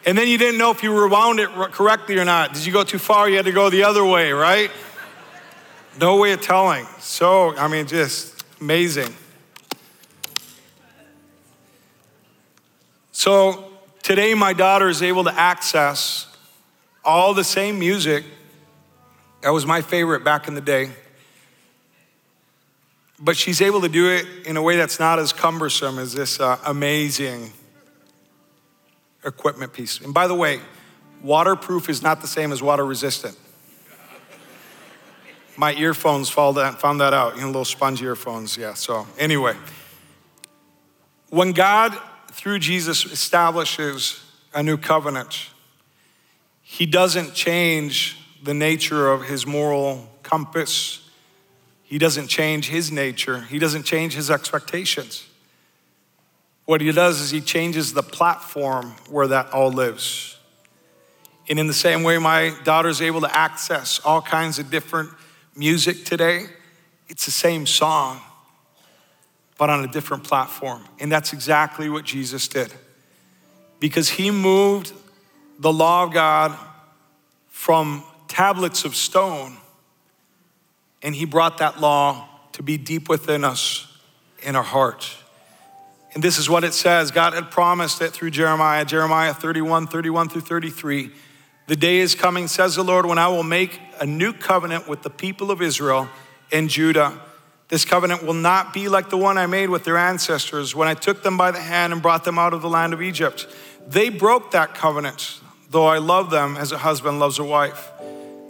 And 0.06 0.18
then 0.18 0.28
you 0.28 0.38
didn't 0.38 0.58
know 0.58 0.72
if 0.72 0.82
you 0.82 0.98
rewound 0.98 1.40
it 1.40 1.50
correctly 1.50 2.18
or 2.18 2.26
not. 2.26 2.54
Did 2.54 2.66
you 2.66 2.74
go 2.74 2.84
too 2.84 2.98
far? 2.98 3.30
You 3.30 3.36
had 3.36 3.46
to 3.46 3.52
go 3.52 3.70
the 3.70 3.84
other 3.84 4.06
way, 4.06 4.32
right? 4.32 4.72
No 6.00 6.18
way 6.18 6.32
of 6.32 6.42
telling. 6.42 6.86
So, 7.00 7.56
I 7.58 7.68
mean, 7.68 7.86
just 7.86 8.44
amazing. 8.62 9.14
So, 13.12 13.72
today 14.02 14.34
my 14.34 14.54
daughter 14.54 14.88
is 14.88 15.02
able 15.02 15.26
to 15.26 15.34
access 15.34 16.26
all 17.04 17.34
the 17.34 17.44
same 17.44 17.78
music 17.78 18.24
that 19.42 19.50
was 19.50 19.66
my 19.66 19.82
favorite 19.82 20.24
back 20.24 20.48
in 20.48 20.54
the 20.54 20.62
day 20.62 20.92
but 23.22 23.36
she's 23.36 23.62
able 23.62 23.82
to 23.82 23.90
do 23.90 24.10
it 24.10 24.26
in 24.46 24.58
a 24.58 24.62
way 24.62 24.78
that's 24.78 25.00
not 25.00 25.20
as 25.20 25.34
cumbersome 25.34 26.00
as 26.00 26.14
this 26.14 26.40
uh, 26.40 26.58
amazing 26.66 27.52
equipment 29.24 29.74
piece. 29.74 30.00
And 30.00 30.14
by 30.14 30.28
the 30.28 30.36
way, 30.36 30.60
waterproof 31.22 31.90
is 31.90 32.02
not 32.02 32.22
the 32.22 32.28
same 32.28 32.52
as 32.52 32.62
water 32.62 32.86
resistant. 32.86 33.38
My 35.58 35.74
earphones 35.74 36.30
found 36.30 36.56
that 36.56 37.14
out, 37.14 37.36
you 37.36 37.42
know, 37.42 37.48
little 37.48 37.66
sponge 37.66 38.02
earphones, 38.02 38.56
yeah. 38.56 38.76
So, 38.76 39.06
anyway, 39.18 39.56
when 41.30 41.52
God, 41.52 41.98
through 42.32 42.60
Jesus, 42.60 43.04
establishes 43.06 44.24
a 44.54 44.64
new 44.64 44.78
covenant, 44.78 45.48
He 46.62 46.86
doesn't 46.86 47.34
change 47.34 48.18
the 48.42 48.54
nature 48.54 49.12
of 49.12 49.24
His 49.24 49.46
moral 49.46 50.10
compass 50.24 51.10
he 51.90 51.98
doesn't 51.98 52.28
change 52.28 52.70
his 52.70 52.92
nature, 52.92 53.42
he 53.42 53.58
doesn't 53.58 53.82
change 53.82 54.14
his 54.14 54.30
expectations. 54.30 55.28
What 56.70 56.82
he 56.82 56.92
does 56.92 57.20
is 57.20 57.32
he 57.32 57.42
changes 57.42 57.94
the 57.94 58.04
platform 58.04 58.94
where 59.10 59.26
that 59.26 59.52
all 59.52 59.72
lives. 59.72 60.38
And 61.50 61.58
in 61.58 61.66
the 61.66 61.74
same 61.74 62.04
way, 62.04 62.20
my 62.20 62.54
daughter 62.64 62.90
is 62.90 63.02
able 63.02 63.22
to 63.22 63.36
access 63.36 64.00
all 64.06 64.22
kinds 64.22 64.60
of 64.60 64.70
different 64.70 65.10
music 65.56 66.06
today. 66.06 66.46
It's 67.08 67.26
the 67.26 67.32
same 67.32 67.66
song, 67.66 68.22
but 69.58 69.72
on 69.72 69.84
a 69.84 69.88
different 69.88 70.26
platform. 70.26 70.84
And 71.00 71.12
that's 71.12 71.34
exactly 71.34 71.90
what 71.90 72.06
Jesus 72.06 72.48
did. 72.48 72.72
Because 73.80 74.08
he 74.08 74.30
moved 74.30 74.94
the 75.58 75.74
law 75.74 76.04
of 76.04 76.14
God 76.14 76.56
from 77.48 78.04
tablets 78.28 78.86
of 78.86 78.96
stone 78.96 79.58
and 81.02 81.16
he 81.16 81.26
brought 81.26 81.58
that 81.58 81.82
law 81.82 82.30
to 82.52 82.62
be 82.62 82.78
deep 82.78 83.10
within 83.10 83.44
us 83.44 83.88
in 84.44 84.56
our 84.56 84.62
heart. 84.62 85.16
And 86.14 86.24
this 86.24 86.38
is 86.38 86.50
what 86.50 86.64
it 86.64 86.74
says 86.74 87.12
God 87.12 87.34
had 87.34 87.52
promised 87.52 88.02
it 88.02 88.12
through 88.12 88.32
Jeremiah, 88.32 88.86
Jeremiah 88.86 89.34
31, 89.34 89.88
31 89.88 90.30
through 90.30 90.42
33. 90.42 91.12
The 91.68 91.76
day 91.76 92.00
is 92.00 92.16
coming, 92.16 92.48
says 92.48 92.76
the 92.76 92.84
Lord, 92.84 93.06
when 93.06 93.20
I 93.20 93.28
will 93.28 93.44
make 93.44 93.80
a 94.00 94.06
new 94.06 94.34
covenant 94.34 94.88
with 94.88 95.04
the 95.04 95.10
people 95.10 95.52
of 95.52 95.62
Israel 95.62 96.10
and 96.52 96.70
Judah. 96.70 97.20
This 97.68 97.86
covenant 97.86 98.24
will 98.24 98.34
not 98.34 98.74
be 98.74 98.90
like 98.90 99.12
the 99.12 99.18
one 99.18 99.38
I 99.38 99.46
made 99.46 99.70
with 99.70 99.84
their 99.84 99.98
ancestors 99.98 100.76
when 100.76 100.88
I 100.88 100.96
took 100.96 101.22
them 101.22 101.38
by 101.38 101.52
the 101.52 101.60
hand 101.60 101.94
and 101.94 102.02
brought 102.02 102.24
them 102.24 102.40
out 102.40 102.54
of 102.54 102.64
the 102.64 102.70
land 102.70 102.94
of 102.94 103.02
Egypt. 103.04 103.46
They 103.88 104.10
broke 104.10 104.52
that 104.52 104.74
covenant, 104.74 105.40
though 105.70 105.86
I 105.86 106.00
love 106.00 106.32
them 106.32 106.58
as 106.58 106.72
a 106.72 106.80
husband 106.80 107.20
loves 107.20 107.38
a 107.38 107.44
wife 107.44 107.92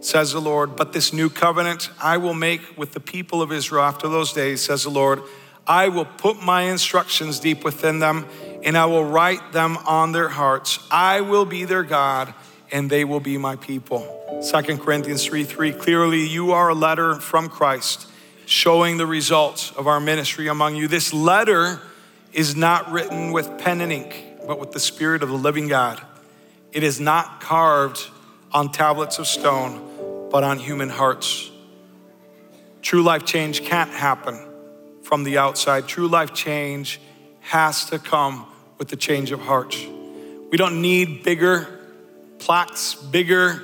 says 0.02 0.32
the 0.32 0.42
Lord. 0.42 0.76
But 0.76 0.94
this 0.94 1.14
new 1.14 1.30
covenant 1.30 1.90
I 2.02 2.18
will 2.18 2.34
make 2.34 2.78
with 2.78 2.94
the 2.94 3.00
people 3.00 3.42
of 3.42 3.52
Israel 3.52 3.84
after 3.84 4.08
those 4.08 4.34
days, 4.34 4.62
says 4.62 4.84
the 4.84 4.90
Lord. 4.90 5.22
I 5.70 5.90
will 5.90 6.06
put 6.06 6.42
my 6.42 6.64
instructions 6.64 7.40
deep 7.40 7.64
within 7.64 8.00
them, 8.00 8.26
and 8.64 8.76
I 8.76 8.88
will 8.88 9.06
write 9.06 9.54
them 9.54 9.78
on 9.86 10.14
their 10.14 10.28
hearts. 10.28 10.80
I 10.90 11.22
will 11.22 11.46
be 11.46 11.64
their 11.64 11.84
God, 11.84 12.34
and 12.72 12.90
they 12.90 13.06
will 13.06 13.20
be 13.20 13.38
my 13.38 13.56
people. 13.56 14.16
2 14.52 14.78
Corinthians 14.80 15.24
3 15.24 15.44
3 15.44 15.74
clearly, 15.74 16.26
you 16.26 16.54
are 16.54 16.70
a 16.70 16.74
letter 16.74 17.16
from 17.16 17.50
Christ 17.50 18.08
showing 18.48 18.98
the 18.98 19.06
results 19.06 19.72
of 19.74 19.86
our 19.86 20.00
ministry 20.00 20.48
among 20.48 20.76
you. 20.76 20.88
This 20.88 21.14
letter 21.14 21.80
is 22.34 22.56
not 22.56 22.92
written 22.92 23.32
with 23.32 23.60
pen 23.60 23.80
and 23.80 23.92
ink, 23.92 24.26
but 24.48 24.60
with 24.60 24.72
the 24.72 24.80
Spirit 24.80 25.22
of 25.22 25.30
the 25.30 25.38
living 25.38 25.68
God. 25.68 26.02
It 26.72 26.82
is 26.82 27.00
not 27.00 27.42
carved 27.42 28.08
on 28.52 28.72
tablets 28.72 29.20
of 29.20 29.28
stone, 29.28 30.30
but 30.32 30.44
on 30.44 30.58
human 30.58 30.90
hearts. 30.90 31.52
True 32.82 33.04
life 33.04 33.24
change 33.24 33.62
can't 33.62 33.92
happen 33.92 34.49
from 35.10 35.24
the 35.24 35.40
outside. 35.40 35.88
True 35.88 36.08
life 36.08 36.36
change 36.36 37.02
has 37.40 37.86
to 37.86 37.98
come 37.98 38.46
with 38.78 38.90
the 38.90 38.96
change 38.96 39.32
of 39.32 39.40
heart. 39.40 39.76
We 40.52 40.56
don't 40.56 40.84
need 40.84 41.24
bigger 41.24 41.68
plaques, 42.38 42.94
bigger 42.94 43.60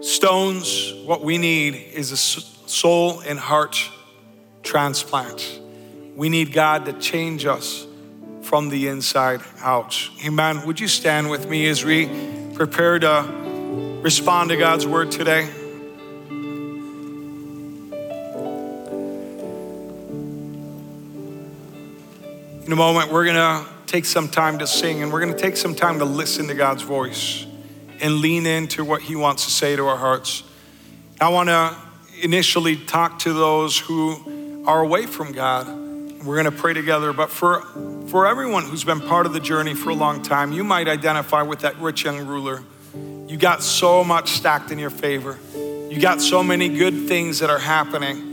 stones. 0.00 0.92
What 1.04 1.22
we 1.22 1.38
need 1.38 1.76
is 1.76 2.10
a 2.10 2.16
soul 2.16 3.20
and 3.20 3.38
heart 3.38 3.78
transplant. 4.64 5.60
We 6.16 6.28
need 6.28 6.52
God 6.52 6.86
to 6.86 6.94
change 6.94 7.46
us 7.46 7.86
from 8.40 8.70
the 8.70 8.88
inside 8.88 9.40
out. 9.60 9.96
Amen. 10.26 10.66
Would 10.66 10.80
you 10.80 10.88
stand 10.88 11.30
with 11.30 11.48
me 11.48 11.68
as 11.68 11.84
we 11.84 12.10
prepare 12.54 12.98
to 12.98 14.00
respond 14.02 14.50
to 14.50 14.56
God's 14.56 14.84
word 14.84 15.12
today? 15.12 15.48
In 22.72 22.78
a 22.78 22.80
moment, 22.80 23.12
we're 23.12 23.26
going 23.26 23.36
to 23.36 23.66
take 23.84 24.06
some 24.06 24.30
time 24.30 24.60
to 24.60 24.66
sing 24.66 25.02
and 25.02 25.12
we're 25.12 25.20
going 25.20 25.34
to 25.34 25.38
take 25.38 25.58
some 25.58 25.74
time 25.74 25.98
to 25.98 26.06
listen 26.06 26.48
to 26.48 26.54
God's 26.54 26.80
voice 26.80 27.44
and 28.00 28.20
lean 28.20 28.46
into 28.46 28.82
what 28.82 29.02
He 29.02 29.14
wants 29.14 29.44
to 29.44 29.50
say 29.50 29.76
to 29.76 29.86
our 29.88 29.98
hearts. 29.98 30.42
I 31.20 31.28
want 31.28 31.50
to 31.50 31.76
initially 32.22 32.76
talk 32.76 33.18
to 33.18 33.34
those 33.34 33.78
who 33.78 34.64
are 34.66 34.80
away 34.80 35.04
from 35.04 35.32
God. 35.32 35.68
We're 36.24 36.42
going 36.42 36.46
to 36.46 36.50
pray 36.50 36.72
together, 36.72 37.12
but 37.12 37.28
for, 37.28 37.60
for 38.06 38.26
everyone 38.26 38.64
who's 38.64 38.84
been 38.84 39.02
part 39.02 39.26
of 39.26 39.34
the 39.34 39.40
journey 39.40 39.74
for 39.74 39.90
a 39.90 39.94
long 39.94 40.22
time, 40.22 40.50
you 40.52 40.64
might 40.64 40.88
identify 40.88 41.42
with 41.42 41.60
that 41.60 41.76
rich 41.76 42.04
young 42.04 42.26
ruler. 42.26 42.62
You 43.28 43.36
got 43.36 43.62
so 43.62 44.02
much 44.02 44.30
stacked 44.30 44.70
in 44.70 44.78
your 44.78 44.88
favor. 44.88 45.38
You 45.54 46.00
got 46.00 46.22
so 46.22 46.42
many 46.42 46.70
good 46.70 47.06
things 47.06 47.40
that 47.40 47.50
are 47.50 47.58
happening. 47.58 48.31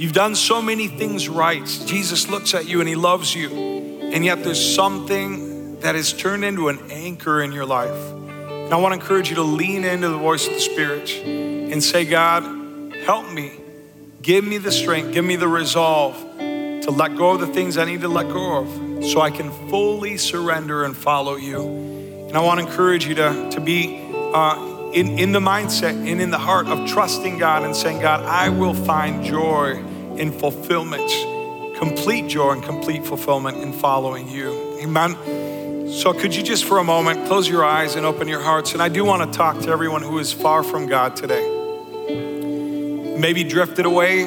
You've 0.00 0.14
done 0.14 0.34
so 0.34 0.62
many 0.62 0.88
things 0.88 1.28
right. 1.28 1.62
Jesus 1.84 2.30
looks 2.30 2.54
at 2.54 2.66
you 2.66 2.80
and 2.80 2.88
he 2.88 2.94
loves 2.94 3.34
you. 3.34 3.50
And 3.50 4.24
yet 4.24 4.42
there's 4.42 4.74
something 4.74 5.78
that 5.80 5.94
has 5.94 6.14
turned 6.14 6.42
into 6.42 6.70
an 6.70 6.90
anchor 6.90 7.42
in 7.42 7.52
your 7.52 7.66
life. 7.66 8.10
And 8.14 8.72
I 8.72 8.78
want 8.78 8.94
to 8.94 8.98
encourage 8.98 9.28
you 9.28 9.34
to 9.34 9.42
lean 9.42 9.84
into 9.84 10.08
the 10.08 10.16
voice 10.16 10.46
of 10.46 10.54
the 10.54 10.60
Spirit 10.60 11.10
and 11.10 11.84
say, 11.84 12.06
God, 12.06 12.44
help 13.04 13.30
me. 13.30 13.52
Give 14.22 14.42
me 14.42 14.56
the 14.56 14.72
strength, 14.72 15.12
give 15.12 15.26
me 15.26 15.36
the 15.36 15.48
resolve 15.48 16.16
to 16.38 16.90
let 16.90 17.14
go 17.18 17.32
of 17.32 17.40
the 17.40 17.48
things 17.48 17.76
I 17.76 17.84
need 17.84 18.00
to 18.00 18.08
let 18.08 18.28
go 18.28 18.56
of 18.56 19.04
so 19.04 19.20
I 19.20 19.30
can 19.30 19.50
fully 19.68 20.16
surrender 20.16 20.86
and 20.86 20.96
follow 20.96 21.36
you. 21.36 21.60
And 22.26 22.38
I 22.38 22.40
want 22.40 22.58
to 22.58 22.66
encourage 22.66 23.06
you 23.06 23.16
to, 23.16 23.50
to 23.50 23.60
be 23.60 24.00
uh, 24.14 24.92
in, 24.94 25.18
in 25.18 25.32
the 25.32 25.40
mindset 25.40 25.92
and 25.92 26.22
in 26.22 26.30
the 26.30 26.38
heart 26.38 26.68
of 26.68 26.88
trusting 26.88 27.36
God 27.36 27.64
and 27.64 27.76
saying, 27.76 28.00
God, 28.00 28.24
I 28.24 28.48
will 28.48 28.72
find 28.72 29.22
joy 29.22 29.84
in 30.20 30.30
fulfillment, 30.32 31.10
complete 31.76 32.28
joy 32.28 32.52
and 32.52 32.62
complete 32.62 33.04
fulfillment 33.04 33.58
in 33.58 33.72
following 33.72 34.28
you. 34.28 34.78
Amen. 34.82 35.90
So, 35.90 36.12
could 36.12 36.34
you 36.34 36.42
just 36.42 36.64
for 36.64 36.78
a 36.78 36.84
moment 36.84 37.26
close 37.26 37.48
your 37.48 37.64
eyes 37.64 37.96
and 37.96 38.06
open 38.06 38.28
your 38.28 38.42
hearts? 38.42 38.74
And 38.74 38.82
I 38.82 38.88
do 38.88 39.04
want 39.04 39.32
to 39.32 39.36
talk 39.36 39.58
to 39.60 39.70
everyone 39.70 40.02
who 40.02 40.18
is 40.18 40.32
far 40.32 40.62
from 40.62 40.86
God 40.86 41.16
today 41.16 41.56
maybe 43.20 43.44
drifted 43.44 43.84
away. 43.84 44.24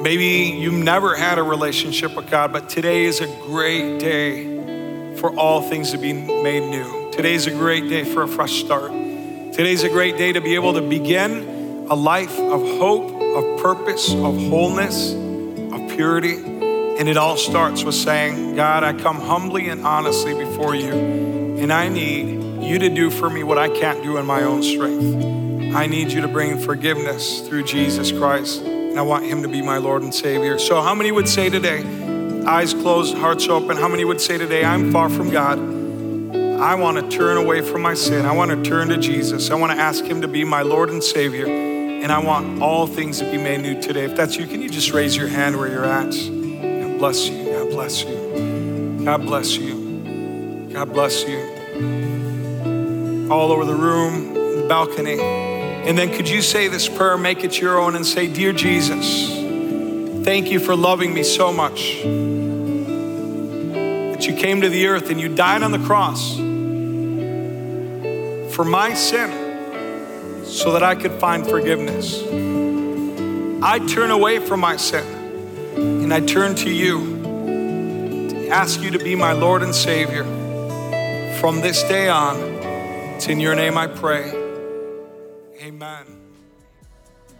Maybe 0.00 0.56
you 0.56 0.70
never 0.70 1.16
had 1.16 1.38
a 1.38 1.42
relationship 1.42 2.14
with 2.14 2.30
God, 2.30 2.52
but 2.52 2.68
today 2.68 3.04
is 3.04 3.20
a 3.20 3.26
great 3.26 3.98
day 3.98 5.16
for 5.16 5.36
all 5.36 5.62
things 5.62 5.90
to 5.90 5.98
be 5.98 6.12
made 6.12 6.60
new. 6.70 7.10
Today 7.10 7.34
is 7.34 7.48
a 7.48 7.50
great 7.50 7.88
day 7.88 8.04
for 8.04 8.22
a 8.22 8.28
fresh 8.28 8.60
start. 8.64 8.92
Today 8.92 9.72
is 9.72 9.82
a 9.82 9.88
great 9.88 10.16
day 10.16 10.32
to 10.32 10.40
be 10.40 10.54
able 10.54 10.74
to 10.74 10.80
begin 10.80 11.86
a 11.90 11.94
life 11.94 12.38
of 12.38 12.60
hope, 12.78 13.10
of 13.36 13.60
purpose, 13.60 14.12
of 14.12 14.36
wholeness, 14.36 15.12
of 15.12 15.88
purity. 15.90 16.36
And 16.36 17.08
it 17.08 17.16
all 17.16 17.36
starts 17.36 17.84
with 17.84 17.94
saying, 17.94 18.56
God, 18.56 18.84
I 18.84 18.92
come 18.92 19.20
humbly 19.20 19.68
and 19.68 19.86
honestly 19.86 20.34
before 20.34 20.74
you, 20.74 20.92
and 20.92 21.72
I 21.72 21.88
need 21.88 22.62
you 22.62 22.78
to 22.78 22.88
do 22.88 23.10
for 23.10 23.30
me 23.30 23.42
what 23.42 23.58
I 23.58 23.68
can't 23.68 24.02
do 24.02 24.16
in 24.16 24.26
my 24.26 24.42
own 24.42 24.62
strength. 24.62 25.74
I 25.74 25.86
need 25.86 26.10
you 26.10 26.22
to 26.22 26.28
bring 26.28 26.58
forgiveness 26.58 27.40
through 27.40 27.64
Jesus 27.64 28.10
Christ. 28.10 28.62
And 28.62 28.98
I 28.98 29.02
want 29.02 29.24
him 29.24 29.42
to 29.42 29.48
be 29.48 29.62
my 29.62 29.76
Lord 29.76 30.02
and 30.02 30.14
Savior. 30.14 30.58
So, 30.58 30.80
how 30.80 30.94
many 30.94 31.12
would 31.12 31.28
say 31.28 31.50
today, 31.50 31.84
eyes 32.46 32.74
closed, 32.74 33.16
hearts 33.16 33.46
open, 33.48 33.76
how 33.76 33.88
many 33.88 34.04
would 34.04 34.20
say 34.20 34.38
today, 34.38 34.64
I'm 34.64 34.90
far 34.90 35.08
from 35.08 35.30
God? 35.30 35.58
I 36.60 36.74
want 36.74 36.98
to 36.98 37.16
turn 37.16 37.36
away 37.36 37.60
from 37.60 37.82
my 37.82 37.94
sin. 37.94 38.26
I 38.26 38.32
want 38.32 38.50
to 38.50 38.68
turn 38.68 38.88
to 38.88 38.96
Jesus. 38.96 39.50
I 39.50 39.54
want 39.54 39.70
to 39.72 39.78
ask 39.78 40.04
him 40.04 40.22
to 40.22 40.28
be 40.28 40.42
my 40.42 40.62
Lord 40.62 40.90
and 40.90 41.04
Savior. 41.04 41.46
And 42.00 42.12
I 42.12 42.20
want 42.20 42.62
all 42.62 42.86
things 42.86 43.18
to 43.18 43.24
be 43.28 43.38
made 43.38 43.60
new 43.60 43.82
today. 43.82 44.04
If 44.04 44.14
that's 44.14 44.36
you, 44.36 44.46
can 44.46 44.62
you 44.62 44.70
just 44.70 44.92
raise 44.92 45.16
your 45.16 45.26
hand 45.26 45.56
where 45.58 45.68
you're 45.68 45.84
at? 45.84 46.12
God 46.12 46.98
bless 46.98 47.28
you. 47.28 47.44
God 47.44 47.70
bless 47.70 48.04
you. 48.04 49.00
God 49.04 49.26
bless 49.26 49.56
you. 49.56 50.68
God 50.72 50.92
bless 50.92 51.24
you. 51.24 51.38
All 53.32 53.50
over 53.50 53.64
the 53.64 53.74
room, 53.74 54.32
the 54.32 54.66
balcony. 54.68 55.20
And 55.20 55.98
then 55.98 56.12
could 56.14 56.28
you 56.28 56.40
say 56.40 56.68
this 56.68 56.88
prayer, 56.88 57.18
make 57.18 57.42
it 57.42 57.60
your 57.60 57.80
own, 57.80 57.96
and 57.96 58.06
say, 58.06 58.32
Dear 58.32 58.52
Jesus, 58.52 59.28
thank 60.24 60.52
you 60.52 60.60
for 60.60 60.76
loving 60.76 61.12
me 61.12 61.24
so 61.24 61.52
much. 61.52 62.00
That 64.12 64.24
you 64.24 64.34
came 64.36 64.60
to 64.60 64.68
the 64.68 64.86
earth 64.86 65.10
and 65.10 65.20
you 65.20 65.34
died 65.34 65.64
on 65.64 65.72
the 65.72 65.80
cross 65.80 66.36
for 68.54 68.64
my 68.64 68.94
sin 68.94 69.47
so 70.58 70.72
that 70.72 70.82
I 70.82 70.96
could 70.96 71.12
find 71.12 71.46
forgiveness. 71.46 72.20
I 73.62 73.78
turn 73.86 74.10
away 74.10 74.40
from 74.40 74.58
my 74.58 74.76
sin 74.76 75.06
and 75.76 76.12
I 76.12 76.20
turn 76.20 76.56
to 76.56 76.70
you 76.70 77.22
to 78.30 78.48
ask 78.48 78.80
you 78.80 78.90
to 78.90 78.98
be 78.98 79.14
my 79.14 79.32
Lord 79.32 79.62
and 79.62 79.72
Savior. 79.72 80.24
From 81.40 81.60
this 81.60 81.84
day 81.84 82.08
on, 82.08 82.36
it's 83.14 83.28
in 83.28 83.38
your 83.38 83.54
name 83.54 83.78
I 83.78 83.86
pray. 83.86 84.37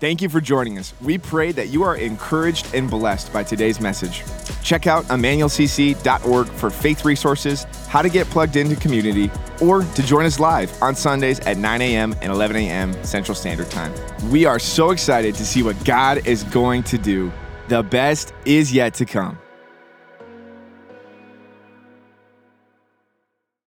Thank 0.01 0.23
you 0.23 0.29
for 0.29 0.41
joining 0.41 0.79
us. 0.79 0.95
We 1.01 1.19
pray 1.19 1.51
that 1.53 1.69
you 1.69 1.83
are 1.83 1.97
encouraged 1.97 2.73
and 2.73 2.89
blessed 2.89 3.33
by 3.33 3.43
today's 3.43 3.81
message. 3.81 4.23
Check 4.63 4.87
out 4.87 5.05
emmanuelcc.org 5.07 6.47
for 6.47 6.71
faith 6.71 7.05
resources, 7.05 7.65
how 7.89 8.03
to 8.03 8.09
get 8.09 8.29
plugged 8.29 8.55
into 8.55 8.77
community, 8.77 9.29
or 9.61 9.83
to 9.83 10.03
join 10.05 10.25
us 10.25 10.39
live 10.39 10.73
on 10.81 10.95
Sundays 10.95 11.41
at 11.41 11.57
9 11.57 11.83
a.m. 11.83 12.15
and 12.23 12.31
11 12.31 12.55
a.m. 12.57 13.03
Central 13.03 13.35
Standard 13.35 13.71
Time. 13.71 13.93
We 14.31 14.45
are 14.45 14.61
so 14.61 14.91
excited 14.91 15.35
to 15.35 15.45
see 15.45 15.65
what 15.65 15.83
God 15.85 16.25
is 16.29 16.45
going 16.45 16.85
to 16.85 16.99
do. 16.99 17.33
The 17.67 17.83
best 17.83 18.33
is 18.45 18.73
yet 18.73 18.95
to 18.95 19.05
come. 19.05 19.37